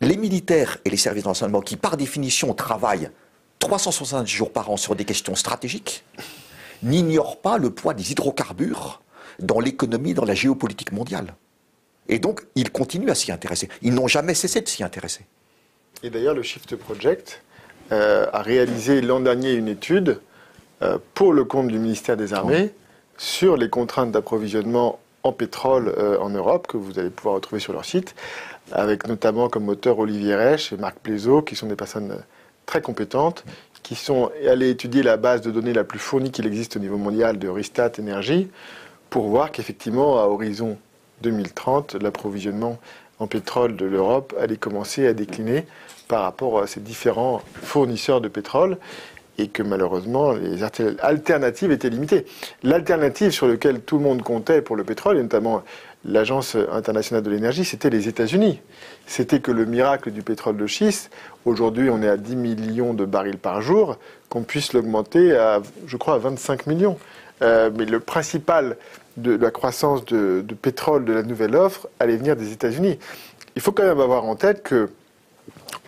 [0.00, 3.10] les militaires et les services de renseignement qui, par définition, travaillent
[3.58, 6.04] 360 jours par an sur des questions stratégiques,
[6.82, 9.02] n'ignorent pas le poids des hydrocarbures
[9.38, 11.34] dans l'économie, dans la géopolitique mondiale.
[12.08, 13.68] Et donc, ils continuent à s'y intéresser.
[13.80, 15.24] Ils n'ont jamais cessé de s'y intéresser.
[16.02, 17.42] Et d'ailleurs, le Shift Project,
[17.90, 20.20] a réalisé l'an dernier une étude
[21.14, 22.72] pour le compte du ministère des Armées
[23.18, 27.84] sur les contraintes d'approvisionnement en pétrole en Europe que vous allez pouvoir retrouver sur leur
[27.84, 28.14] site,
[28.72, 32.16] avec notamment comme auteur Olivier Reich et Marc Plaiseau, qui sont des personnes
[32.66, 33.44] très compétentes,
[33.82, 36.96] qui sont allées étudier la base de données la plus fournie qu'il existe au niveau
[36.96, 38.48] mondial de Ristat Énergie,
[39.10, 40.78] pour voir qu'effectivement, à horizon
[41.20, 42.78] 2030, l'approvisionnement
[43.26, 45.66] pétrole de l'Europe allait commencer à décliner
[46.08, 48.78] par rapport à ces différents fournisseurs de pétrole
[49.38, 50.62] et que malheureusement les
[51.00, 52.26] alternatives étaient limitées.
[52.62, 55.62] L'alternative sur laquelle tout le monde comptait pour le pétrole, et notamment
[56.04, 58.60] l'Agence internationale de l'énergie, c'était les États-Unis.
[59.06, 61.10] C'était que le miracle du pétrole de schiste,
[61.44, 63.96] aujourd'hui on est à 10 millions de barils par jour,
[64.28, 66.98] qu'on puisse l'augmenter à, je crois, à 25 millions.
[67.42, 68.76] Euh, mais le principal
[69.16, 72.98] de, la croissance de, pétrole de la nouvelle offre allait venir des États-Unis.
[73.56, 74.90] Il faut quand même avoir en tête que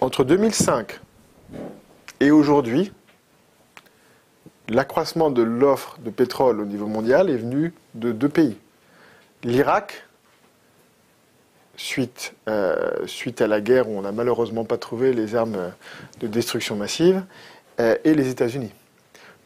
[0.00, 1.00] entre 2005
[2.20, 2.92] et aujourd'hui,
[4.68, 8.56] l'accroissement de l'offre de pétrole au niveau mondial est venu de deux pays.
[9.42, 10.06] L'Irak,
[11.76, 15.72] suite, euh, suite à la guerre où on n'a malheureusement pas trouvé les armes
[16.20, 17.22] de destruction massive,
[17.80, 18.70] euh, et les États-Unis.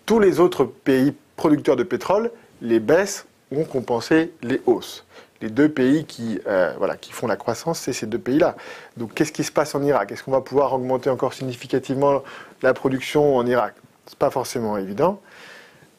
[0.05, 2.31] Tous les autres pays producteurs de pétrole,
[2.61, 5.05] les baisses ont compensé les hausses.
[5.41, 8.57] Les deux pays qui, euh, voilà, qui font la croissance, c'est ces deux pays-là.
[8.97, 10.11] Donc qu'est-ce qui se passe en Irak?
[10.11, 12.23] Est-ce qu'on va pouvoir augmenter encore significativement
[12.62, 13.75] la production en Irak?
[14.07, 15.20] Ce n'est pas forcément évident.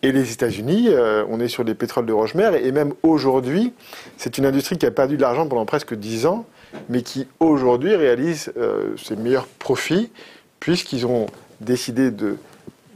[0.02, 3.74] Et les États-Unis, euh, on est sur des pétroles de roche-mère, et même aujourd'hui,
[4.18, 6.46] c'est une industrie qui a perdu de l'argent pendant presque 10 ans,
[6.88, 10.10] mais qui aujourd'hui réalise euh, ses meilleurs profits,
[10.62, 11.28] puisqu'ils ont
[11.60, 12.38] décidé de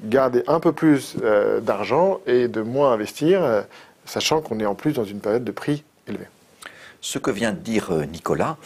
[0.05, 1.15] garder un peu plus
[1.61, 3.63] d'argent et de moins investir,
[4.05, 6.25] sachant qu'on est en plus dans une période de prix élevé.
[7.01, 8.57] Ce que vient de dire Nicolas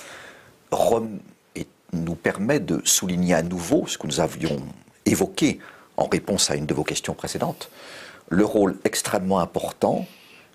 [1.93, 4.61] nous permet de souligner à nouveau ce que nous avions
[5.05, 5.59] évoqué
[5.95, 7.69] en réponse à une de vos questions précédentes,
[8.30, 10.05] le rôle extrêmement important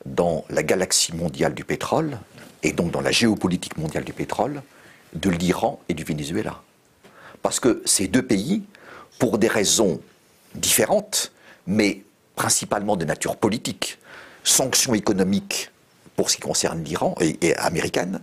[0.05, 2.19] dans la galaxie mondiale du pétrole,
[2.63, 4.63] et donc dans la géopolitique mondiale du pétrole,
[5.15, 6.63] de l'Iran et du Venezuela.
[7.43, 8.63] Parce que ces deux pays,
[9.19, 10.01] pour des raisons
[10.55, 11.33] différentes,
[11.67, 12.03] mais
[12.37, 13.99] principalement de nature politique,
[14.45, 15.71] sanctions économiques
[16.17, 18.21] pour ce qui concerne l'Iran et, et, américaine,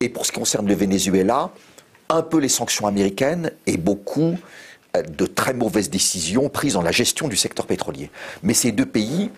[0.00, 1.50] et pour ce qui concerne le Venezuela,
[2.08, 4.36] un peu les sanctions américaines et beaucoup
[5.06, 8.10] de très mauvaises décisions prises dans la gestion du secteur pétrolier.
[8.42, 9.30] Mais ces deux pays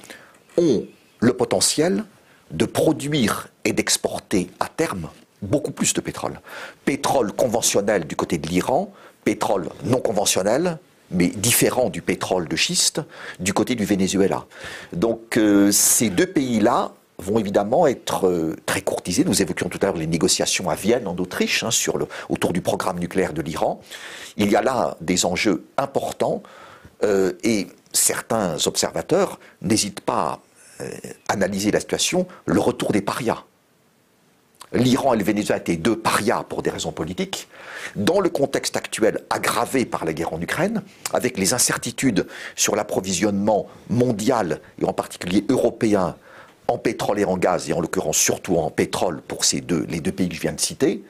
[0.56, 0.86] ont
[1.18, 2.04] le potentiel
[2.50, 5.08] de produire et d'exporter à terme
[5.42, 6.40] beaucoup plus de pétrole.
[6.84, 8.92] Pétrole conventionnel du côté de l'Iran,
[9.24, 10.78] pétrole non conventionnel,
[11.10, 13.00] mais différent du pétrole de schiste
[13.38, 14.46] du côté du Venezuela.
[14.92, 19.24] Donc euh, ces deux pays-là vont évidemment être euh, très courtisés.
[19.24, 22.62] Nous évoquions tout à l'heure les négociations à Vienne, en Autriche, hein, sur autour du
[22.62, 23.80] programme nucléaire de l'Iran.
[24.36, 26.42] Il y a là des enjeux importants
[27.02, 30.40] euh, et certains observateurs n'hésitent pas
[30.78, 30.84] à
[31.28, 33.44] analyser la situation, le retour des parias.
[34.72, 37.48] L'Iran et le Venezuela étaient deux parias pour des raisons politiques.
[37.96, 40.82] Dans le contexte actuel aggravé par la guerre en Ukraine,
[41.12, 42.26] avec les incertitudes
[42.56, 46.16] sur l'approvisionnement mondial et en particulier européen
[46.68, 50.00] en pétrole et en gaz, et en l'occurrence surtout en pétrole pour ces deux, les
[50.00, 51.02] deux pays que je viens de citer,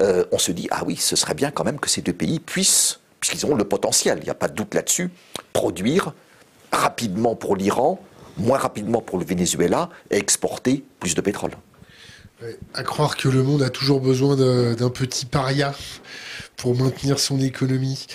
[0.00, 2.38] euh, on se dit, ah oui, ce serait bien quand même que ces deux pays
[2.38, 5.10] puissent, puisqu'ils ont le potentiel, il n'y a pas de doute là-dessus,
[5.52, 6.14] produire
[6.72, 8.00] rapidement pour l'Iran,
[8.36, 11.52] moins rapidement pour le Venezuela, et exporter plus de pétrole.
[12.74, 15.74] À croire que le monde a toujours besoin d'un petit paria
[16.56, 18.06] pour maintenir son économie.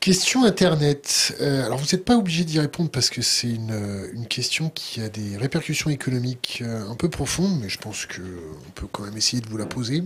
[0.00, 1.36] Question Internet.
[1.40, 5.00] Euh, alors vous n'êtes pas obligé d'y répondre parce que c'est une, une, question qui
[5.00, 9.16] a des répercussions économiques euh, un peu profondes, mais je pense qu'on peut quand même
[9.16, 10.04] essayer de vous la poser.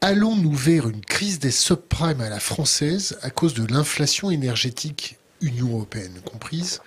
[0.00, 5.68] Allons-nous vers une crise des subprimes à la française à cause de l'inflation énergétique Union
[5.68, 6.80] européenne comprise,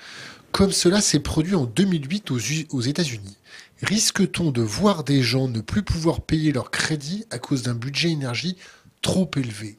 [0.51, 2.39] comme cela s'est produit en 2008 aux,
[2.71, 3.37] aux États-Unis?
[3.83, 8.09] Risque-t-on de voir des gens ne plus pouvoir payer leur crédit à cause d'un budget
[8.09, 8.57] énergie
[9.01, 9.77] trop élevé?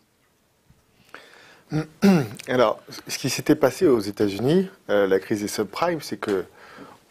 [2.48, 6.44] Alors, ce qui s'était passé aux États-Unis, euh, la crise des subprimes, c'est que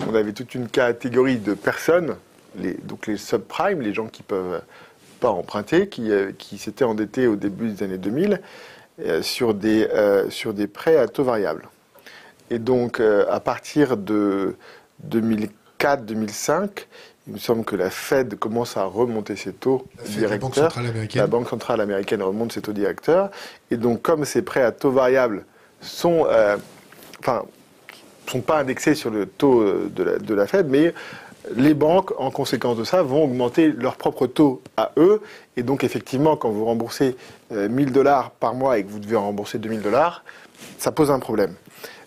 [0.08, 2.18] on avait toute une catégorie de personnes,
[2.84, 4.62] donc les subprimes, les gens qui peuvent
[5.20, 8.42] pas emprunter, qui, euh, s'étaient endettés au début des années 2000
[9.00, 9.88] euh, sur, des,
[10.30, 11.68] sur des prêts à taux variables.
[12.52, 14.56] Et donc, à partir de
[15.86, 16.70] 2004-2005,
[17.28, 20.30] il me semble que la Fed commence à remonter ses taux directeurs.
[20.30, 21.22] La Banque centrale américaine.
[21.22, 23.32] La Banque centrale américaine remonte ses taux directeurs.
[23.72, 25.46] Et donc, comme ces prêts à taux variables
[25.82, 26.58] sont, euh,
[27.20, 27.44] enfin,
[28.30, 30.94] sont pas indexés sur le taux euh, de la, de la, Fed, mais
[31.56, 35.22] les banques, en conséquence de ça, vont augmenter leur propre taux à eux.
[35.58, 37.16] Et donc, effectivement, quand vous remboursez
[37.52, 40.24] 1000 euh, dollars par mois et que vous devez en rembourser 2000 dollars,
[40.78, 41.56] ça pose un problème.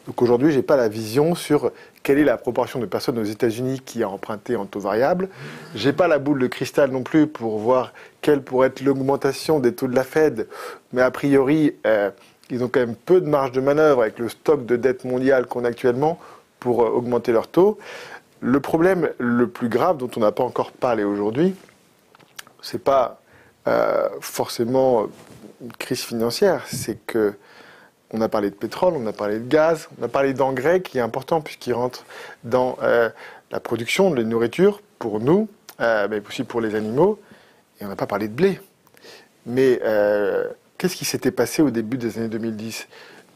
[0.06, 1.70] Donc aujourd'hui, je n'ai pas la vision sur
[2.02, 5.28] quelle est la proportion de personnes aux États-Unis qui a emprunté en taux variable?
[5.74, 9.60] Je n'ai pas la boule de cristal non plus pour voir quelle pourrait être l'augmentation
[9.60, 10.48] des taux de la Fed.
[10.92, 12.10] Mais a priori, euh,
[12.50, 15.46] ils ont quand même peu de marge de manœuvre avec le stock de dette mondiale
[15.46, 16.18] qu'on a actuellement
[16.60, 17.78] pour euh, augmenter leurs taux.
[18.40, 21.54] Le problème le plus grave dont on n'a pas encore parlé aujourd'hui,
[22.62, 23.20] c'est pas
[23.66, 25.06] euh, forcément
[25.60, 27.34] une crise financière, c'est que
[28.12, 30.98] on a parlé de pétrole, on a parlé de gaz, on a parlé d'engrais qui
[30.98, 32.04] est important puisqu'il rentre
[32.44, 33.10] dans euh,
[33.50, 35.48] la production de la nourriture pour nous,
[35.80, 37.20] euh, mais aussi pour les animaux.
[37.80, 38.60] Et on n'a pas parlé de blé.
[39.46, 39.80] Mais
[40.76, 42.88] qu'est-ce qui s'était passé au début des années 2010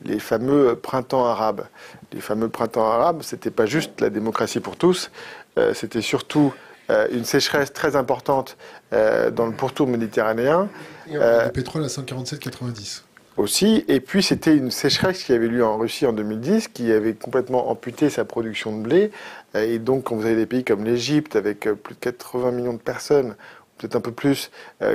[0.05, 1.65] les fameux printemps arabes.
[2.12, 5.12] Les fameux printemps arabes, c'était pas juste la démocratie pour tous,
[5.74, 6.53] c'était surtout
[6.90, 8.57] euh, une sécheresse très importante
[8.93, 10.69] euh, dans le pourtour méditerranéen.
[11.09, 13.03] Et le pétrole à 147,90
[13.36, 13.84] aussi.
[13.88, 17.70] Et puis c'était une sécheresse qui avait lieu en Russie en 2010, qui avait complètement
[17.70, 19.10] amputé sa production de blé.
[19.54, 22.74] Euh, et donc quand vous avez des pays comme l'Égypte, avec plus de 80 millions
[22.74, 23.34] de personnes,
[23.78, 24.52] peut-être un peu plus,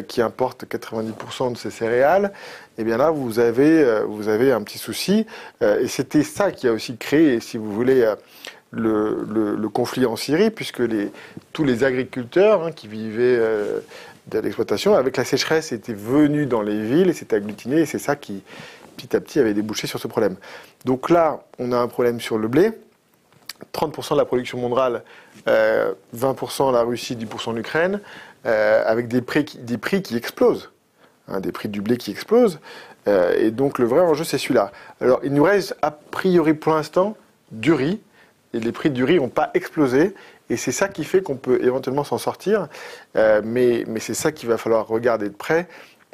[0.07, 2.31] qui importent 90% de ces céréales,
[2.77, 5.25] et eh bien là vous avez, vous avez un petit souci.
[5.59, 8.13] et c'était ça qui a aussi créé, si vous voulez,
[8.71, 10.81] le, conflit en Syrie, puisque
[11.53, 13.79] tous les agriculteurs hein, qui vivaient euh,
[14.27, 17.99] de l'exploitation, avec la sécheresse, étaient venus dans les villes et s'étaient agglutinés, et c'est
[17.99, 18.43] ça qui,
[18.95, 20.35] petit à petit, avait débouché sur ce problème.
[20.85, 22.71] Donc là, on a un problème sur le blé.
[23.73, 25.03] 30% de la production mondiale,
[25.47, 28.01] 20% euh, la Russie, 10% l'Ukraine,
[28.45, 30.71] euh, avec des prix, qui, des prix qui explosent,
[31.27, 32.59] hein, des prix du blé qui explosent.
[33.07, 34.71] et donc le vrai enjeu, c'est celui-là.
[35.01, 37.17] Alors il nous reste a priori pour l'instant
[37.51, 37.99] du riz,
[38.53, 40.13] et les prix du riz n'ont pas explosé.
[40.49, 42.67] Et c'est ça qui fait qu'on peut éventuellement s'en sortir.
[43.15, 45.67] Euh, mais mais c'est ça qu'il va falloir regarder de près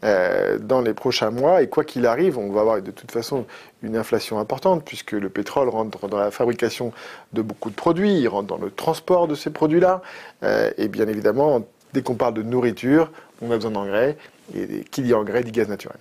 [0.04, 1.62] euh, dans les prochains mois.
[1.62, 3.46] Et quoi qu'il arrive, on va avoir de toute façon
[3.84, 6.92] une inflation importante, puisque le pétrole rentre dans la fabrication
[7.32, 10.02] de beaucoup de produits, il rentre dans le transport de ces produits-là.
[10.44, 13.12] Euh, et bien évidemment, dès qu'on parle de nourriture,
[13.42, 14.18] on a besoin d'engrais.
[14.54, 16.00] Et qui dit engrais dit gaz naturel.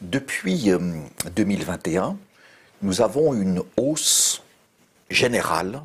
[0.00, 0.70] Depuis
[1.34, 2.16] 2021,
[2.80, 4.42] nous avons une hausse
[5.10, 5.82] générale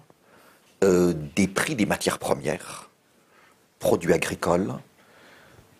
[0.83, 2.89] euh, des prix des matières premières,
[3.77, 4.73] produits agricoles,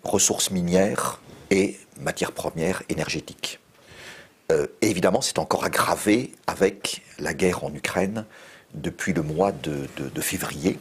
[0.04, 1.20] ressources minières
[1.50, 3.60] et matières premières énergétiques.
[4.52, 8.26] Euh, évidemment, c'est encore aggravé avec la guerre en Ukraine
[8.76, 9.88] depuis le mois de,
[10.22, 10.78] février.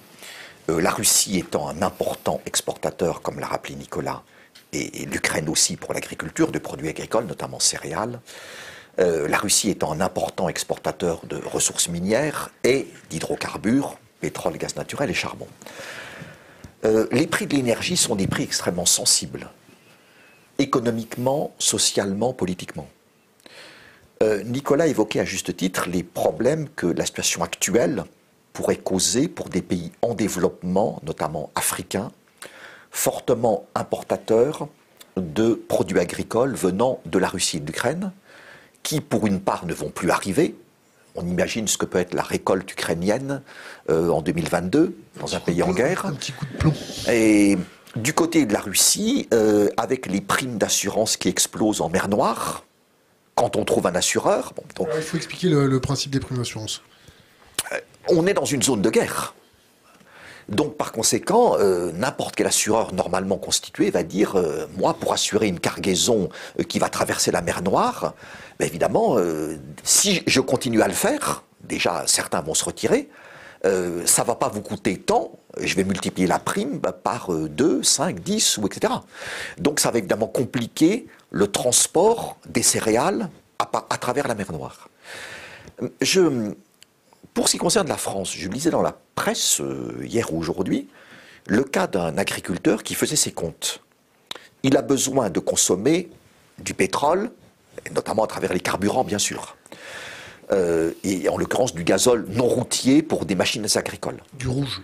[0.69, 4.23] Euh, la Russie étant un important exportateur, comme l'a rappelé Nicolas,
[4.75, 8.21] et l'Ukraine aussi pour l'agriculture, de produits agricoles, notamment céréales.
[8.99, 15.15] La Russie étant un important exportateur de ressources minières et d'hydrocarbures, pétrole, gaz naturel et
[15.15, 15.47] charbon.
[16.85, 19.51] Euh, les prix de l'énergie sont des prix extrêmement sensibles,
[20.59, 22.89] économiquement, socialement, politiquement.
[24.23, 28.05] Euh, Nicolas évoquait à juste titre les problèmes que la situation actuelle
[28.53, 32.13] pourrait causer pour des pays en développement, notamment africains,
[32.91, 34.69] fortement importateurs
[35.17, 38.13] de produits agricoles venant de la Russie et de l'Ukraine,
[38.83, 40.55] qui, pour une part, ne vont plus arriver.
[41.15, 43.43] On imagine ce que peut être la récolte ukrainienne
[43.91, 46.07] euh, en 2022 dans un, pays en guerre.
[46.07, 46.73] Un petit coup de plomb.
[47.11, 47.59] Et
[47.97, 52.65] du côté de la Russie, euh, avec les primes d'assurance qui explosent en mer Noire,
[53.35, 54.53] quand on trouve un assureur.
[54.79, 56.83] il faut expliquer le, principe des primes d'assurance.
[57.73, 57.79] Euh,
[58.09, 59.35] on est dans une zone de guerre.
[60.51, 65.47] Donc par conséquent, euh, n'importe quel assureur normalement constitué va dire, euh, moi pour assurer
[65.47, 66.29] une cargaison
[66.59, 68.15] euh, qui va traverser la mer Noire,
[68.59, 69.17] ben, évidemment,
[69.85, 73.09] si je continue à le faire, déjà certains vont se retirer,
[74.05, 78.21] ça va pas vous coûter tant, je vais multiplier la prime ben, par 2, 5,
[78.21, 78.93] 10 ou etc.
[79.57, 84.89] Donc ça va évidemment compliquer le transport des céréales à, à travers la mer Noire.
[86.03, 86.53] Je,
[87.35, 90.89] pour ce qui concerne la France, je lisais dans la presse euh, hier ou aujourd'hui
[91.47, 93.81] le cas d'un agriculteur qui faisait ses comptes.
[94.63, 96.11] Il a besoin de consommer
[96.59, 97.31] du pétrole,
[97.93, 99.57] notamment à travers les carburants bien sûr,
[100.53, 104.19] euh, et en l'occurrence du gazole non routier pour des machines agricoles.
[104.35, 104.83] Du rouge.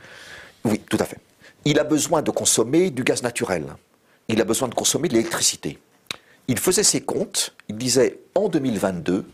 [0.64, 1.18] Oui, tout à fait.
[1.64, 3.66] Il a besoin de consommer du gaz naturel.
[4.28, 5.78] Il a besoin de consommer de l'électricité.
[6.48, 9.24] Il faisait ses comptes, il disait en 2022,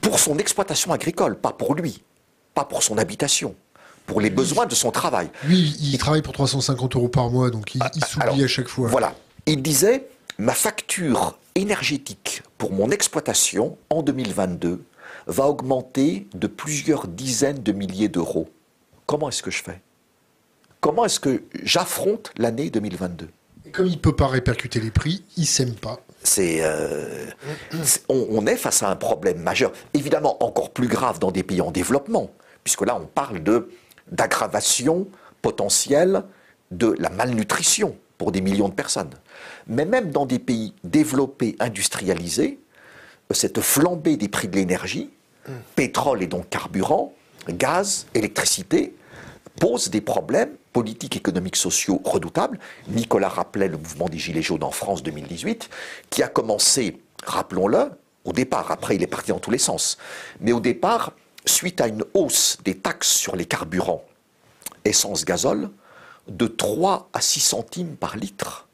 [0.00, 2.02] pour son exploitation agricole, pas pour lui,
[2.60, 3.54] pas pour son habitation,
[4.06, 5.30] pour les besoins de son travail.
[5.44, 8.88] Lui, il travaille pour 350 euros par mois, donc il, ah, s'oublie à chaque fois.
[8.88, 9.14] Voilà.
[9.46, 10.08] Il disait,
[10.38, 14.84] ma facture énergétique pour mon exploitation en 2022
[15.26, 18.50] va augmenter de plusieurs dizaines de milliers d'euros.
[19.06, 19.80] Comment est-ce que je fais?
[20.80, 23.28] Comment est-ce que j'affronte l'année 2022
[23.72, 26.00] comme il ne peut pas répercuter les prix, il ne s'aime pas.
[26.38, 27.26] Euh,
[27.82, 31.60] c'est, on, est face à un problème majeur, évidemment encore plus grave dans des pays
[31.60, 32.30] en développement,
[32.64, 33.42] puisque là on parle
[34.10, 35.08] d'aggravation
[35.42, 36.24] potentielle
[36.70, 39.10] de la malnutrition pour des millions de personnes.
[39.66, 42.58] Mais même dans des pays développés, industrialisés,
[43.30, 45.10] cette flambée des prix de l'énergie,
[45.74, 47.14] pétrole et donc carburant,
[47.48, 48.94] gaz, électricité,
[49.58, 52.58] pose des problèmes politiques, économiques, sociaux redoutables.
[52.88, 55.70] Nicolas rappelait le mouvement des Gilets jaunes en France 2018,
[56.10, 57.90] qui a commencé, rappelons-le,
[58.24, 59.96] au départ, après il est parti dans tous les sens,
[60.40, 61.12] mais au départ,
[61.44, 64.04] suite à une hausse des taxes sur les carburants,
[64.84, 65.70] essence, gazole,
[66.28, 68.68] de 3 à 6 centimes par litre.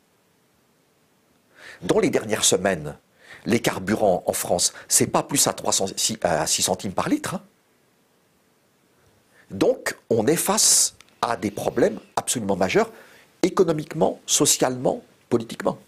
[1.82, 2.97] Dans les dernières semaines,
[3.44, 5.86] les carburants en France, c'est pas plus à, 300,
[6.22, 7.34] à 6 centimes par litre.
[7.34, 7.43] Hein.
[9.51, 12.90] Donc, on est face à des problèmes absolument majeurs,
[13.43, 15.78] économiquement, socialement, politiquement.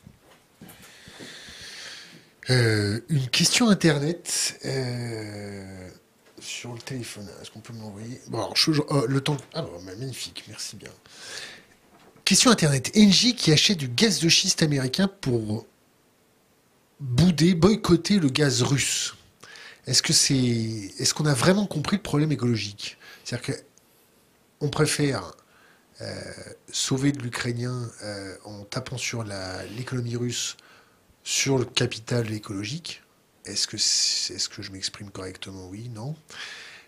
[2.50, 5.90] Euh, une question Internet euh,
[6.40, 7.28] sur le téléphone.
[7.40, 8.20] Est-ce qu'on peut me l'envoyer?
[8.28, 8.54] Bon, alors,
[8.90, 9.36] oh, le temps.
[9.54, 10.90] Alors, ah, magnifique, merci bien.
[12.24, 12.92] Question Internet.
[12.96, 15.66] Engie qui achète du gaz de schiste américain pour
[17.00, 19.14] bouder, boycotter le gaz russe.
[19.86, 22.98] Est-ce que qu'on a vraiment compris le problème écologique?
[23.24, 23.56] C'est-à-dire
[24.60, 25.32] qu'on préfère
[26.00, 26.14] euh,
[26.70, 29.24] sauver de l'Ukrainien euh, en tapant sur
[29.76, 30.56] l'économie russe,
[31.24, 33.02] sur le capital écologique.
[33.48, 35.68] Est-ce que, je m'exprime correctement?
[35.70, 36.14] Oui, non.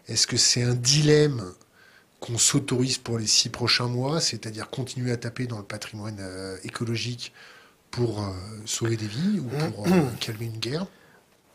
[0.08, 1.52] Est-ce que c'est un dilemme
[2.20, 6.56] qu'on s'autorise pour les six prochains mois, c'est-à-dire continuer à taper dans le patrimoine euh,
[6.64, 7.32] écologique
[7.90, 8.24] pour
[8.66, 9.86] sauver des vies ou pour
[10.20, 10.86] calmer une guerre?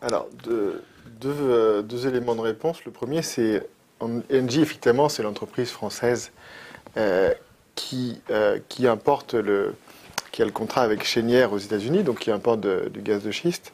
[0.02, 0.84] Alors, deux,
[1.22, 2.84] deux, éléments de réponse.
[2.86, 3.68] Le premier, c'est
[4.02, 6.32] Engie, effectivement, c'est l'entreprise française
[7.76, 9.76] qui, euh, qui importe le,
[10.32, 13.74] qui a le contrat avec Chenière aux États-Unis, donc qui importe du gaz de schiste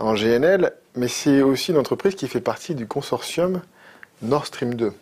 [0.00, 3.60] en GNL, mais c'est aussi une entreprise qui fait partie du consortium
[4.22, 4.92] Nord Stream 2,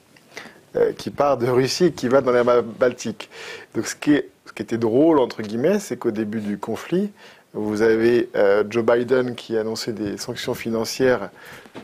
[0.77, 3.31] euh, qui part de Russie et qui va dans la Baltique.
[3.75, 4.21] Donc ce qui,
[4.59, 7.13] était drôle, entre guillemets, c'est qu'au début du conflit,
[7.53, 11.31] vous avez euh, Joe Biden qui a annoncé des sanctions financières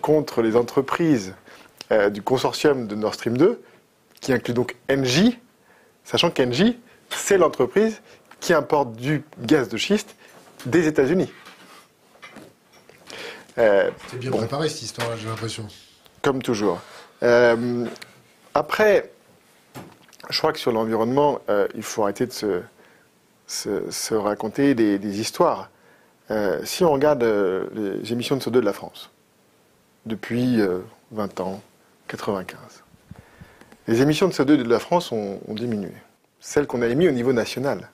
[0.00, 1.34] contre les entreprises
[2.10, 3.62] du consortium de Nord Stream 2,
[4.20, 5.38] qui inclut donc Engie,
[6.02, 6.76] sachant qu'Engie,
[7.10, 8.00] c'est l'entreprise
[8.40, 10.16] qui importe du gaz de schiste
[10.66, 11.30] des États-Unis.
[13.58, 15.66] Euh, c'est bien préparé cette histoire, j'ai l'impression.
[16.22, 16.80] Comme toujours.
[17.22, 17.86] Euh,
[18.54, 19.10] après,
[20.30, 22.62] je crois que sur l'environnement, euh, il faut arrêter de se,
[23.46, 25.70] se, raconter des, des histoires.
[26.64, 29.10] si on regarde les émissions de CO2 de la France,
[30.06, 30.60] depuis
[31.12, 31.60] 20 ans,
[32.08, 32.84] 95,
[33.86, 35.92] les émissions de CO2 de la France ont, diminué.
[36.40, 37.90] Celles qu'on a émises au niveau national.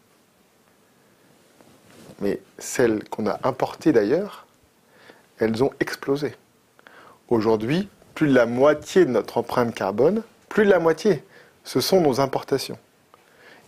[2.21, 4.47] Mais celles qu'on a importées d'ailleurs,
[5.41, 6.35] elles ont explosé.
[7.29, 11.25] Aujourd'hui, plus de la moitié de notre empreinte carbone, plus de la moitié,
[11.65, 12.79] ce sont nos importations.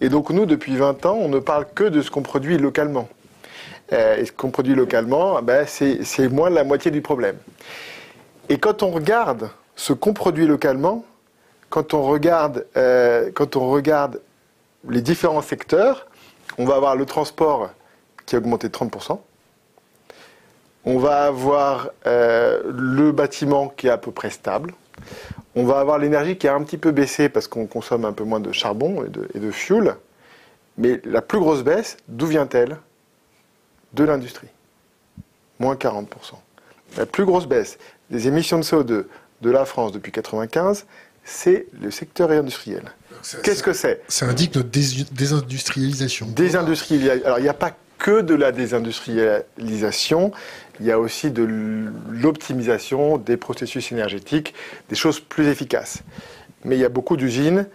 [0.00, 3.08] Et donc nous, depuis 20 ans, on ne parle que de ce qu'on produit localement.
[3.92, 7.36] Euh, et ce qu'on produit localement, ben, c'est moins de la moitié du problème.
[8.48, 11.04] Et quand on regarde ce qu'on produit localement,
[11.70, 14.20] quand on regarde, euh, quand on regarde
[14.88, 16.06] les différents secteurs,
[16.58, 17.70] on va avoir le transport
[18.26, 19.20] qui a augmenté de 30%.
[20.84, 24.74] On va avoir euh, le bâtiment qui est à peu près stable.
[25.54, 28.24] On va avoir l'énergie qui a un petit peu baissé parce qu'on consomme un peu
[28.24, 29.96] moins de charbon et de, et de fuel.
[30.78, 32.78] Mais la plus grosse baisse, d'où vient-elle?
[33.92, 34.48] De l'industrie.
[35.58, 36.06] Moins 40%.
[36.96, 37.78] La plus grosse baisse
[38.10, 39.04] des émissions de CO2
[39.42, 40.86] de la France depuis 1995,
[41.24, 42.82] c'est le secteur industriel.
[43.42, 44.02] Qu'est-ce que c'est?
[44.08, 46.26] Ça indique notre désindustrialisation.
[46.28, 47.24] Désindustrialisation.
[47.24, 50.32] Alors, il n'y a pas que de la désindustrialisation,
[50.80, 51.46] il y a aussi de
[52.10, 54.54] l'optimisation des processus énergétiques,
[54.88, 56.02] des choses plus efficaces.
[56.64, 57.66] Mais il y a beaucoup d'usines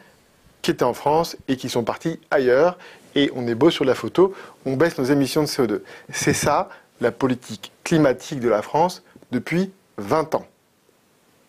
[0.62, 2.78] qui étaient en France et qui sont parties ailleurs,
[3.16, 4.34] et on est beau sur la photo,
[4.66, 5.82] on baisse nos émissions de CO2.
[6.12, 6.70] C'est ça
[7.02, 10.46] la politique climatique de la France depuis 20 ans.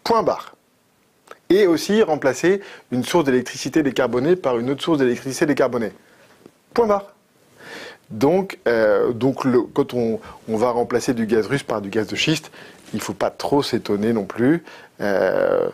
[0.05, 0.55] Point barre
[1.51, 2.61] et aussi remplacer
[2.91, 5.93] une source d'électricité décarbonée par une autre source d'électricité décarbonée.
[6.75, 7.15] Point barre.
[8.11, 9.45] Donc, euh, donc
[9.75, 12.51] quand on, va remplacer du gaz russe par du gaz de schiste,
[12.93, 14.65] il ne faut pas trop s'étonner non plus.
[15.01, 15.69] Euh,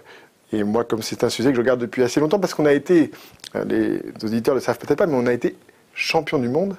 [0.53, 2.73] et moi, comme c'est un sujet que je regarde depuis assez longtemps, parce qu'on a
[2.73, 3.11] été,
[3.55, 5.57] euh, les auditeurs ne le savent peut-être pas, mais on a été
[5.95, 6.77] champion du monde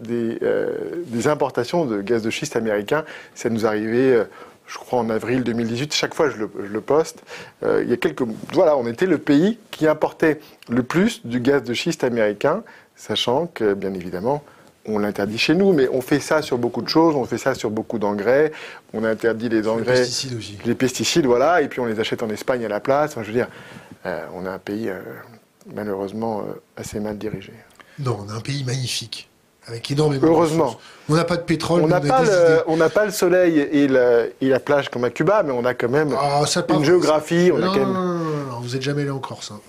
[0.00, 0.38] des,
[1.28, 3.04] importations de gaz de schiste américain.
[3.34, 4.26] Ça nous arrivait
[4.66, 7.22] je crois en avril 2018, chaque fois je le, poste,
[7.62, 8.22] euh, il y a quelques...
[8.52, 12.62] Voilà, on était le pays qui importait le plus du gaz de schiste américain,
[12.96, 14.42] sachant que, bien évidemment,
[14.88, 17.54] on l'interdit chez nous, mais on fait ça sur beaucoup de choses, on fait ça
[17.54, 18.52] sur beaucoup d'engrais,
[18.92, 19.94] on interdit les engrais.
[19.94, 20.58] Les pesticides aussi.
[20.64, 23.14] Les pesticides, voilà, et puis on les achète en Espagne à la place.
[23.16, 23.48] je veux dire,
[24.06, 25.00] euh, on a un pays euh,
[25.74, 27.52] malheureusement euh, assez mal dirigé.
[27.98, 29.28] Non, on a un pays magnifique,
[29.66, 30.78] avec énormément Heureusement.
[31.08, 34.88] on n'a pas de pétrole, on n'a pas, le, pas le soleil et, la plage
[34.90, 37.50] comme à Cuba, mais on a quand même ah, une géographie.
[37.52, 37.92] On non, a quand même...
[37.92, 39.50] non, non, vous n'êtes jamais allé en Corse.
[39.50, 39.60] Hein.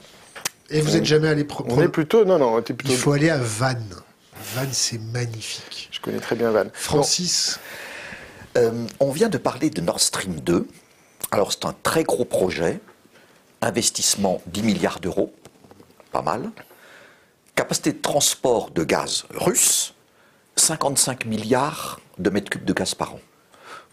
[0.70, 1.48] Et vous n'êtes jamais allé...
[1.66, 2.26] On est plutôt...
[2.26, 3.96] Non, non, Il faut aller à Vannes.
[4.56, 5.90] Vannes, c'est magnifique.
[5.92, 6.72] Je connais très bien Vannes.
[6.74, 7.60] Francis
[8.58, 10.68] euh, On vient de parler de Nord Stream 2.
[11.32, 12.80] Alors, c'est un très gros projet.
[13.62, 15.34] Investissement 10 milliards d'euros.
[16.12, 16.52] Pas mal.
[17.56, 19.94] Capacité de transport de gaz russe
[20.58, 23.20] 55 milliards de mètres cubes de gaz par an.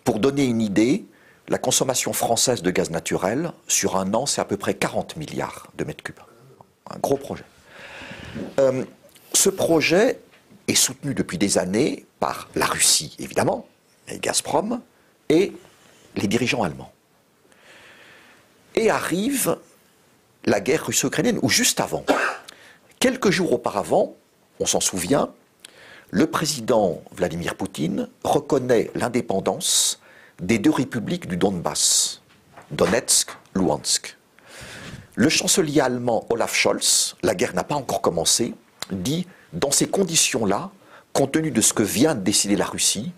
[0.03, 1.07] Pour donner une idée,
[1.49, 5.69] la consommation française de gaz naturel, sur un an, c'est à peu près 40 milliards
[5.77, 6.21] de mètres cubes.
[6.91, 7.45] Un gros projet.
[8.59, 8.85] Euh,
[9.33, 10.21] ce projet
[10.69, 13.67] est soutenu depuis des années par la Russie, évidemment,
[14.09, 14.81] et Gazprom,
[15.29, 15.53] et
[16.17, 16.93] les dirigeants allemands.
[18.75, 19.59] Et arrive
[20.45, 22.05] la guerre russo-ukrainienne, ou juste avant.
[22.99, 24.15] Quelques jours auparavant,
[24.61, 25.33] on s'en souvient,
[26.11, 30.01] le président Vladimir Poutine reconnaît l'indépendance
[30.41, 32.23] des deux républiques du Donbass,
[32.71, 34.17] Donetsk, Luhansk.
[35.17, 38.53] Le chancelier allemand Olaf Scholz, la guerre n'a pas encore commencé,
[38.91, 40.71] dit dans ces conditions-là,
[41.13, 43.13] compte tenu de ce que vient de décider la Russie,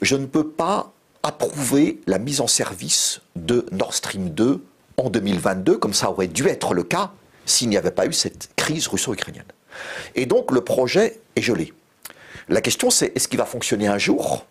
[0.00, 0.92] je ne peux pas
[1.24, 4.64] approuver la mise en service de Nord Stream 2
[4.96, 7.10] en 2022, comme ça aurait dû être le cas
[7.46, 9.42] s'il n'y avait pas eu cette crise russo-ukrainienne.
[10.14, 11.72] Et donc le projet est gelé.
[12.48, 14.46] La question c'est est-ce qu'il va fonctionner un jour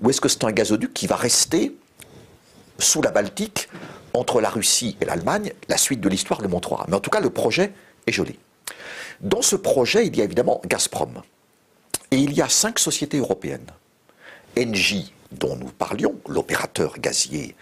[0.00, 1.76] ou est-ce que c'est un gazoduc qui va rester
[2.78, 3.68] sous la Baltique
[4.18, 6.84] entre la Russie et l'Allemagne La suite de l'histoire le montrera.
[6.88, 7.72] Mais en tout cas, le projet
[8.06, 8.38] est gelé.
[9.20, 11.22] Dans ce projet, il y a évidemment Gazprom.
[12.10, 13.66] Et il y a cinq sociétés européennes.
[14.58, 17.54] Engie, dont nous parlions, l'opérateur gazier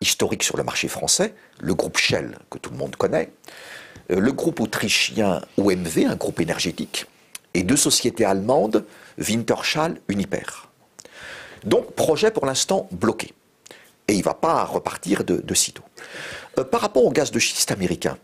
[0.00, 3.30] historique sur le marché français, le groupe Shell, que tout le monde connaît,
[4.10, 7.06] euh, le groupe autrichien OMV, un groupe énergétique,
[7.54, 8.84] et deux sociétés allemandes,
[9.18, 10.68] Wintershall, Uniper.
[11.64, 13.32] Donc, projet pour l'instant bloqué.
[14.08, 15.82] Et il ne va pas repartir de, sitôt.
[16.58, 18.18] Euh, par rapport au gaz de schiste américain,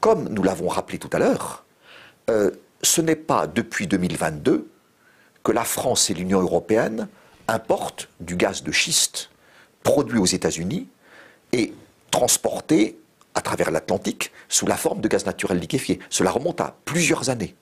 [0.00, 1.64] comme nous l'avons rappelé tout à l'heure,
[2.30, 2.50] euh,
[2.82, 4.68] ce n'est pas depuis 2022
[5.42, 7.08] que la France et l'Union européenne
[7.48, 9.30] importent du gaz de schiste
[9.82, 10.88] produit aux États-Unis
[11.52, 11.74] et
[12.10, 12.98] transporté
[13.34, 15.98] à travers l'Atlantique sous la forme de gaz naturel liquéfié.
[16.08, 17.54] Cela remonte à plusieurs années.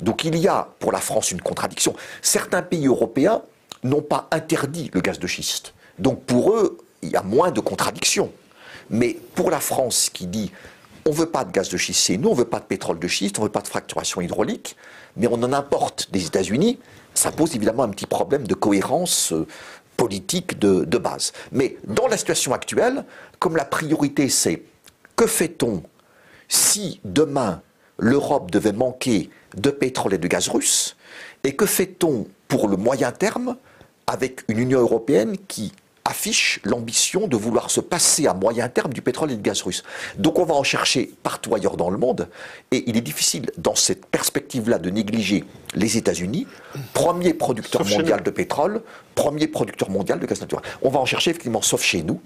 [0.00, 1.94] Donc il y a pour la France une contradiction.
[2.22, 3.42] Certains pays européens
[3.82, 5.74] n'ont pas interdit le gaz de schiste.
[5.98, 8.32] Donc pour eux, il y a moins de contradictions.
[8.90, 10.52] Mais pour la France qui dit
[11.06, 12.98] on ne veut pas de gaz de schiste nous, on ne veut pas de pétrole
[12.98, 14.76] de schiste, on ne veut pas de fracturation hydraulique,
[15.16, 16.80] mais on en importe des États-Unis,
[17.14, 19.46] ça pose évidemment un petit problème de cohérence euh,
[19.96, 21.32] politique de, de base.
[21.52, 23.04] Mais dans la situation actuelle,
[23.38, 24.62] comme la priorité c'est
[25.14, 25.82] que fait-on
[26.48, 27.62] si demain
[27.98, 30.96] l'Europe devait manquer de pétrole et de gaz russe,
[31.44, 33.56] et que fait-on pour le moyen terme
[34.06, 35.72] avec une Union européenne qui
[36.06, 39.82] affiche l'ambition de vouloir se passer à moyen terme du pétrole et du gaz russe.
[40.18, 42.28] Donc on va en chercher partout ailleurs dans le monde,
[42.70, 46.46] et il est difficile dans cette perspective-là de négliger les États-Unis,
[46.94, 48.82] premier producteur mondial de pétrole,
[49.14, 50.64] premier producteur mondial de gaz naturel.
[50.82, 52.20] On va en chercher effectivement, sauf chez nous,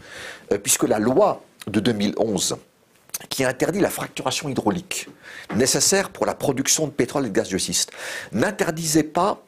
[0.53, 2.59] euh, puisque la loi de 2011
[3.29, 5.09] qui interdit la fracturation hydraulique
[5.55, 7.93] nécessaire pour la production de pétrole et de gaz de schiste
[8.33, 9.43] n'interdisait pas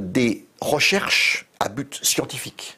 [0.00, 2.77] des recherches à but scientifique.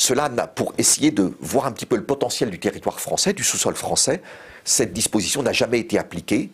[0.00, 3.74] Cela, pour essayer de voir un petit peu le potentiel du territoire français, du sous-sol
[3.74, 4.22] français,
[4.64, 6.50] cette disposition n'a jamais été appliquée.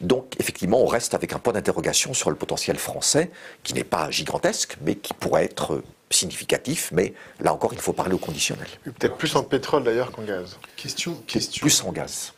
[0.00, 3.30] Donc, effectivement, on reste avec un point d'interrogation sur le potentiel français,
[3.64, 6.88] qui n'est pas gigantesque, mais qui pourrait être significatif.
[6.90, 8.66] Mais là encore, il faut parler au conditionnel.
[8.82, 10.56] Peut-être plus en pétrole d'ailleurs qu'en gaz.
[10.76, 11.60] Question, question.
[11.60, 12.32] Plus en gaz.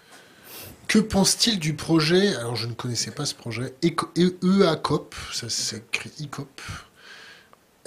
[0.89, 3.75] Que pense-t-il du projet Alors, je ne connaissais pas ce projet.
[3.85, 6.88] EACOP, ça s'écrit ICOP, EACOP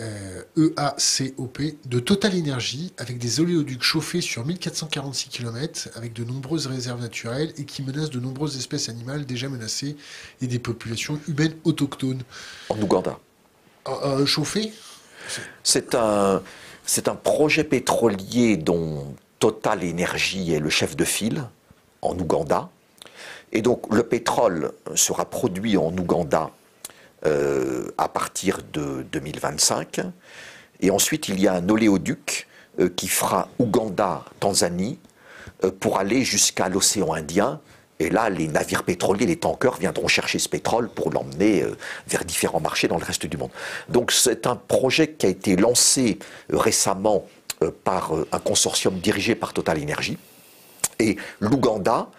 [0.01, 6.67] euh, e de Total Energy avec des oléoducs chauffés sur 1446 km avec de nombreuses
[6.67, 9.95] réserves naturelles et qui menacent de nombreuses espèces animales déjà menacées
[10.41, 12.23] et des populations humaines autochtones.
[12.69, 13.19] En Ouganda.
[13.87, 14.73] Euh, chauffé?
[15.63, 16.41] C'est un,
[16.85, 21.43] c'est un projet pétrolier dont Total Energy est le chef de file
[22.01, 22.69] en Ouganda.
[23.51, 26.51] Et donc le pétrole sera produit en Ouganda
[27.25, 30.01] euh, à partir de 2025.
[30.81, 32.47] Et ensuite, il y a un oléoduc
[32.79, 34.99] euh, qui fera Ouganda-Tanzanie
[35.63, 37.59] euh, pour aller jusqu'à l'océan Indien
[37.99, 41.63] Et là, les navires pétroliers, les tankers viendront chercher ce pétrole pour l'emmener
[42.07, 43.51] vers différents marchés dans le reste du monde.
[43.89, 46.17] Donc c'est un projet qui a été lancé
[46.49, 47.25] récemment
[47.83, 50.17] par un consortium dirigé par Total Energy.
[50.97, 52.09] Et l'Ouganda,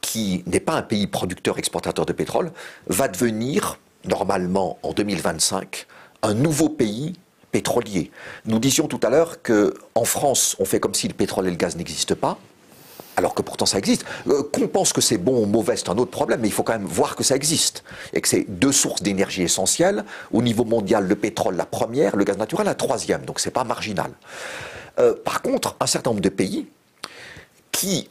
[0.00, 2.52] qui n'est pas un pays producteur-exportateur de pétrole,
[2.86, 3.78] va devenir,
[4.08, 5.86] normalement en 2025,
[6.22, 7.14] un nouveau pays
[7.52, 8.10] pétrolier.
[8.44, 11.56] Nous disions tout à l'heure qu'en France, on fait comme si le pétrole et le
[11.56, 12.38] gaz n'existent pas
[13.18, 14.04] alors que pourtant ça existe.
[14.28, 16.62] Euh, qu'on pense que c'est bon ou mauvais, c'est un autre problème, mais il faut
[16.62, 17.82] quand même voir que ça existe.
[18.12, 20.04] Et que c'est deux sources d'énergie essentielles.
[20.32, 23.24] Au niveau mondial, le pétrole, la première, le gaz naturel, la troisième.
[23.24, 24.12] Donc c'est pas marginal.
[25.00, 26.68] Euh, par contre, un certain nombre de pays
[27.72, 28.08] qui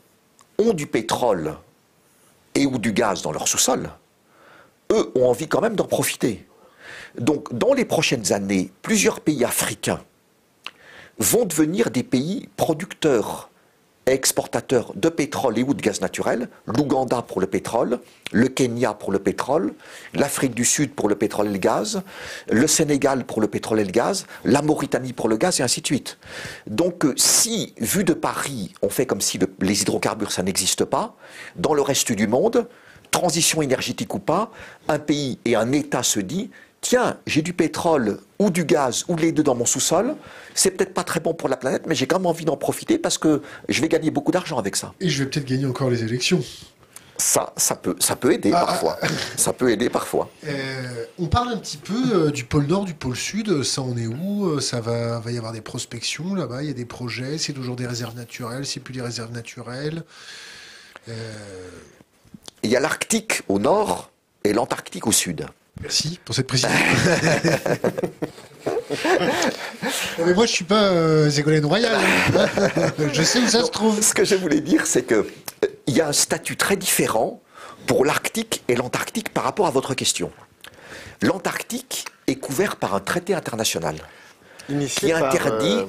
[0.58, 1.56] ont du pétrole
[2.54, 3.90] et ou du gaz dans leur sous-sol,
[4.92, 6.46] eux ont envie quand même d'en profiter.
[7.18, 10.02] Donc dans les prochaines années, plusieurs pays africains
[11.20, 13.50] vont devenir des pays producteurs
[14.08, 18.00] exportateurs de pétrole et ou de gaz naturel, l'Ouganda pour le pétrole,
[18.32, 19.74] le Kenya pour le pétrole,
[20.14, 22.02] l'Afrique du Sud pour le pétrole et le gaz,
[22.50, 25.82] le Sénégal pour le pétrole et le gaz, la Mauritanie pour le gaz et ainsi
[25.82, 26.18] de suite.
[26.68, 31.16] Donc euh, si, vu de Paris, on fait comme si les hydrocarbures ça n'existe pas,
[31.58, 32.68] dans le reste du monde,
[33.12, 34.52] transition énergétique ou pas,
[34.88, 36.50] un pays et un État se dit
[36.82, 40.16] tiens, j'ai du pétrole ou du gaz ou les deux dans mon sous-sol,
[40.54, 42.98] c'est peut-être pas très bon pour la planète, mais j'ai quand même envie d'en profiter
[42.98, 44.94] parce que je vais gagner beaucoup d'argent avec ça.
[45.00, 46.42] Et je vais peut-être gagner encore les élections.
[47.20, 48.98] Ça, ça peut, ça peut aider ah, parfois.
[49.02, 49.08] Ah.
[49.38, 50.30] ça peut aider parfois.
[50.46, 53.64] Euh, on parle un petit peu euh, du pôle Nord, du pôle Sud.
[53.64, 56.62] Ça en est où euh, Ça va, va y avoir des prospections là-bas?
[56.62, 57.40] Il y a des projets?
[57.40, 58.68] C'est toujours des réserves naturelles.
[58.68, 60.04] C'est plus des réserves naturelles.
[62.64, 64.12] Il y a l'Arctique au nord
[64.44, 65.46] et l'Antarctique au sud.
[65.82, 66.72] Merci pour cette précision.
[70.26, 71.94] mais moi, je suis pas euh, Ségolène Royal.
[71.96, 72.48] Hein.
[73.14, 74.02] je sais où ça se trouve.
[74.02, 77.42] Ce que je voulais dire, c'est que euh, il y a un statut très différent
[77.86, 80.32] pour l'Arctique et l'Antarctique par rapport à votre question.
[81.22, 83.96] L'Antarctique est couvert par un traité international
[84.70, 85.76] Initié qui interdit.
[85.76, 85.88] Par, euh,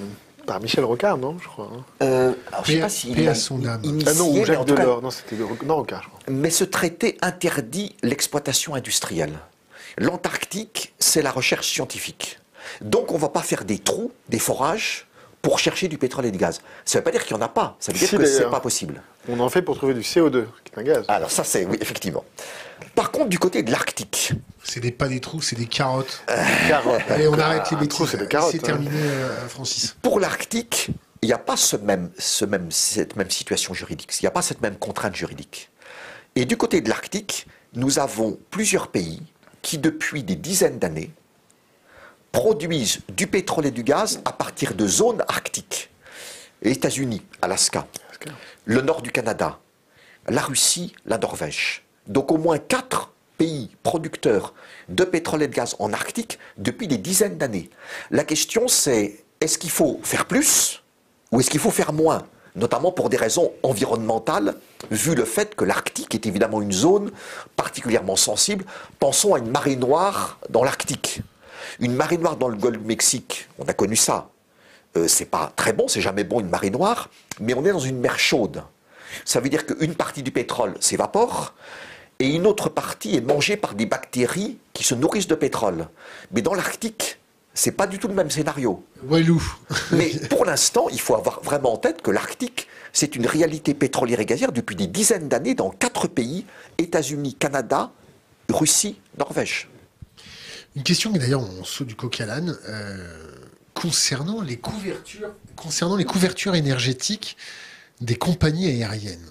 [0.49, 1.71] par Michel Rocard, non, je crois.
[1.73, 1.85] Hein.
[2.03, 3.83] Euh, alors, je sais pas s'il a son âme.
[4.07, 5.37] ah non, ou Jacques Delors, non, c'était
[5.69, 6.21] Rocard, je crois.
[6.29, 9.35] Mais ce traité interdit l'exploitation industrielle.
[9.99, 12.41] L'Antarctique, c'est la recherche scientifique.
[12.81, 15.07] Donc on ne va pas faire des trous, des forages
[15.43, 16.61] pour chercher du pétrole et du gaz.
[16.85, 18.43] Ça ne veut pas dire qu'il n'y en a pas, ça veut dire que ce
[18.43, 19.03] n'est pas possible.
[19.29, 21.05] On en fait pour trouver du CO2, qui est un gaz.
[21.09, 22.25] Alors ça c'est, oui, effectivement.
[22.95, 24.33] Par contre, du côté de l'Arctique...
[24.63, 26.23] C'est pas des trous, c'est des carottes.
[26.31, 27.01] Euh, carottes.
[27.09, 28.07] Allez, on arrête les bêtises.
[28.07, 28.53] C'est des carottes.
[28.53, 29.97] C'est terminé, euh, Francis.
[30.03, 30.91] Pour l'Arctique,
[31.23, 34.13] il n'y a pas ce même, ce même, cette même situation juridique.
[34.21, 35.71] Il n'y a pas cette même contrainte juridique.
[36.37, 39.23] Et du côté de l'Arctique, nous avons plusieurs pays
[39.63, 41.11] qui, depuis des dizaines d'années,
[42.33, 45.91] produisent du pétrole et du gaz à partir de zones arctiques.
[46.63, 47.87] Les États-Unis, Alaska,
[48.65, 49.59] le nord du Canada,
[50.29, 51.85] la Russie, la Norvège.
[52.07, 54.55] Donc au moins quatre pays producteurs
[54.89, 57.71] de pétrole et de gaz en Arctique depuis des dizaines d'années.
[58.11, 60.83] La question c'est est-ce qu'il faut faire plus
[61.31, 62.27] ou est-ce qu'il faut faire moins?
[62.57, 64.57] Notamment pour des raisons environnementales,
[64.91, 67.13] vu le fait que l'Arctique est évidemment une zone
[67.55, 68.65] particulièrement sensible.
[68.99, 71.21] Pensons à une marée noire dans l'Arctique.
[71.81, 74.31] Une marée noire dans le golfe du Mexique, on a connu ça.
[74.97, 77.11] Euh, c'est pas très bon, c'est jamais bon une marée noire,
[77.41, 78.63] mais on est dans une mer chaude.
[79.25, 81.55] Ça veut dire qu'une partie du pétrole s'évapore
[82.19, 85.89] et une autre partie est mangée par des bactéries qui se nourrissent de pétrole.
[86.33, 87.19] Mais dans l'Arctique,
[87.55, 88.85] c'est pas du tout le même scénario.
[89.09, 89.43] Walou.
[89.93, 94.21] Mais pour l'instant, il faut avoir vraiment en tête que l'Arctique, c'est une réalité pétrolière
[94.21, 96.45] et gazière depuis des dizaines d'années dans quatre pays
[96.79, 97.93] États-Unis, Canada,
[98.49, 99.69] Russie, Norvège.
[100.77, 103.35] Une question, et d'ailleurs, on saute du coq à l'âne, euh,
[103.75, 107.37] concernant, les couvertures, concernant les couvertures énergétiques
[108.01, 109.31] des compagnies aériennes.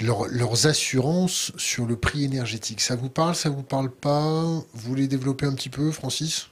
[0.00, 2.80] leurs assurances sur le prix énergétique.
[2.80, 4.42] Ça vous parle, ça vous parle pas?
[4.42, 6.48] Vous voulez développer un petit peu, Francis?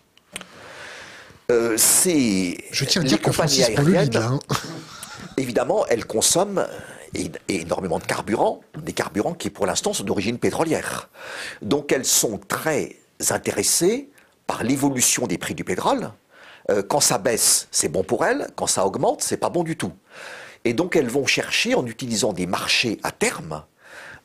[1.50, 2.58] Euh, c'est.
[2.70, 4.38] Je tiens à dire que Francis aériennes, hein.
[5.38, 6.66] évidemment, elles consomment
[7.48, 11.08] énormément de carburant, des carburants qui pour l'instant sont d'origine pétrolière.
[11.62, 12.96] Donc elles sont très
[13.30, 14.10] intéressées
[14.46, 16.10] par l'évolution des prix du pétrole.
[16.70, 18.48] Euh, quand ça baisse, c'est bon pour elles.
[18.56, 19.92] Quand ça augmente, c'est pas bon du tout.
[20.64, 23.64] Et donc elles vont chercher, en utilisant des marchés à terme,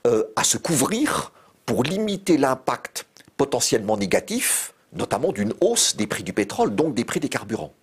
[0.07, 1.31] euh, à se couvrir
[1.65, 3.05] pour limiter l'impact
[3.37, 7.73] potentiellement négatif notamment d'une hausse des prix du pétrole, donc des prix des carburants.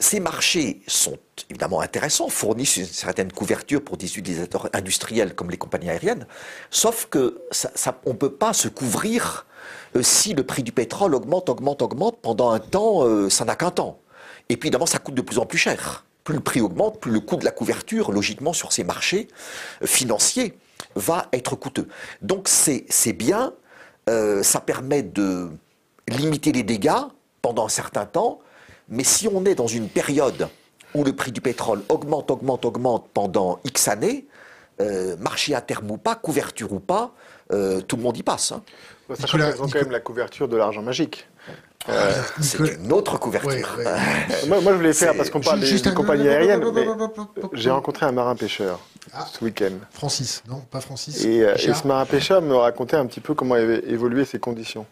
[0.00, 1.18] Ces marchés sont
[1.50, 6.26] évidemment intéressants, fournissent une certaine couverture pour des utilisateurs industriels comme les compagnies aériennes,
[6.70, 7.40] sauf que
[8.04, 9.46] on ne peut pas se couvrir
[10.02, 13.70] si le prix du pétrole augmente, augmente, augmente pendant un temps, euh, ça n'a qu'un
[13.70, 13.98] temps.
[14.48, 16.04] Et puis évidemment, ça coûte de plus en plus cher.
[16.24, 19.28] Plus le prix augmente, plus le coût de la couverture, logiquement, sur ces marchés
[19.82, 20.58] euh, financiers
[20.94, 21.88] va être coûteux.
[22.22, 23.52] Donc c'est bien,
[24.08, 25.50] euh, ça permet de
[26.08, 27.06] limiter les dégâts
[27.42, 28.40] pendant un certain temps,
[28.88, 30.48] mais si on est dans une période
[30.94, 34.26] où le prix du pétrole augmente, augmente, augmente pendant X années,
[34.80, 37.12] euh, marché à terme ou pas, couverture ou pas,
[37.52, 38.52] euh, tout le monde y passe.
[38.52, 38.62] Hein.
[39.14, 41.26] Ça représente quand même la couverture de l'argent magique.
[41.88, 43.78] Euh, c'est une autre couverture.
[44.46, 46.62] moi, je voulais faire, parce qu'on parle des, compagnies aériennes,
[47.54, 48.80] j'ai rencontré un marin-pêcheur
[49.14, 49.26] ah.
[49.32, 49.72] ce week-end.
[49.92, 51.24] Francis, non, pas Francis.
[51.24, 54.86] Et, ce marin-pêcheur me racontait un petit peu comment avaient évolué ses conditions.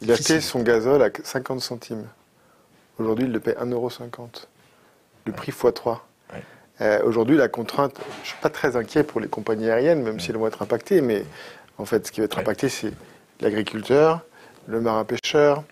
[0.00, 2.04] Il achetait son gazole à 50 centimes.
[2.98, 4.44] Aujourd'hui, il le paie 1,50€.
[5.24, 5.98] Le prix x3.
[6.80, 10.20] Euh, aujourd'hui, la contrainte, je ne suis pas très inquiet pour les compagnies aériennes, même
[10.20, 11.24] si elles vont être impactées, mais
[11.76, 12.92] en fait, ce qui va être impacté, c'est
[13.40, 14.20] l'agriculteur,
[14.66, 15.62] le marin-pêcheur,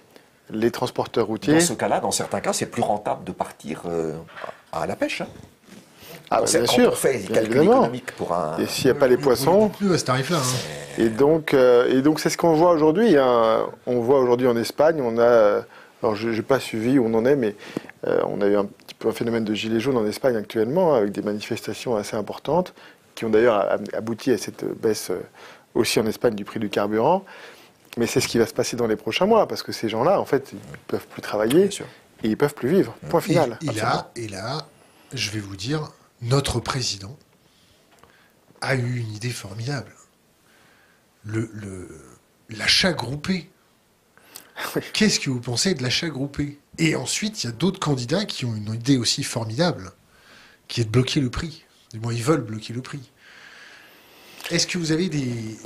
[0.51, 1.55] les transporteurs routiers.
[1.55, 4.15] Dans ce cas-là, dans certains cas, c'est plus rentable de partir euh,
[4.73, 5.23] à la pêche.
[5.23, 5.29] Hein.
[6.31, 6.91] Ah, bien sûr.
[6.93, 8.59] On fait économiques pour un.
[8.59, 9.69] Et s'il n'y a pas les poissons.
[9.69, 10.39] Plus à ce tarif-là.
[10.39, 10.99] Hein.
[10.99, 13.17] Et donc, euh, et donc, c'est ce qu'on voit aujourd'hui.
[13.17, 13.67] Hein.
[13.87, 15.63] On voit aujourd'hui en Espagne, on a.
[16.03, 17.55] Alors, je n'ai pas suivi où on en est, mais
[18.05, 18.67] on a eu un
[19.05, 22.75] un phénomène de gilets jaunes en Espagne actuellement, avec des manifestations assez importantes,
[23.15, 25.21] qui ont d'ailleurs abouti à cette baisse euh,
[25.77, 27.25] aussi en Espagne du prix du carburant.
[27.97, 30.21] Mais c'est ce qui va se passer dans les prochains mois, parce que ces gens-là,
[30.21, 31.71] en fait, ils ne peuvent plus travailler et
[32.25, 32.95] ils ne peuvent plus vivre.
[33.09, 33.59] Point final.
[33.63, 34.69] Et, là, et là,
[35.13, 35.91] je vais vous dire,
[36.21, 37.17] notre président
[38.61, 39.93] a eu une idée formidable.
[42.51, 43.49] L'achat le, groupé.
[44.93, 48.45] Qu'est-ce que vous pensez de l'achat groupé et ensuite, il y a d'autres candidats qui
[48.45, 49.93] ont une idée aussi formidable,
[50.69, 51.65] qui est de bloquer le prix.
[51.93, 53.11] Du moins, ils veulent bloquer le prix.
[54.51, 55.57] Est-ce que vous avez des,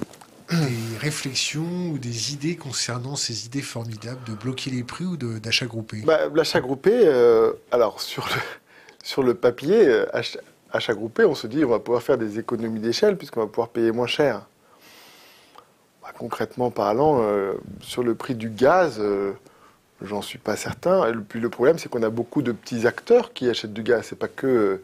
[1.01, 6.01] réflexions ou des idées concernant ces idées formidables de bloquer les prix ou d'achat groupé?
[6.05, 8.41] Bah, L'achat groupé, euh, alors sur le,
[9.05, 10.07] sur le papier, euh,
[10.73, 13.69] achat, groupé, on se dit on va pouvoir faire des économies d'échelle puisqu'on va pouvoir
[13.69, 14.47] payer moins cher.
[16.03, 17.53] Bah, concrètement parlant, euh,
[17.83, 18.99] sur le prix du gaz,
[20.03, 21.07] J'en suis pas certain.
[21.09, 24.07] Et puis le problème, c'est qu'on a beaucoup de petits acteurs qui achètent du gaz.
[24.09, 24.81] C'est pas que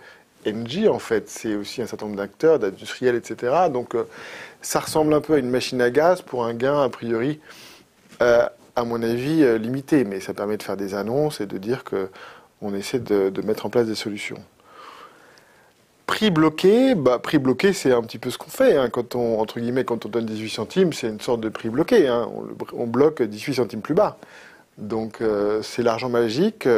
[0.46, 1.28] Engie, en fait.
[1.28, 3.52] C'est aussi un certain nombre d'acteurs, d'industriels, etc.
[3.72, 4.04] Donc euh,
[4.62, 7.40] ça ressemble un peu à une machine à gaz pour un gain, a priori,
[8.22, 8.46] euh,
[8.76, 10.04] à mon avis, euh, limité.
[10.04, 13.70] Mais ça permet de faire des annonces et de dire qu'on essaie de, mettre en
[13.70, 14.38] place des solutions.
[16.06, 18.76] Prix bloqué, bah, prix bloqué, c'est un petit peu ce qu'on fait.
[18.76, 18.88] Hein.
[18.90, 22.06] Quand on, entre guillemets, quand on donne 18 centimes, c'est une sorte de prix bloqué.
[22.06, 22.28] Hein.
[22.72, 24.16] On, bloque 18 centimes plus bas.
[24.78, 25.20] Donc
[25.62, 26.68] c'est l'argent magique,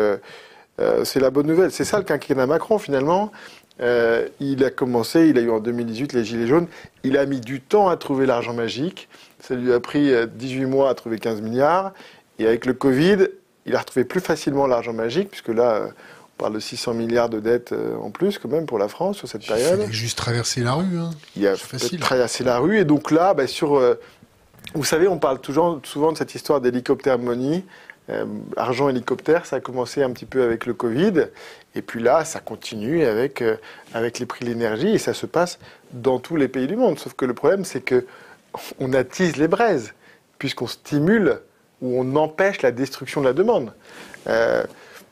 [1.02, 1.72] c'est la bonne nouvelle.
[1.72, 3.32] C'est ça le quinquennat Macron finalement.
[3.80, 6.66] Il a commencé, il a eu en 2018 les Gilets jaunes,
[7.04, 9.08] il a mis du temps à trouver l'argent magique.
[9.40, 11.92] Ça lui a pris 18 mois à trouver 15 milliards.
[12.38, 13.28] Et avec le Covid,
[13.66, 15.88] il a retrouvé plus facilement l'argent magique, puisque là,
[16.36, 19.28] on parle de 600 milliards de dettes en plus quand même pour la France sur
[19.28, 19.80] cette période.
[19.84, 20.98] Il a juste traverser la rue.
[20.98, 21.10] Hein.
[21.36, 21.54] Il a
[22.00, 22.78] traversé la rue.
[22.78, 23.80] Et donc là, bah, sur...
[24.74, 27.64] vous savez, on parle toujours, souvent de cette histoire d'hélicoptère money.
[28.10, 28.24] Euh,
[28.56, 31.26] argent hélicoptère, ça a commencé un petit peu avec le Covid,
[31.74, 33.56] et puis là, ça continue avec, euh,
[33.94, 35.58] avec les prix de l'énergie, et ça se passe
[35.92, 36.98] dans tous les pays du monde.
[36.98, 38.06] Sauf que le problème, c'est que
[38.78, 39.94] on attise les braises,
[40.38, 41.40] puisqu'on stimule
[41.80, 43.72] ou on empêche la destruction de la demande.
[44.26, 44.64] Euh,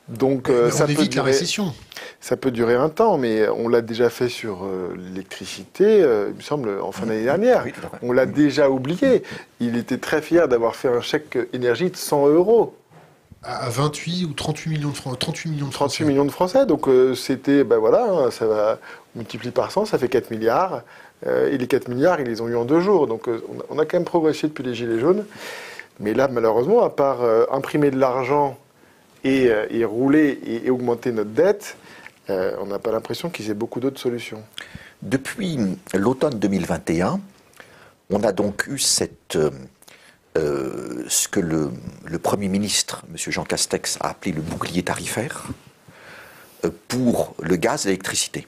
[0.08, 1.74] donc ça peut durer, la récession.
[2.20, 4.64] Ça peut durer un temps, mais on l'a déjà fait sur
[4.96, 7.64] l'électricité, il me semble, en fin d'année dernière.
[8.02, 9.24] on l'a déjà oublié.
[9.58, 12.76] Il était très fier d'avoir fait un chèque énergie de 100 euros
[13.46, 15.18] à 28 ou 38 millions de, Français.
[15.18, 15.98] 38 millions de Français.
[15.98, 18.78] 38 millions de Français, donc euh, c'était, ben voilà, hein, ça va
[19.14, 20.82] multiplier par 100, ça fait 4 milliards.
[21.26, 23.06] Euh, et les 4 milliards, ils les ont eu en deux jours.
[23.06, 25.24] Donc euh, on, a, quand même progressé depuis les Gilets jaunes.
[26.00, 27.20] Mais là, malheureusement, à part
[27.50, 28.58] imprimer de l'argent
[29.24, 29.50] et,
[29.86, 31.78] rouler et, augmenter notre dette,
[32.28, 34.42] on n'a pas l'impression qu'ils aient beaucoup d'autres solutions.
[35.00, 35.58] Depuis
[35.94, 37.18] l'automne 2021,
[38.10, 39.38] on a donc eu cette
[40.36, 41.70] euh, ce que le,
[42.22, 43.16] Premier ministre, M.
[43.16, 45.46] Jean Castex, a appelé le bouclier tarifaire
[46.64, 48.46] euh, pour le gaz et l'électricité,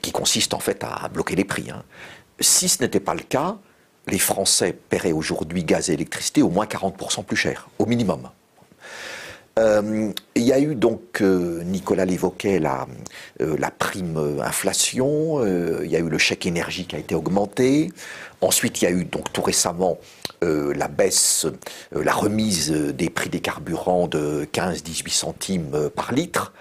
[0.00, 1.70] qui consiste en fait à bloquer les prix.
[1.70, 1.82] Hein.
[2.40, 3.58] Si ce n'était pas le cas,
[4.08, 8.28] les Français paieraient aujourd'hui gaz et électricité au moins 40% plus cher, au minimum.
[9.58, 12.86] Euh, il y a eu donc, Nicolas l'évoquait, la,
[13.38, 17.92] la prime inflation, il y a eu le chèque énergie qui a été augmenté,
[18.40, 19.98] ensuite il y a eu donc tout récemment
[20.42, 21.46] euh, la baisse,
[21.94, 26.52] euh, la remise des prix des carburants de 15-18 centimes euh, par litre.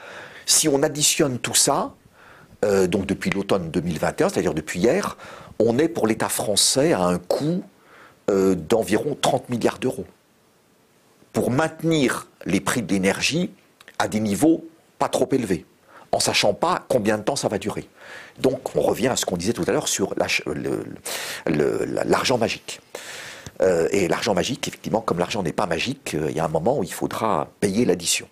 [0.46, 1.94] Si on additionne tout ça,
[2.64, 5.18] donc depuis l'automne 2021, c'est-à-dire depuis hier,
[5.58, 7.64] on est pour l'État français à un coût
[8.28, 10.06] d'environ 30 milliards d'euros
[11.34, 13.52] pour maintenir les prix de l'énergie
[14.00, 14.66] à des niveaux
[15.00, 15.66] pas trop élevés.
[16.12, 17.88] en sachant pas combien de temps ça va durer.
[18.40, 20.14] Donc on revient à ce qu'on disait tout à l'heure sur
[21.46, 22.82] l'argent magique.
[23.62, 26.50] Euh, et l'argent magique, effectivement, comme l'argent n'est pas magique, euh, il y a un
[26.50, 28.28] moment où il faudra payer l'addition.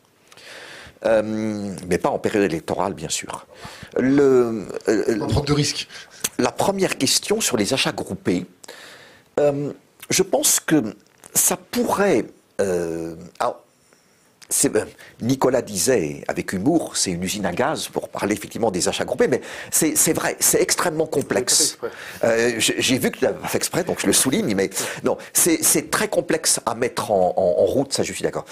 [1.06, 3.46] Euh, mais pas en période électorale, bien sûr.
[3.98, 4.68] Le,
[5.28, 5.88] prendre de risques.
[6.40, 8.46] La première question sur les achats groupés,
[9.38, 10.96] je pense que
[11.34, 12.26] ça pourrait.
[12.60, 13.16] Euh,
[15.22, 19.28] Nicolas disait avec humour, c'est une usine à gaz pour parler effectivement des achats groupés,
[19.28, 19.42] mais
[19.72, 21.78] c'est vrai, c'est extrêmement complexe.
[22.24, 24.70] Euh, j'ai vu que tu l'as fait exprès, donc je le souligne, mais
[25.04, 28.46] non, c'est très complexe à mettre en, route, ça je suis d'accord.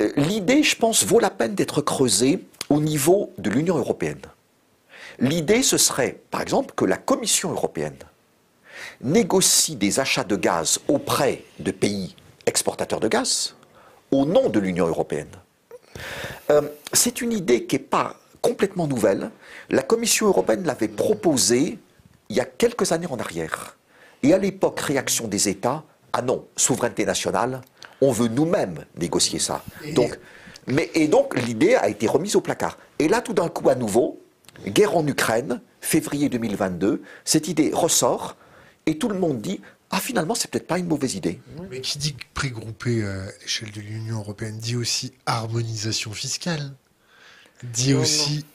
[0.00, 4.20] Euh, l'idée, je pense, vaut la peine d'être creusée au niveau de l'Union européenne.
[5.18, 7.96] L'idée, ce serait, par exemple, que la Commission européenne
[9.02, 12.14] négocie des achats de gaz auprès de pays
[12.46, 13.54] exportateurs de gaz,
[14.10, 15.30] au nom de l'Union européenne.
[16.50, 16.62] Euh,
[16.92, 19.30] c'est une idée qui n'est pas complètement nouvelle.
[19.68, 21.78] La Commission européenne l'avait proposée
[22.28, 23.76] il y a quelques années en arrière.
[24.22, 27.60] Et à l'époque, réaction des États, ah non, souveraineté nationale,
[28.00, 29.62] on veut nous-mêmes négocier ça.
[29.94, 30.18] Donc,
[30.66, 32.78] mais, et donc l'idée a été remise au placard.
[32.98, 34.20] Et là, tout d'un coup, à nouveau,
[34.66, 38.36] guerre en Ukraine, février 2022, cette idée ressort,
[38.86, 39.60] et tout le monde dit,
[39.90, 41.40] ah finalement c'est peut-être pas une mauvaise idée.
[41.70, 46.72] Mais qui dit prix groupé à l'échelle de l'Union européenne dit aussi harmonisation fiscale,
[47.62, 48.46] dit aussi...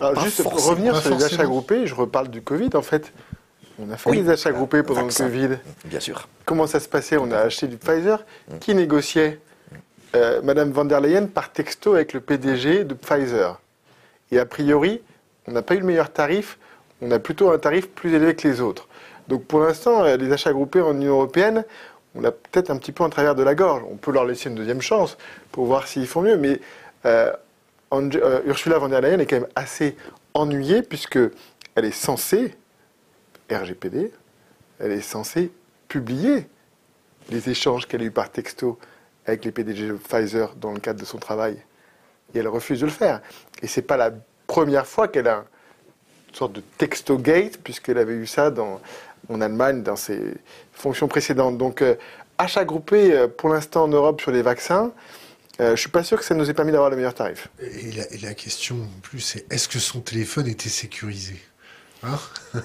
[0.00, 3.12] Alors juste pour revenir sur les achats groupés, je reparle du Covid en fait.
[3.80, 5.58] On a fait des achats groupés pendant le Covid.
[5.84, 6.28] Bien sûr.
[6.44, 7.16] Comment ça se passait?
[7.16, 8.24] On a acheté du Pfizer.
[8.60, 9.40] Qui négociait?
[10.16, 13.60] Euh, Madame van der Leyen par texto avec le PDG de Pfizer.
[14.32, 15.00] Et a priori,
[15.46, 16.58] on n'a pas eu le meilleur tarif,
[17.00, 18.88] on a plutôt un tarif plus élevé que les autres.
[19.28, 21.64] Donc pour l'instant, euh, les achats groupés en Union européenne,
[22.14, 23.82] on l'a peut-être un petit peu en travers de la gorge.
[23.90, 25.16] On peut leur laisser une deuxième chance
[25.52, 26.36] pour voir s'ils font mieux.
[26.36, 26.60] Mais
[27.04, 27.30] euh,
[27.92, 29.96] euh, Ursula von der Leyen est quand même assez
[30.34, 31.18] ennuyée puisque
[31.74, 32.56] elle est censée,
[33.50, 34.10] RGPD,
[34.80, 35.52] elle est censée
[35.88, 36.48] publier
[37.30, 38.78] les échanges qu'elle a eus par texto
[39.26, 41.62] avec les PDG Pfizer dans le cadre de son travail.
[42.34, 43.20] Et elle refuse de le faire.
[43.62, 44.10] Et ce n'est pas la
[44.46, 45.44] première fois qu'elle a
[46.28, 48.80] une sorte de texto gate, puisqu'elle avait eu ça dans,
[49.28, 50.20] en Allemagne dans ses
[50.72, 51.58] fonctions précédentes.
[51.58, 51.96] Donc, euh,
[52.38, 54.92] achat groupé euh, pour l'instant en Europe sur les vaccins.
[55.60, 57.48] Euh, je ne suis pas sûr que ça nous ait permis d'avoir le meilleur tarif.
[57.60, 57.90] Et
[58.22, 61.36] la, question en plus, c'est est-ce que son téléphone était sécurisé
[62.04, 62.18] hein?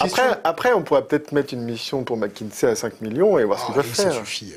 [0.00, 3.58] Après, après, on pourrait peut-être mettre une mission pour McKinsey à 5 millions et voir
[3.58, 4.12] ce qu'ils ah, peuvent faire.
[4.14, 4.54] Suffit.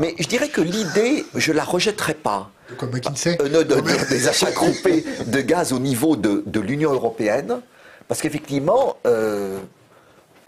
[0.00, 2.50] Mais je dirais que l'idée, je la rejetterai pas.
[2.70, 3.36] De quoi McKinsey
[4.08, 7.60] Des achats groupés de gaz au niveau de, de l'Union européenne.
[8.08, 8.96] Parce qu'effectivement,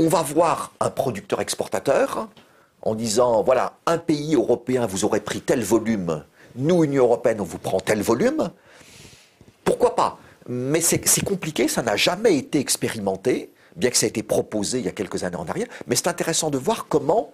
[0.01, 2.28] on va voir un producteur exportateur
[2.81, 6.24] en disant, voilà, un pays européen vous aurait pris tel volume,
[6.56, 8.51] nous, Union européenne, on vous prend tel volume.
[9.62, 10.18] Pourquoi pas?
[10.48, 14.86] Mais c'est compliqué, ça n'a jamais été expérimenté, bien que ça ait été proposé il
[14.86, 15.68] y a quelques années en arrière.
[15.86, 17.31] Mais c'est intéressant de voir comment,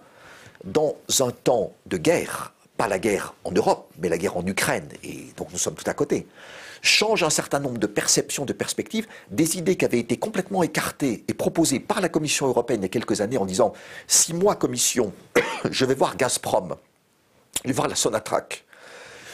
[0.65, 4.89] dans un temps de guerre, pas la guerre en Europe, mais la guerre en Ukraine,
[5.03, 6.27] et donc nous sommes tout à côté,
[6.87, 11.23] change un certain nombre de perceptions, de perspectives, des idées qui avaient été complètement écartées
[11.27, 13.73] et proposées par la Commission européenne il y a quelques années en disant
[14.07, 15.13] si moi, Commission,
[15.69, 16.75] je vais voir Gazprom,
[17.63, 18.63] je vais voir la Sonatrach,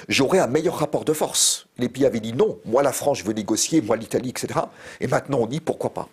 [0.09, 1.67] j'aurai un meilleur rapport de force.
[1.77, 4.59] Les pays avaient dit non, moi la France, je veux négocier, moi l'Italie, etc.
[4.99, 6.09] Et maintenant on dit pourquoi pas.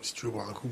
[0.00, 0.68] Si tu veux voir un coup.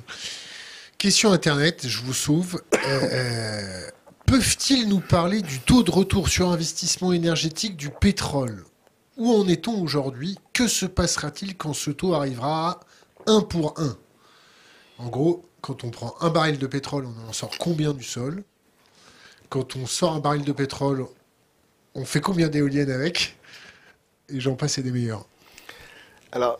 [0.98, 2.62] Question Internet, je vous sauve.
[2.86, 3.90] Euh, euh,
[4.24, 8.64] peuvent-ils nous parler du taux de retour sur investissement énergétique du pétrole?
[9.20, 10.38] Où en est-on aujourd'hui?
[10.54, 12.80] Que se passera-t-il quand ce taux arrivera à
[13.26, 13.96] 1 pour 1
[14.98, 18.42] En gros, quand on prend un baril de pétrole, on en sort combien du sol?
[19.50, 21.04] Quand on sort un baril de pétrole,
[21.94, 23.36] on fait combien d'éoliennes avec?
[24.30, 25.26] Et j'en passe et des meilleurs.
[26.32, 26.58] Alors,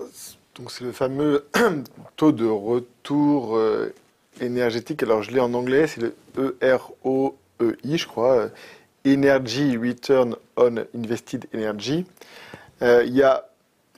[0.55, 1.47] donc c'est le fameux
[2.17, 3.95] taux de retour euh,
[4.43, 5.03] énergétique.
[5.03, 6.03] Alors, je l'ai en anglais, c'est
[6.37, 8.51] le EROEI, je crois.
[9.07, 12.05] Energy Return on Invested Energy.
[12.83, 13.45] Euh, il y a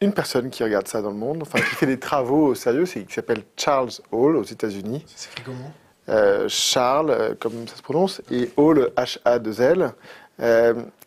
[0.00, 2.86] une personne qui regarde ça dans le monde, enfin qui fait des travaux au sérieux,
[2.86, 5.04] c'est qui s'appelle Charles Hall aux États-Unis.
[5.14, 5.72] S'écrit comment?
[6.08, 9.92] Euh, Charles, euh, comme ça se prononce, et Hall, H-A-2-L.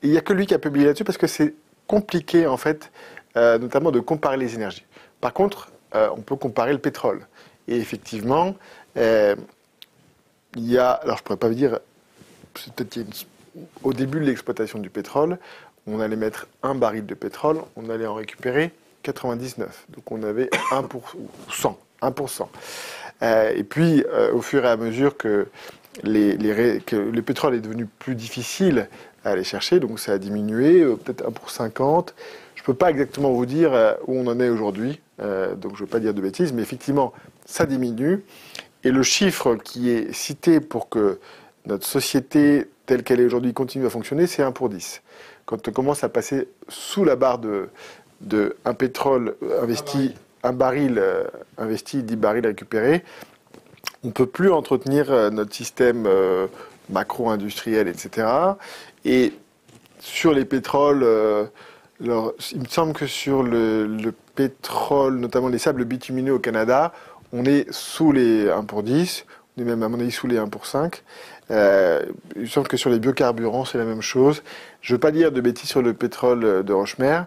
[0.04, 1.54] il n'y a que lui qui a publié là-dessus parce que c'est
[1.88, 2.92] compliqué, en fait,
[3.36, 4.86] notamment de comparer les énergies.
[5.20, 7.28] Par contre, on peut comparer le pétrole.
[7.68, 8.56] Et effectivement,
[8.96, 9.36] il
[10.56, 11.80] y a, alors je ne pourrais pas vous dire,
[12.54, 12.98] peut-être
[13.84, 15.38] au début de l'exploitation du pétrole,
[15.88, 18.72] on allait mettre un baril de pétrole, on allait en récupérer
[19.04, 19.86] 99.
[19.90, 20.88] Donc on avait 1%,
[21.52, 22.48] 100, 1%.
[23.56, 25.48] et puis, euh, au fur et à mesure que,
[26.04, 28.90] le pétrole est devenu plus difficile
[29.24, 32.14] à aller chercher, donc ça a diminué, euh, peut-être 1 pour 50.
[32.56, 35.82] Je ne peux pas exactement vous dire euh, où on en est aujourd'hui, donc je
[35.84, 37.14] ne veux pas dire de bêtises, mais effectivement,
[37.46, 38.24] ça diminue.
[38.84, 41.20] Et le chiffre qui est cité pour que
[41.66, 45.02] notre société telle qu'elle est aujourd'hui continue à fonctionner, c'est 1 pour 10.
[45.46, 47.70] Quand on commence à passer sous la barre de,
[48.22, 51.02] de un pétrole investi, un baril,
[51.58, 53.04] investi, 10 barils récupérés,
[54.06, 56.46] on ne peut plus entretenir euh, notre système euh,
[56.90, 58.28] macro-industriel, etc.
[59.04, 59.34] Et
[60.00, 61.46] sur les pétroles, euh,
[62.00, 66.94] il me semble que sur le, pétrole, notamment les sables bitumineux au Canada,
[67.32, 69.26] on est sous les 1 pour 10,
[69.58, 71.04] on est même à mon avis sous les 1 pour 5.
[71.50, 74.44] Il me semble que sur les biocarburants, c'est la même chose.
[74.82, 77.22] Je ne veux pas dire de bêtises sur le pétrole de Rochemer.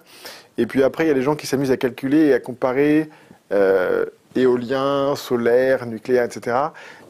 [0.57, 3.09] Et puis après, il y a des gens qui s'amusent à calculer et à comparer
[4.35, 6.57] éolien, solaire, nucléaire, etc.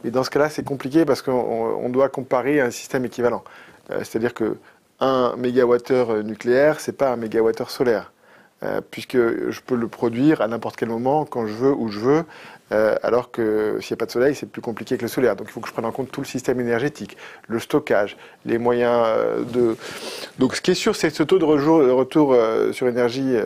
[0.04, 3.44] Mais dans ce cas-là, c'est compliqué parce qu'on doit comparer un système équivalent.
[3.90, 4.56] Euh, c'est-à-dire que
[5.00, 8.12] 1 mégawattheure nucléaire, c'est pas un mégawattheure solaire.
[8.64, 12.00] Euh, puisque je peux le produire à n'importe quel moment, quand je veux, où je
[12.00, 12.24] veux,
[12.72, 15.36] euh, alors que s'il n'y a pas de soleil, c'est plus compliqué que le solaire.
[15.36, 17.16] Donc il faut que je prenne en compte tout le système énergétique,
[17.46, 19.06] le stockage, les moyens
[19.52, 19.76] de...
[20.38, 22.36] Donc ce qui est sûr, c'est que ce taux de retour
[22.72, 23.36] sur énergie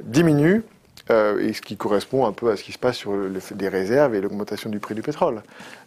[0.00, 0.62] diminue,
[1.10, 4.14] euh, et ce qui correspond un peu à ce qui se passe sur les réserves
[4.16, 5.42] et l'augmentation du prix du pétrole.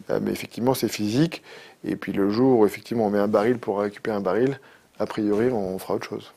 [0.08, 1.42] Euh, mais effectivement, c'est physique.
[1.84, 4.58] Et puis le jour où effectivement on met un baril pour récupérer un baril,
[4.98, 6.32] a priori, on fera autre chose.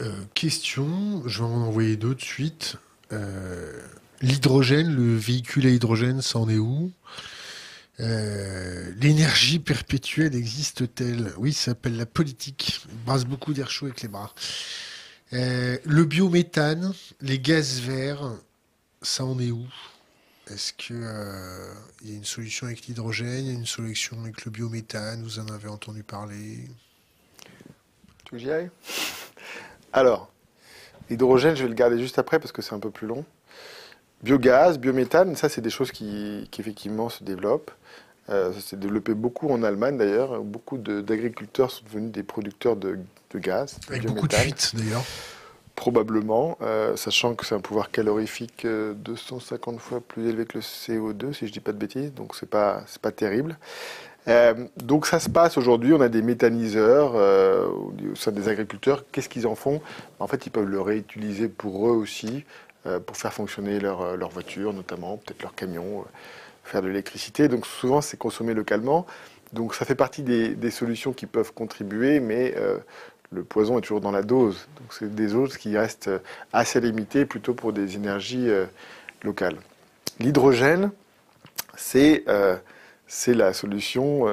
[0.00, 2.76] Euh, question, je vais en envoyer d'autres de suite.
[4.22, 6.92] L'hydrogène, le véhicule à hydrogène, ça en est où?
[7.98, 11.32] L'énergie perpétuelle existe-t-elle?
[11.36, 12.80] Oui, ça s'appelle la politique.
[12.90, 14.34] Il brasse beaucoup d'air chaud avec les bras.
[15.32, 18.32] Euh, le biométhane, les gaz verts,
[19.02, 19.64] ça en est où?
[20.50, 21.72] Est-ce qu'il euh,
[22.02, 25.22] y a une solution avec l'hydrogène, une solution avec le biométhane?
[25.22, 26.68] Vous en avez entendu parler?
[28.24, 28.70] Tu veux j'y aille?
[29.92, 30.32] Alors,
[31.08, 33.24] l'hydrogène, je vais le garder juste après parce que c'est un peu plus long.
[34.22, 37.70] Biogaz, biométhane, ça c'est des choses qui, effectivement se développent.
[38.28, 40.40] Euh, ça s'est développé beaucoup en Allemagne d'ailleurs.
[40.40, 42.98] Beaucoup d'agriculteurs sont devenus des producteurs de,
[43.34, 43.78] gaz.
[43.88, 45.04] Avec beaucoup de fuites d'ailleurs.
[45.74, 50.60] Probablement, euh, sachant que c'est un pouvoir calorifique 250 euh, fois plus élevé que le
[50.60, 53.56] CO2, si je ne dis pas de bêtises, donc c'est pas pas terrible.
[54.76, 59.06] donc ça se passe aujourd'hui, on a des méthaniseurs au sein des agriculteurs.
[59.10, 59.80] Qu'est-ce qu'ils en font?
[60.18, 62.44] En fait, ils peuvent le réutiliser pour eux aussi,
[63.06, 66.04] pour faire fonctionner leur, leur voiture, notamment, peut-être leur camion
[66.70, 67.48] faire de l'électricité.
[67.48, 69.06] Donc souvent, c'est consommé localement.
[69.52, 72.78] Donc ça fait partie des, solutions qui peuvent contribuer, mais euh,
[73.32, 74.68] le poison est toujours dans la dose.
[74.78, 76.10] Donc c'est des doses qui restent
[76.52, 78.66] assez limitées plutôt pour des énergies euh,
[79.22, 79.56] locales.
[80.20, 80.90] L'hydrogène,
[81.76, 82.56] c'est euh,
[83.26, 84.26] la solution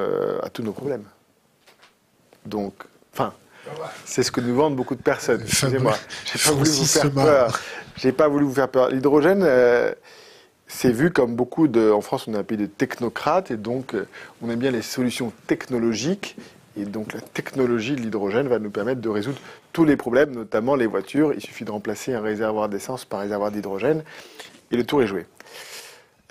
[0.43, 1.05] à tous nos problèmes.
[2.45, 2.73] Donc,
[3.13, 3.33] enfin,
[4.05, 5.41] c'est ce que nous vendent beaucoup de personnes.
[5.41, 7.59] Excusez-moi, j'ai pas voulu vous faire peur.
[7.97, 8.89] J'ai pas voulu vous faire peur.
[8.89, 9.43] L'hydrogène
[10.67, 11.91] c'est vu comme beaucoup de.
[11.91, 14.05] En France, on est un pays de technocrates et donc euh,
[14.41, 16.35] on aime bien les solutions technologiques.
[16.79, 19.39] Et donc la technologie de l'hydrogène va nous permettre de résoudre
[19.73, 21.33] tous les problèmes, notamment les voitures.
[21.33, 24.03] Il suffit de remplacer un réservoir d'essence par un réservoir d'hydrogène
[24.69, 25.25] et le tour est joué.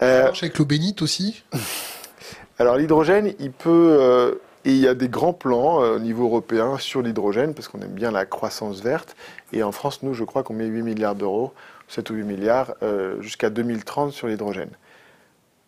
[0.02, 1.42] Euh, avec l'eau bénite aussi?
[2.58, 4.38] Alors l'hydrogène, il peut.
[4.66, 7.80] Euh, et il y a des grands plans au niveau européen sur l'hydrogène, parce qu'on
[7.80, 9.16] aime bien la croissance verte.
[9.52, 11.52] Et en France, nous, je crois qu'on met 8 milliards d'euros
[11.88, 14.70] 7 ou 8 milliards, euh, jusqu'à 2030 sur l'hydrogène.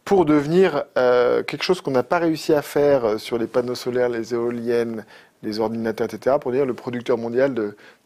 [0.05, 3.75] Pour devenir euh, quelque chose qu'on n'a pas réussi à faire euh, sur les panneaux
[3.75, 5.05] solaires, les éoliennes,
[5.43, 7.55] les ordinateurs, etc., pour devenir le producteur mondial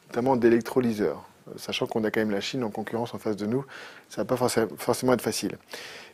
[0.09, 1.25] notamment d'électrolyseurs.
[1.57, 3.65] Sachant qu'on a quand même la Chine en concurrence en face de nous,
[4.09, 5.57] ça ne va pas forcément être facile.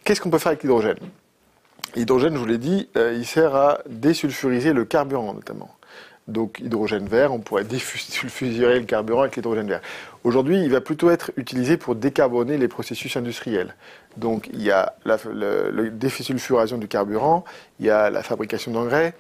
[0.05, 0.99] Qu'est-ce qu'on peut faire avec l'hydrogène?
[1.97, 5.79] L'hydrogène, je vous l'ai dit, il sert à désulfuriser le carburant notamment
[6.29, 9.81] donc hydrogène vert, on pourrait désulfurer le carburant avec l'hydrogène vert.
[10.25, 13.75] Aujourd'hui, il va plutôt être utilisé pour décarboner les processus industriels.
[14.17, 15.17] Donc il y a la,
[15.91, 17.45] désulfuration du carburant,
[17.81, 19.15] il y a la fabrication d'engrais,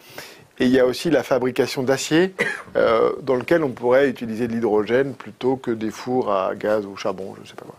[0.60, 2.35] et il y a aussi la fabrication d'acier,
[2.76, 6.97] euh, dans lequel on pourrait utiliser de l'hydrogène plutôt que des fours à gaz ou
[6.97, 7.76] charbon, je ne sais pas quoi.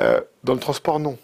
[0.00, 1.18] Euh, dans le transport, non.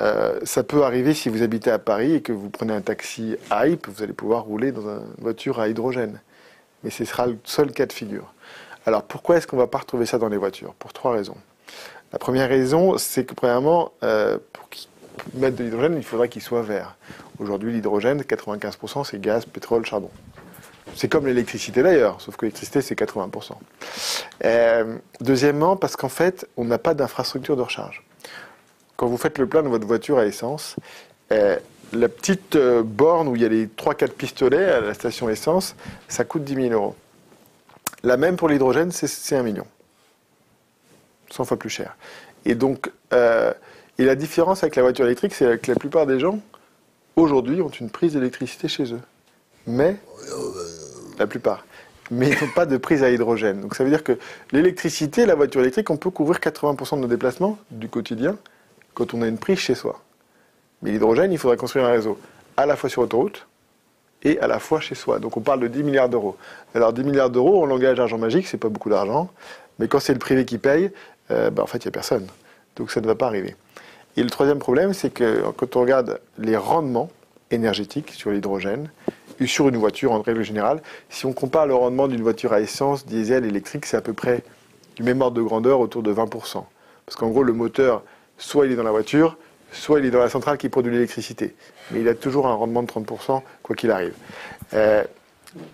[0.00, 3.36] Euh, ça peut arriver si vous habitez à Paris et que vous prenez un taxi
[3.50, 6.20] Hype, vous allez pouvoir rouler dans une voiture à hydrogène.
[6.84, 8.32] Mais ce sera le seul cas de figure.
[8.84, 10.74] Alors pourquoi est-ce qu'on ne va pas retrouver ça dans les voitures?
[10.74, 11.36] Pour trois raisons.
[12.12, 14.68] La première raison, c'est que premièrement, euh, pour
[15.34, 16.96] mettre de l'hydrogène, il faudrait qu'il soit vert.
[17.38, 20.10] Aujourd'hui, l'hydrogène, 95%, c'est gaz, pétrole, charbon.
[20.94, 23.52] C'est comme l'électricité d'ailleurs, sauf que l'électricité, c'est 80%.
[24.44, 28.05] Euh, deuxièmement, parce qu'en fait, on n'a pas d'infrastructure de recharge
[28.96, 30.76] quand vous faites le plein de votre voiture à essence,
[31.32, 31.56] euh,
[31.92, 35.76] la petite euh, borne où il y a les 3-4 pistolets à la station essence,
[36.08, 36.94] ça coûte 10 000 euros.
[38.02, 39.66] La même pour l'hydrogène, c'est 1 million.
[41.30, 41.96] 100 fois plus cher.
[42.44, 43.52] Et donc, euh,
[43.98, 46.38] et la différence avec la voiture électrique, c'est que la plupart des gens,
[47.16, 49.00] aujourd'hui, ont une prise d'électricité chez eux.
[49.66, 49.96] Mais,
[51.18, 51.64] la plupart.
[52.10, 53.60] Mais ils n'ont pas de prise à hydrogène.
[53.62, 54.16] Donc ça veut dire que
[54.52, 58.36] l'électricité, la voiture électrique, on peut couvrir 80% de nos déplacements du quotidien
[58.96, 60.00] quand on a une prise chez soi.
[60.82, 62.18] Mais l'hydrogène, il faudrait construire un réseau
[62.56, 63.46] à la fois sur autoroute
[64.22, 65.18] et à la fois chez soi.
[65.18, 66.36] Donc on parle de 10 milliards d'euros.
[66.74, 69.30] Alors 10 milliards d'euros, en langage d'argent magique, c'est pas beaucoup d'argent.
[69.78, 70.90] Mais quand c'est le privé qui paye,
[71.30, 72.26] euh, bah, en fait, il n'y a personne.
[72.76, 73.54] Donc ça ne va pas arriver.
[74.16, 77.10] Et le troisième problème, c'est que quand on regarde les rendements
[77.50, 78.88] énergétiques sur l'hydrogène,
[79.38, 82.60] et sur une voiture en règle générale, si on compare le rendement d'une voiture à
[82.60, 84.42] essence, diesel, électrique, c'est à peu près
[84.96, 86.64] du même ordre de grandeur, autour de 20%.
[87.04, 88.02] Parce qu'en gros, le moteur,
[88.38, 89.36] soit il est dans la voiture,
[89.72, 91.54] soit il est dans la centrale qui produit l'électricité.
[91.90, 94.14] Mais il a toujours un rendement de 30%, quoi qu'il arrive.
[94.74, 95.04] Euh,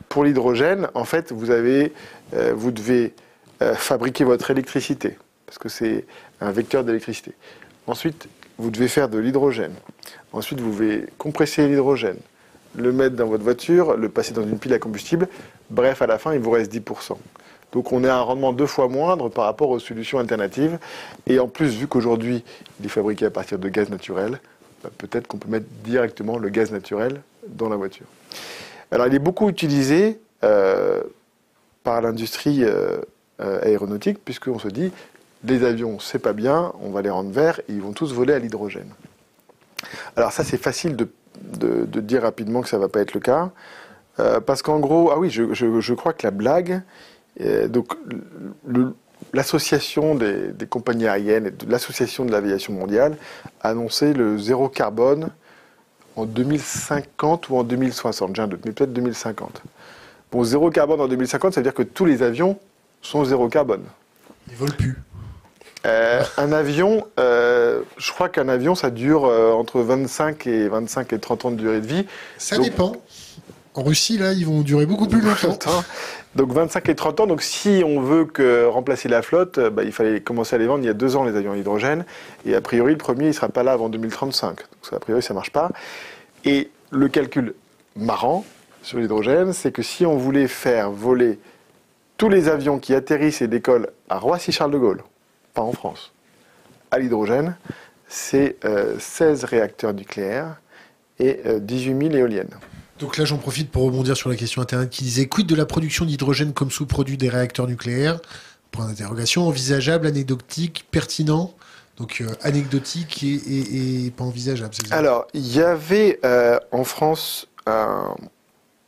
[0.08, 1.92] pour l'hydrogène, en fait, vous, avez,
[2.34, 3.14] euh, vous devez
[3.62, 5.16] euh, fabriquer votre électricité,
[5.46, 6.04] parce que c'est
[6.40, 7.32] un vecteur d'électricité.
[7.86, 8.28] Ensuite,
[8.58, 9.74] vous devez faire de l'hydrogène.
[10.32, 12.18] Ensuite, vous devez compresser l'hydrogène,
[12.76, 15.28] le mettre dans votre voiture, le passer dans une pile à combustible.
[15.70, 17.16] Bref, à la fin, il vous reste 10%.
[17.72, 20.78] Donc on a un rendement deux fois moindre par rapport aux solutions alternatives.
[21.26, 22.44] Et en plus, vu qu'aujourd'hui,
[22.80, 24.40] il est fabriqué à partir de gaz naturel,
[24.82, 28.06] bah, peut-être qu'on peut mettre directement le gaz naturel dans la voiture.
[28.90, 31.02] Alors il est beaucoup utilisé euh,
[31.82, 32.98] par l'industrie euh,
[33.40, 34.92] euh, aéronautique, puisqu'on se dit,
[35.44, 38.34] les avions, c'est pas bien, on va les rendre verts et ils vont tous voler
[38.34, 38.88] à l'hydrogène.
[40.14, 41.08] Alors ça, c'est facile de,
[42.00, 43.50] dire rapidement que ça va pas être le cas.
[44.46, 46.82] Parce qu'en gros, ah oui, je, crois que la blague,
[47.68, 47.96] donc
[49.32, 53.16] l'association des, compagnies aériennes et l'association de l'aviation mondiale
[53.60, 55.30] a annoncé le zéro carbone
[56.16, 59.62] en 2050 ou en 2060, j'ai un doute, mais peut-être 2050.
[60.30, 62.58] Bon, zéro carbone en 2050, ça veut dire que tous les avions
[63.00, 63.84] sont zéro carbone.
[64.50, 64.98] Ils volent plus.
[65.84, 71.12] Euh, un avion, euh, je crois qu'un avion, ça dure euh, entre 25 et 25
[71.12, 72.06] et 30 ans de durée de vie.
[72.38, 72.92] Ça dépend.
[73.74, 75.82] En Russie, là, ils vont durer beaucoup plus longtemps.
[76.34, 77.26] Donc 25 et 30 ans.
[77.26, 78.26] Donc si on veut
[78.68, 81.24] remplacer la flotte, bah, il fallait commencer à les vendre il y a deux ans
[81.24, 82.04] les avions à hydrogène.
[82.46, 84.56] Et a priori, le premier, il ne sera pas là avant 2035.
[84.56, 85.70] Donc a priori, ça ne marche pas.
[86.44, 87.54] Et le calcul
[87.96, 88.44] marrant
[88.82, 91.38] sur l'hydrogène, c'est que si on voulait faire voler
[92.16, 95.02] tous les avions qui atterrissent et décollent à Roissy-Charles de Gaulle,
[95.54, 96.12] pas en France,
[96.90, 97.56] à l'hydrogène,
[98.08, 98.56] c'est
[98.98, 100.60] 16 euh, réacteurs nucléaires
[101.18, 102.54] et 18 euh, 000 éoliennes.
[103.02, 105.66] Donc là, j'en profite pour rebondir sur la question Internet qui disait Quid de la
[105.66, 108.20] production d'hydrogène comme sous-produit des réacteurs nucléaires?
[108.70, 109.46] Point d'interrogation.
[109.48, 111.52] Envisageable, anecdotique, pertinent?
[111.96, 114.72] Donc euh, anecdotique et, pas envisageable.
[114.92, 116.20] Alors, il y avait
[116.70, 117.48] en France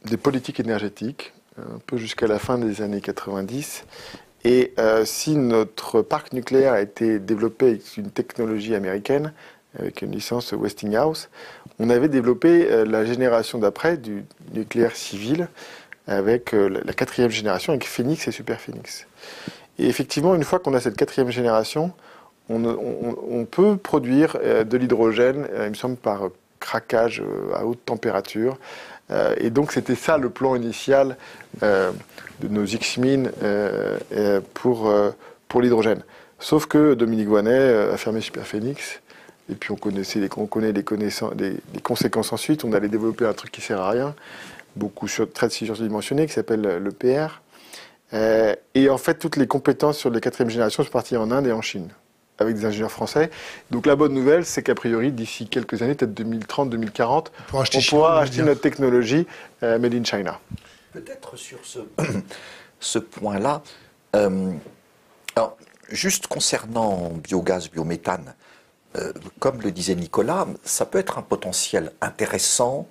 [0.05, 3.85] des politiques énergétiques, un peu jusqu'à la fin des années 90,
[4.45, 9.33] et euh, si notre parc nucléaire a été développé avec une technologie américaine,
[9.79, 11.29] avec une licence Westinghouse,
[11.79, 15.49] on avait développé euh, la génération d'après du nucléaire civil
[16.07, 19.07] avec euh, la quatrième génération, avec Phoenix et Super Phoenix.
[19.79, 21.93] Et effectivement, une fois qu'on a cette quatrième génération,
[22.51, 26.29] on, peut produire de l'hydrogène, il me semble, par
[26.61, 27.23] craquage
[27.55, 28.59] à haute température.
[29.39, 31.17] et donc c'était ça le plan initial
[32.41, 35.11] de nos X-Min euh, euh, pour, euh,
[35.49, 36.03] pour l'hydrogène.
[36.39, 39.01] Sauf que Dominique Voinet a fermé Superphénix,
[39.51, 40.85] et puis on, connaissait les, on connaît les,
[41.39, 42.65] les, conséquences ensuite.
[42.65, 44.15] On allait développer un truc qui sert à rien,
[44.77, 47.43] beaucoup sur, très surdimensionné, qui s'appelle le PR.
[48.75, 51.53] et en fait, toutes les compétences sur les quatrième génération sont parties en Inde et
[51.53, 51.89] en Chine,
[52.39, 53.31] avec des ingénieurs français.
[53.71, 58.43] Donc la bonne nouvelle, c'est qu'a priori, d'ici quelques années, peut-être 2030-2040, on, pourra acheter
[58.43, 59.27] notre technologie
[59.61, 60.41] made in China.
[60.93, 61.81] Peut-être sur ce,
[62.81, 63.63] ce point-là,
[64.15, 64.53] euh,
[65.89, 68.35] juste concernant biogaz, biométhane,
[68.97, 72.89] euh, comme le disait Nicolas, ça peut être un potentiel intéressant,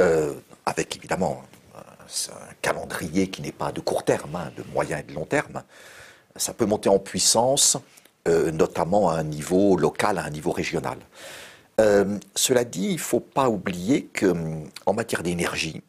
[0.00, 0.32] euh,
[0.66, 1.42] avec évidemment
[1.78, 5.62] un calendrier qui n'est pas de court terme, hein, de moyen et de long terme.
[6.36, 7.76] Ça peut monter en puissance,
[8.26, 10.98] notamment à un niveau local, à un niveau régional.
[12.34, 15.82] cela dit, il ne faut pas oublier qu'en matière d'énergie,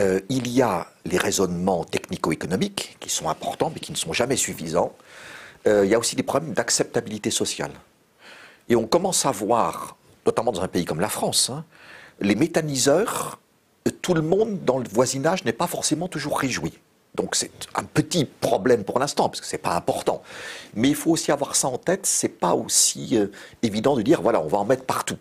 [0.00, 4.36] euh, il y a les raisonnements technico-économiques qui sont importants mais qui ne sont jamais
[4.36, 4.94] suffisants.
[5.66, 7.72] Euh, il y a aussi des problèmes d'acceptabilité sociale.
[8.68, 9.96] Et on commence à voir,
[10.26, 11.64] notamment dans un pays comme la France, hein,
[12.20, 13.38] les méthaniseurs,
[14.02, 16.78] tout le monde dans le voisinage n'est pas forcément toujours réjoui
[17.14, 20.22] Donc c'est un petit problème pour l'instant, parce que c'est pas important.
[20.74, 23.28] Mais il faut aussi avoir ça en tête, c'est pas aussi euh,
[23.62, 25.18] évident de dire, voilà, on va en mettre partout.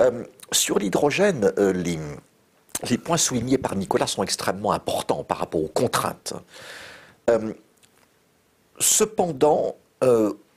[0.00, 1.98] Euh, sur l'hydrogène, euh, les,
[2.88, 6.34] les, points soulignés par Nicolas sont extrêmement importants par rapport aux contraintes.
[8.78, 9.76] cependant,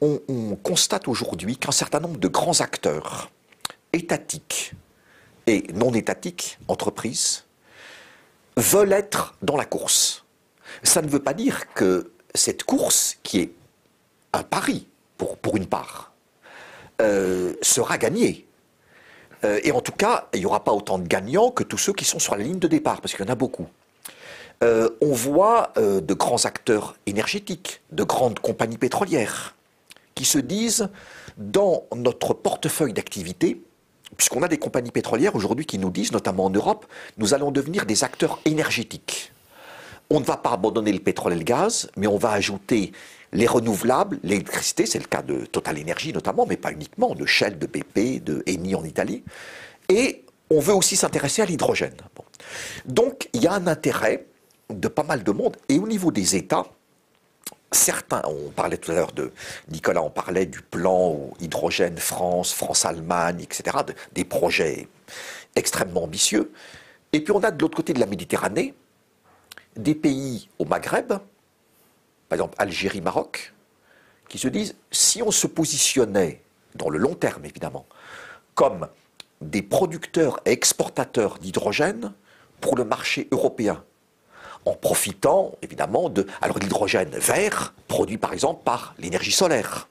[0.02, 3.32] on, on constate aujourd'hui qu'un certain nombre de grands acteurs
[3.94, 4.74] étatiques
[5.48, 7.46] et non étatiques, entreprises,
[8.58, 10.26] veulent être dans la course.
[10.84, 13.52] Ça ne veut pas dire que cette course, qui est
[14.34, 16.14] un pari pour, pour une part,
[17.02, 18.48] euh, sera gagnée.
[19.44, 21.94] Euh, et en tout cas, il n'y aura pas autant de gagnants que tous ceux
[21.94, 23.68] qui sont sur la ligne de départ, parce qu'il y en a beaucoup.
[24.64, 29.55] Euh, on voit de grands acteurs énergétiques, de grandes compagnies pétrolières,
[30.16, 30.90] qui se disent,
[31.38, 33.62] dans notre portefeuille d'activité,
[34.16, 36.86] puisqu'on a des compagnies pétrolières aujourd'hui qui nous disent, notamment en Europe,
[37.18, 39.34] nous allons devenir des acteurs énergétiques.
[40.10, 42.94] On ne va pas abandonner le pétrole et le gaz, mais on va ajouter
[43.34, 47.60] les renouvelables, l'électricité, c'est le cas de Total Energy notamment, mais pas uniquement, de Shell,
[47.60, 49.24] de BP, de Eni en Italie.
[49.90, 51.96] Et on veut aussi s'intéresser à l'hydrogène.
[52.86, 54.26] Donc il y a un intérêt
[54.70, 55.58] de pas mal de monde.
[55.70, 56.66] Et au niveau des États,
[57.76, 59.32] certains, on parlait tout à l'heure de
[59.70, 63.78] Nicolas, on parlait du plan hydrogène France, France-Allemagne, etc.,
[64.14, 64.88] des projets
[65.56, 66.52] extrêmement ambitieux.
[67.14, 68.74] Et puis on a de l'autre côté de la Méditerranée
[69.76, 71.20] des pays au Maghreb, par
[72.32, 73.54] exemple Algérie, Maroc,
[74.30, 76.42] qui se disent si on se positionnait,
[76.76, 77.86] dans le long terme évidemment,
[78.54, 78.88] comme
[79.42, 82.14] des producteurs et exportateurs d'hydrogène
[82.62, 83.84] pour le marché européen,
[84.66, 86.28] en profitant évidemment de
[86.60, 89.88] l'hydrogène vert produit par exemple par l'énergie solaire.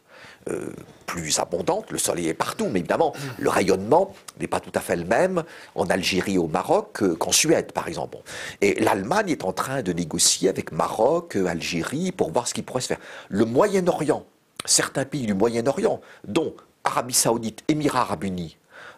[0.51, 0.71] Euh,
[1.07, 4.97] plus abondante, le soleil est partout, mais évidemment, le rayonnement n'est pas tout à fait
[4.97, 5.45] le même
[5.75, 8.19] en Algérie au Maroc qu'en Suède, par exemple.
[8.61, 12.81] Et l'Allemagne est en train de négocier avec Maroc, Algérie, pour voir ce qui pourrait
[12.81, 12.99] se faire.
[13.29, 14.25] Le Moyen-Orient,
[14.65, 18.57] certains pays du Moyen-Orient, dont Arabie Saoudite, Émirats Arabes Unis,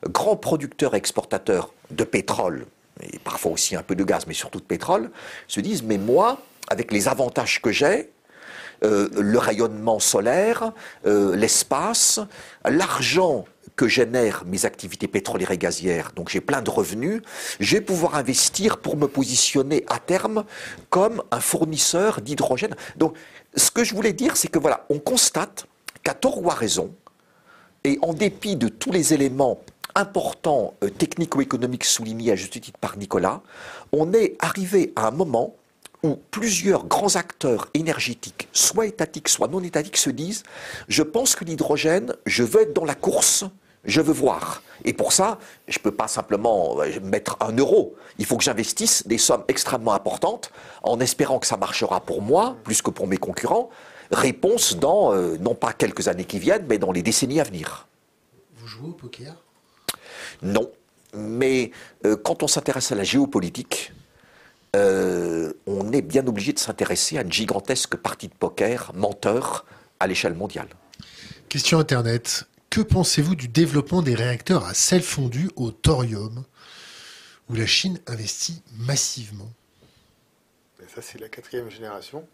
[0.09, 2.67] grands producteurs et exportateurs de pétrole,
[3.03, 5.11] et parfois aussi un peu de gaz, mais surtout de pétrole,
[5.49, 8.11] se disent, mais moi, avec les avantages que j'ai,
[8.85, 10.73] euh, le rayonnement solaire,
[11.07, 12.21] euh, l'espace,
[12.65, 17.23] l'argent que génèrent mes activités pétrolières et gazières, donc j'ai plein de revenus,
[17.61, 20.45] je vais pouvoir investir pour me positionner à terme
[20.91, 22.75] comme un fournisseur d'hydrogène.
[22.97, 23.17] Donc
[23.55, 25.67] ce que je voulais dire, c'est que voilà, on constate
[26.03, 26.95] qu'à tort ou à raison,
[27.85, 29.61] et en dépit de tous les éléments
[29.97, 33.43] importants euh, technico-économiques soulignés à juste titre par Nicolas,
[33.93, 35.57] on est arrivé à un moment
[36.03, 40.45] où plusieurs grands acteurs énergétiques, soit étatiques, soit non étatiques, se disent
[40.89, 43.45] Je pense que l'hydrogène, je veux être dans la course,
[43.85, 44.63] je veux voir.
[44.85, 47.97] Et pour ça, je ne peux pas simplement euh, mettre un euro.
[48.19, 50.53] Il faut que j'investisse des sommes extrêmement importantes
[50.83, 53.71] en espérant que ça marchera pour moi plus que pour mes concurrents.
[54.11, 57.89] Réponse dans, euh, non pas quelques années qui viennent, mais dans les décennies à venir.
[58.57, 59.46] Vous jouez au poker?
[60.43, 60.71] Non.
[61.15, 61.71] Mais
[62.05, 63.93] euh, quand on s'intéresse à la géopolitique,
[64.75, 69.65] euh, on est bien obligé de s'intéresser à une gigantesque partie de poker menteur
[70.01, 70.69] à l'échelle mondiale.
[71.49, 72.45] Question Internet.
[72.69, 76.45] Que pensez-vous du développement des réacteurs à sel fondu au thorium,
[77.49, 79.51] où la Chine investit massivement?
[80.95, 82.27] Ça, c'est la quatrième génération.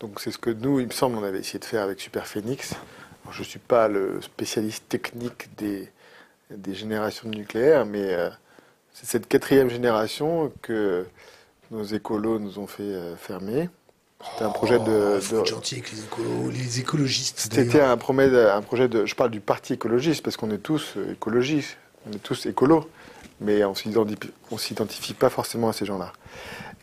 [0.00, 2.74] Donc, c'est ce que nous, il me semble, on avait essayé de faire avec Superphénix.
[3.30, 5.90] je ne suis pas le spécialiste technique des,
[6.50, 8.30] des générations de nucléaire, mais euh,
[8.92, 11.06] c'est cette quatrième génération que
[11.70, 13.68] nos écolos nous ont fait euh, fermer.
[14.32, 15.20] C'était un projet de.
[15.32, 15.92] Oh, gentil avec
[16.52, 17.38] les, écologistes.
[17.38, 19.06] C'était un, un projet de.
[19.06, 21.76] Je parle du parti écologiste parce qu'on est tous euh, écologistes,
[22.08, 22.88] on est tous écolos,
[23.40, 26.12] mais on ne s'identifie pas forcément à ces gens-là.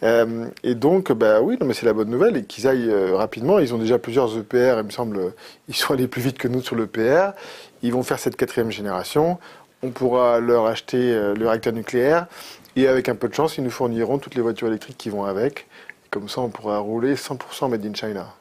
[0.03, 3.59] Euh, et donc, bah oui, non, mais c'est la bonne nouvelle et qu'ils aillent rapidement.
[3.59, 5.33] Ils ont déjà plusieurs EPR, il me semble,
[5.67, 7.31] ils sont allés plus vite que nous sur l'EPR.
[7.81, 9.37] Ils vont faire cette quatrième génération.
[9.83, 12.27] On pourra leur acheter le réacteur nucléaire.
[12.75, 15.23] Et avec un peu de chance, ils nous fourniront toutes les voitures électriques qui vont
[15.23, 15.67] avec.
[16.09, 18.33] comme ça, on pourra rouler 100% made in China.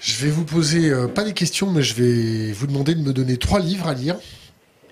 [0.00, 3.12] Je vais vous poser, euh, pas des questions, mais je vais vous demander de me
[3.12, 4.16] donner trois livres à lire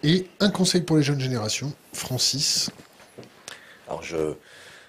[0.02, 1.72] et un conseil pour les jeunes générations.
[1.92, 2.70] Francis.
[3.86, 4.34] Alors, je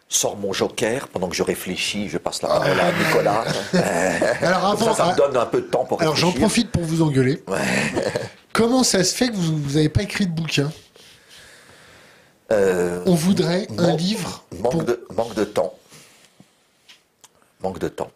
[0.09, 3.43] sors mon joker pendant que je réfléchis, je passe la parole à Nicolas.
[4.41, 6.23] alors avant, ça, me donne un peu de temps pour réfléchir.
[6.23, 7.43] Alors j'en profite pour vous engueuler.
[8.53, 10.71] Comment ça se fait que vous n'avez pas écrit de bouquin
[12.51, 14.43] euh, On voudrait un livre.
[14.59, 15.73] Manque, de, manque de temps.
[17.61, 18.11] Manque de temps.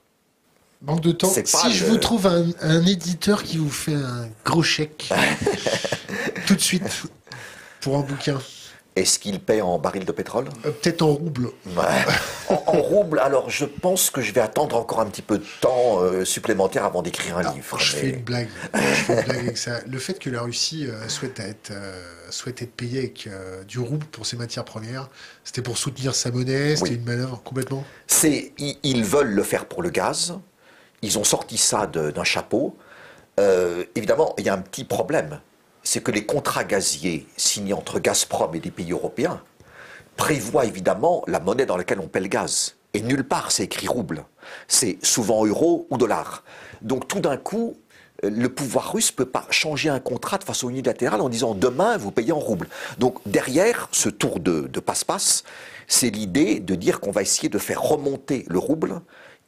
[0.81, 1.31] Manque de temps.
[1.45, 5.13] Si je vous trouve un, éditeur qui vous fait un gros chèque
[6.47, 7.03] tout de suite
[7.81, 8.39] pour un bouquin.
[8.97, 11.51] Est-ce qu'il paie en baril de pétrole euh, Peut-être en rouble.
[12.49, 16.01] en, rouble, alors je pense que je vais attendre encore un petit peu de temps
[16.01, 17.80] euh, supplémentaire avant d'écrire un livre.
[17.80, 18.49] Je, fais une blague.
[19.30, 19.80] avec ça.
[19.88, 21.72] Le fait que la Russie euh, souhaite, être,
[22.30, 23.30] souhaite être payée avec
[23.65, 25.09] du rouble pour ses matières premières,
[25.45, 29.84] c'était pour soutenir sa monnaie, c'était une manœuvre complètement C'est, ils, veulent le faire pour
[29.84, 30.38] le gaz.
[31.01, 32.76] Ils ont sorti ça d'un chapeau.
[33.95, 35.39] évidemment, il y a un petit problème
[35.84, 39.41] c'est que les contrats gaziers signés entre Gazprom et des pays européens
[40.16, 42.76] prévoient évidemment la monnaie dans laquelle on paie le gaz.
[42.94, 44.26] Et nulle part c'est écrit rouble.
[44.68, 46.44] C'est souvent euro ou dollar.
[46.82, 47.78] Donc tout d'un coup,
[48.22, 51.98] le pouvoir russe ne peut pas changer un contrat de façon unilatérale en disant demain
[51.98, 52.68] vous payez en rouble.
[52.99, 55.44] Donc derrière ce tour de passe-passe,
[55.88, 59.02] c'est l'idée de dire qu'on va essayer de faire remonter le rouble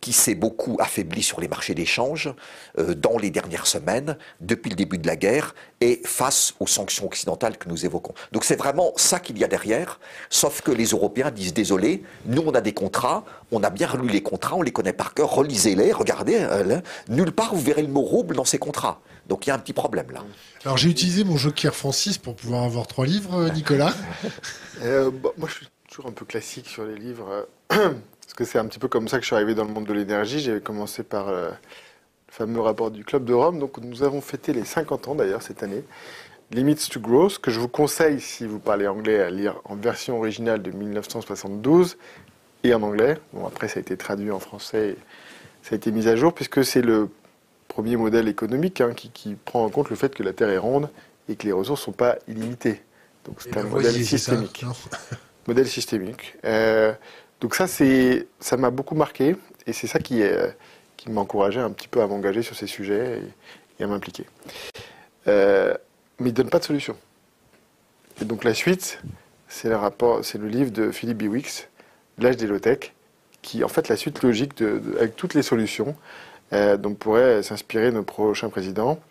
[0.04, 2.30] qui s'est beaucoup affaibli sur les marchés d'échange
[2.78, 7.06] euh, dans les dernières semaines, depuis le début de la guerre, et face aux sanctions
[7.06, 8.14] occidentales que nous évoquons.
[8.34, 12.44] Donc c'est vraiment ça qu'il y a derrière, sauf que les Européens disent désolé, nous
[12.46, 13.24] on a des contrats,
[13.54, 17.32] on a bien relu les contrats, on les connaît par cœur, relisez-les, regardez, euh, nulle
[17.32, 19.00] part vous verrez le mot rouble dans ces contrats.
[19.30, 20.26] Donc il y a un petit problème là.
[20.66, 23.94] Alors j'ai utilisé mon joker Francis pour pouvoir avoir trois livres, euh, Nicolas.
[24.82, 27.48] Bah, moi je suis toujours un peu classique sur les livres.
[28.26, 29.86] Parce que c'est un petit peu comme ça que je suis arrivé dans le monde
[29.86, 30.40] de l'énergie.
[30.40, 33.60] J'ai commencé par euh, le fameux rapport du Club de Rome.
[33.60, 35.84] Donc nous avons fêté les 50 ans d'ailleurs cette année.
[36.52, 40.18] Limits to Growth, que je vous conseille, si vous parlez anglais, à lire en version
[40.18, 41.98] originale de 1972
[42.64, 43.18] et en anglais.
[43.34, 44.96] Bon, après, ça a été traduit en français,
[45.64, 47.10] ça a été mis à jour, puisque c'est le
[47.68, 50.90] premier modèle économique hein, qui, prend en compte le fait que la Terre est ronde
[51.28, 52.82] et que les ressources ne sont pas illimitées.
[53.26, 54.66] Donc c'est un modèle systémique.
[55.48, 56.36] modèle systémique.
[56.46, 56.94] Euh,
[57.44, 59.36] donc ça, ça m'a beaucoup marqué
[59.68, 60.56] et c'est ça qui, est,
[60.96, 63.22] qui m'a encouragé un petit peu à m'engager sur ces sujets
[63.80, 64.26] et, à m'impliquer.
[65.28, 65.74] Euh,
[66.20, 66.96] mais il ne donne pas de solution.
[68.22, 69.02] Et donc la suite,
[69.50, 71.68] c'est le, livre de Philippe Biwix,
[72.18, 72.94] L'âge des low-tech,
[73.42, 74.62] qui en fait la suite logique
[74.98, 75.98] avec toutes les solutions
[76.54, 79.02] euh, dont pourraient s'inspirer nos prochains présidents.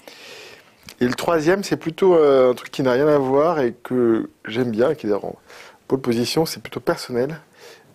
[1.01, 4.31] Et le troisième, c'est plutôt euh, un truc qui n'a rien à voir et que
[4.47, 5.37] j'aime bien, qui est en
[5.87, 7.39] pole position, c'est plutôt personnel.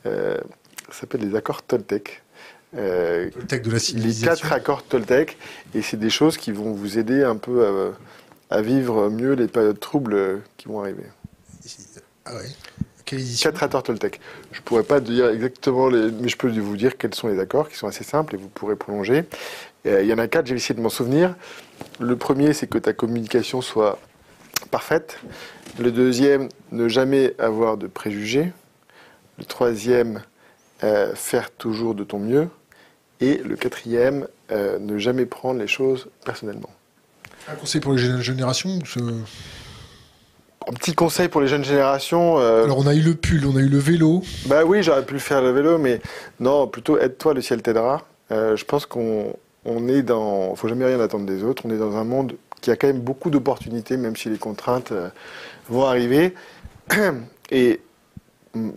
[0.08, 0.38] Euh,
[0.90, 2.24] ça s'appelle les accords Toltec.
[2.76, 4.32] Euh, Toltec de la civilisation.
[4.32, 5.38] Les quatre accords Toltec,
[5.74, 7.94] et c'est des choses qui vont vous aider un peu
[8.50, 11.04] à, vivre mieux les périodes troubles qui vont arriver.
[12.26, 12.50] Ah ouais.
[13.06, 14.20] Quatre accords Toltec.
[14.52, 17.40] Je ne pourrais pas dire exactement, les, mais je peux vous dire quels sont les
[17.40, 19.24] accords qui sont assez simples et vous pourrez prolonger.
[19.86, 21.36] Euh, il y en a quatre, j'ai essayé de m'en souvenir.
[22.00, 24.00] Le premier, c'est que ta communication soit
[24.72, 25.20] parfaite.
[25.80, 28.52] Le deuxième, ne jamais avoir de préjugés.
[29.38, 30.22] Le troisième,
[30.84, 32.50] euh, faire toujours de ton mieux.
[33.20, 36.70] Et le quatrième, euh, ne jamais prendre les choses personnellement.
[37.48, 38.78] Un conseil pour les jeunes générations
[40.68, 42.40] Un petit conseil pour les jeunes générations.
[42.40, 44.22] Euh, Alors on a eu le pull, on a eu le vélo.
[44.46, 46.00] Bah oui, j'aurais pu le faire le vélo, mais
[46.40, 48.06] non, plutôt aide-toi, le ciel t'aidera.
[48.30, 49.36] je pense qu'on
[49.66, 50.56] on est dans.
[50.56, 51.64] faut jamais rien attendre des autres.
[51.66, 54.94] On est dans un monde qui a quand même beaucoup d'opportunités, même si les contraintes
[55.70, 56.36] vont arriver.
[57.50, 57.80] Et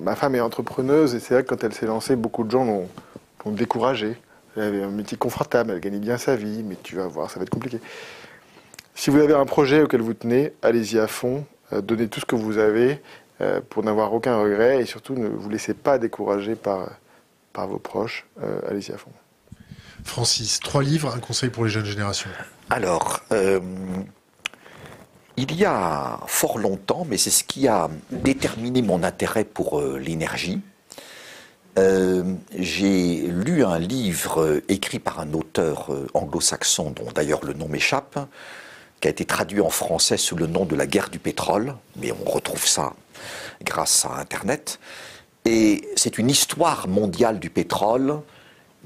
[0.01, 2.65] ma femme est entrepreneuse et c'est vrai que quand elle s'est lancée, beaucoup de gens
[2.65, 2.89] l'ont,
[3.52, 4.16] découragée.
[4.57, 7.39] Elle avait un métier confortable, elle gagnait bien sa vie, mais tu vas voir, ça
[7.39, 7.81] va être compliqué.
[8.94, 12.27] Si vous avez un projet auquel vous tenez, allez-y à fond, euh, donnez tout ce
[12.27, 13.01] que vous avez
[13.40, 16.90] euh, pour n'avoir aucun regret et surtout ne vous laissez pas décourager par,
[17.52, 19.12] par vos proches, euh, allez-y à fond.
[20.05, 22.31] Francis, trois livres, un conseil pour les jeunes générations.
[22.70, 23.20] Alors,
[25.41, 29.99] il y a fort longtemps, mais c'est ce qui a déterminé mon intérêt pour euh,
[29.99, 30.61] l'énergie,
[31.79, 37.69] euh, j'ai lu un livre euh, écrit par un auteur anglo-saxon, dont d'ailleurs le nom
[37.69, 38.19] m'échappe,
[39.01, 42.12] qui a été traduit en français sous le nom de La guerre du pétrole, mais
[42.12, 42.93] on retrouve ça
[43.62, 44.79] grâce à Internet.
[45.47, 48.21] Et c'est une histoire mondiale du pétrole,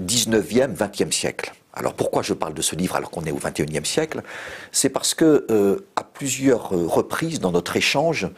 [0.01, 1.53] 19e, 20e siècle.
[1.75, 4.23] Alors pourquoi je parle de ce livre alors qu'on est au XXIe siècle?
[4.71, 8.29] C'est parce que euh, à plusieurs euh, reprises dans notre échange,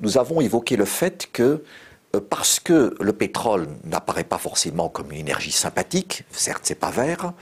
[0.00, 1.62] nous avons évoqué le fait que
[2.16, 6.90] euh, parce que le pétrole n'apparaît pas forcément comme une énergie sympathique, certes c'est pas
[6.90, 7.34] vert,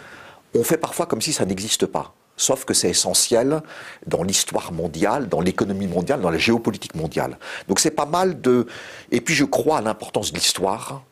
[0.54, 2.14] on fait parfois comme si ça n'existe pas.
[2.36, 3.62] Sauf que c'est essentiel
[4.06, 7.38] dans l'histoire mondiale, dans l'économie mondiale, dans la géopolitique mondiale.
[7.66, 8.66] Donc c'est pas mal de...
[9.10, 11.02] Et puis je crois à l'importance de l'histoire,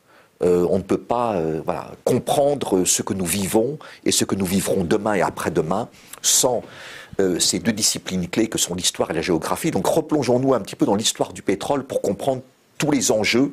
[0.43, 1.62] euh, on ne peut pas euh,
[2.02, 5.89] comprendre ce que nous vivons et ce que nous vivrons demain et après-demain
[6.23, 6.62] sans
[7.20, 9.70] euh, ces deux disciplines clés que sont l'histoire et la géographie.
[9.70, 12.43] Donc replongeons-nous un petit peu dans l'histoire du pétrole pour comprendre
[12.77, 13.52] tous les enjeux,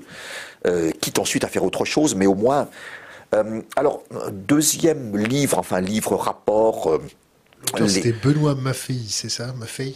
[1.00, 2.68] quitte ensuite à faire autre chose, mais au moins...
[3.76, 4.02] alors,
[4.32, 7.00] deuxième livre, enfin livre, rapport...
[7.88, 9.96] C'était Benoît Maffei, c'est ça Maffei?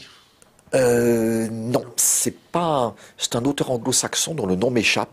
[0.76, 2.96] Euh, non, c'est pas.
[3.18, 5.10] C'est un auteur anglo-saxon dont le nom m'échappe.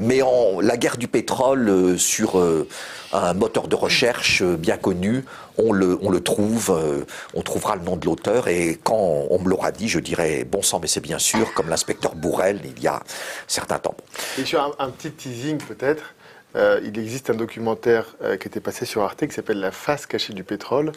[0.00, 2.68] Mais en la guerre du pétrole euh, sur euh,
[3.12, 5.24] un moteur de recherche bien connu,
[5.56, 7.04] on le, on le trouve,
[7.34, 8.46] on trouvera le nom de l'auteur.
[8.46, 11.68] Et quand on me l'aura dit, je dirais bon sang, mais c'est bien sûr, comme
[11.68, 13.02] l'inspecteur Bourrel il y a
[13.48, 13.96] certains temps.
[14.38, 16.14] Et sur un petit teasing peut-être.
[16.56, 20.06] Euh, il existe un documentaire euh, qui était passé sur Arte qui s'appelle La face
[20.06, 20.92] cachée du pétrole,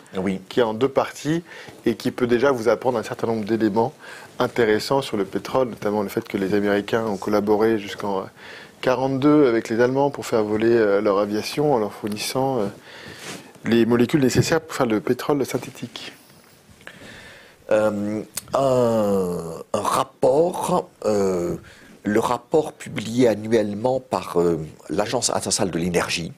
[0.48, 1.44] qui est en deux parties
[1.86, 3.94] et qui peut déjà vous apprendre un certain nombre d'éléments
[4.40, 8.22] intéressants sur le pétrole, notamment le fait que les Américains ont collaboré jusqu'en
[8.86, 12.60] 1942 euh, avec les Allemands pour faire voler leur aviation en leur fournissant
[13.65, 16.14] les molécules nécessaires pour faire le pétrole synthétique.
[17.69, 18.23] un,
[19.73, 20.90] rapport
[22.03, 24.60] le rapport publié annuellement par euh,
[24.90, 26.34] l'Agence internationale de l'énergie,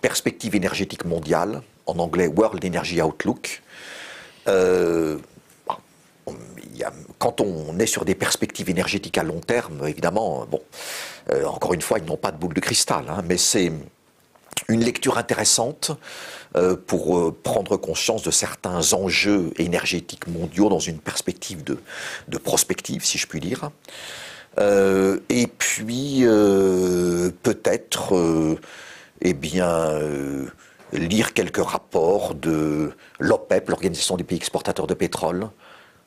[0.00, 3.62] Perspective énergétique mondiale, en anglais World Energy Outlook,
[4.48, 5.18] euh,
[7.18, 10.62] quand on est sur des perspectives énergétiques à long terme, évidemment, bon,
[11.30, 13.70] euh, encore une fois, ils n'ont pas de boule de cristal, hein, mais c'est
[14.68, 15.90] une lecture intéressante
[16.86, 21.78] pour prendre conscience de certains enjeux énergétiques mondiaux dans une perspective de,
[22.28, 23.70] de prospective, si je puis dire.
[24.60, 28.58] Euh, et puis euh, peut-être, euh,
[29.22, 29.98] eh bien,
[30.92, 35.48] lire quelques rapports de l'OPEP, l'Organisation des pays exportateurs de pétrole,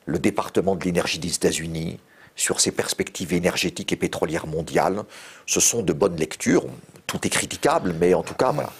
[0.06, 1.98] le département de l'énergie des États-Unis,
[2.36, 5.02] sur ses perspectives énergétiques et pétrolières mondiales.
[5.46, 6.64] Ce sont de bonnes lectures.
[7.06, 8.70] Tout est critiquable, mais en tout cas, voilà.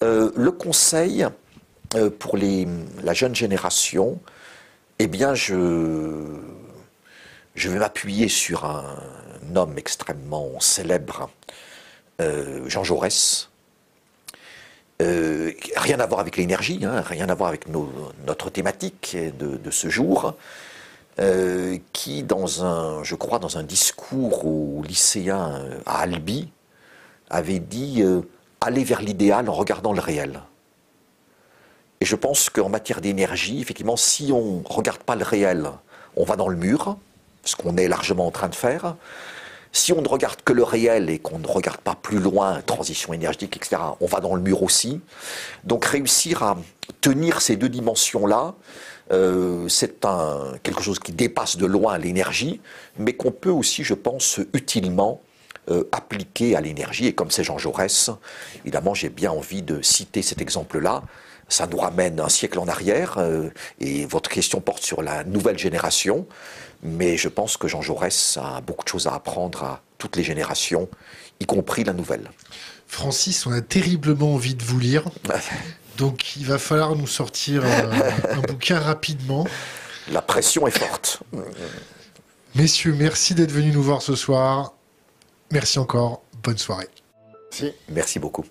[0.00, 1.26] le conseil
[2.18, 4.20] pour la jeune génération,
[4.98, 5.54] eh bien, je
[7.54, 8.96] je vais m'appuyer sur un
[9.54, 11.30] homme extrêmement célèbre,
[12.20, 13.50] euh, Jean Jaurès.
[15.00, 19.88] Euh, rien à voir avec l'énergie, hein, rien à voir avec notre thématique de, ce
[19.88, 20.34] jour,
[21.18, 26.50] euh, qui, dans un, je crois, dans un discours aux lycéens à Albi,
[27.30, 28.02] avait dit
[28.60, 30.42] aller vers l'idéal en regardant le réel.
[32.00, 35.70] Et je pense qu'en matière d'énergie, effectivement, si on ne regarde pas le réel,
[36.16, 36.96] on va dans le mur
[37.44, 38.96] ce qu'on est largement en train de faire.
[39.74, 43.14] Si on ne regarde que le réel et qu'on ne regarde pas plus loin, transition
[43.14, 45.00] énergétique, etc., on va dans le mur aussi.
[45.64, 46.58] Donc réussir à
[47.00, 48.54] tenir ces deux dimensions-là,
[49.12, 50.06] euh, c'est
[50.62, 52.60] quelque chose qui dépasse de loin l'énergie,
[52.98, 55.22] mais qu'on peut aussi, je pense, utilement
[55.70, 57.06] euh, appliquer à l'énergie.
[57.06, 58.10] Et comme c'est Jean Jaurès,
[58.64, 61.02] évidemment, j'ai bien envie de citer cet exemple-là.
[61.48, 65.58] Ça nous ramène un siècle en arrière, euh, et votre question porte sur la nouvelle
[65.58, 66.26] génération.
[66.82, 70.24] Mais je pense que Jean Jaurès a beaucoup de choses à apprendre à toutes les
[70.24, 70.88] générations,
[71.38, 72.30] y compris la nouvelle.
[72.88, 75.04] Francis, on a terriblement envie de vous lire.
[75.96, 79.46] Donc il va falloir nous sortir euh, un, bouquin rapidement.
[80.10, 81.22] La pression est forte.
[82.54, 84.74] Messieurs, merci d'être venus nous voir ce soir.
[85.52, 86.22] Merci encore.
[86.42, 86.88] Bonne soirée.
[87.88, 88.44] Merci beaucoup.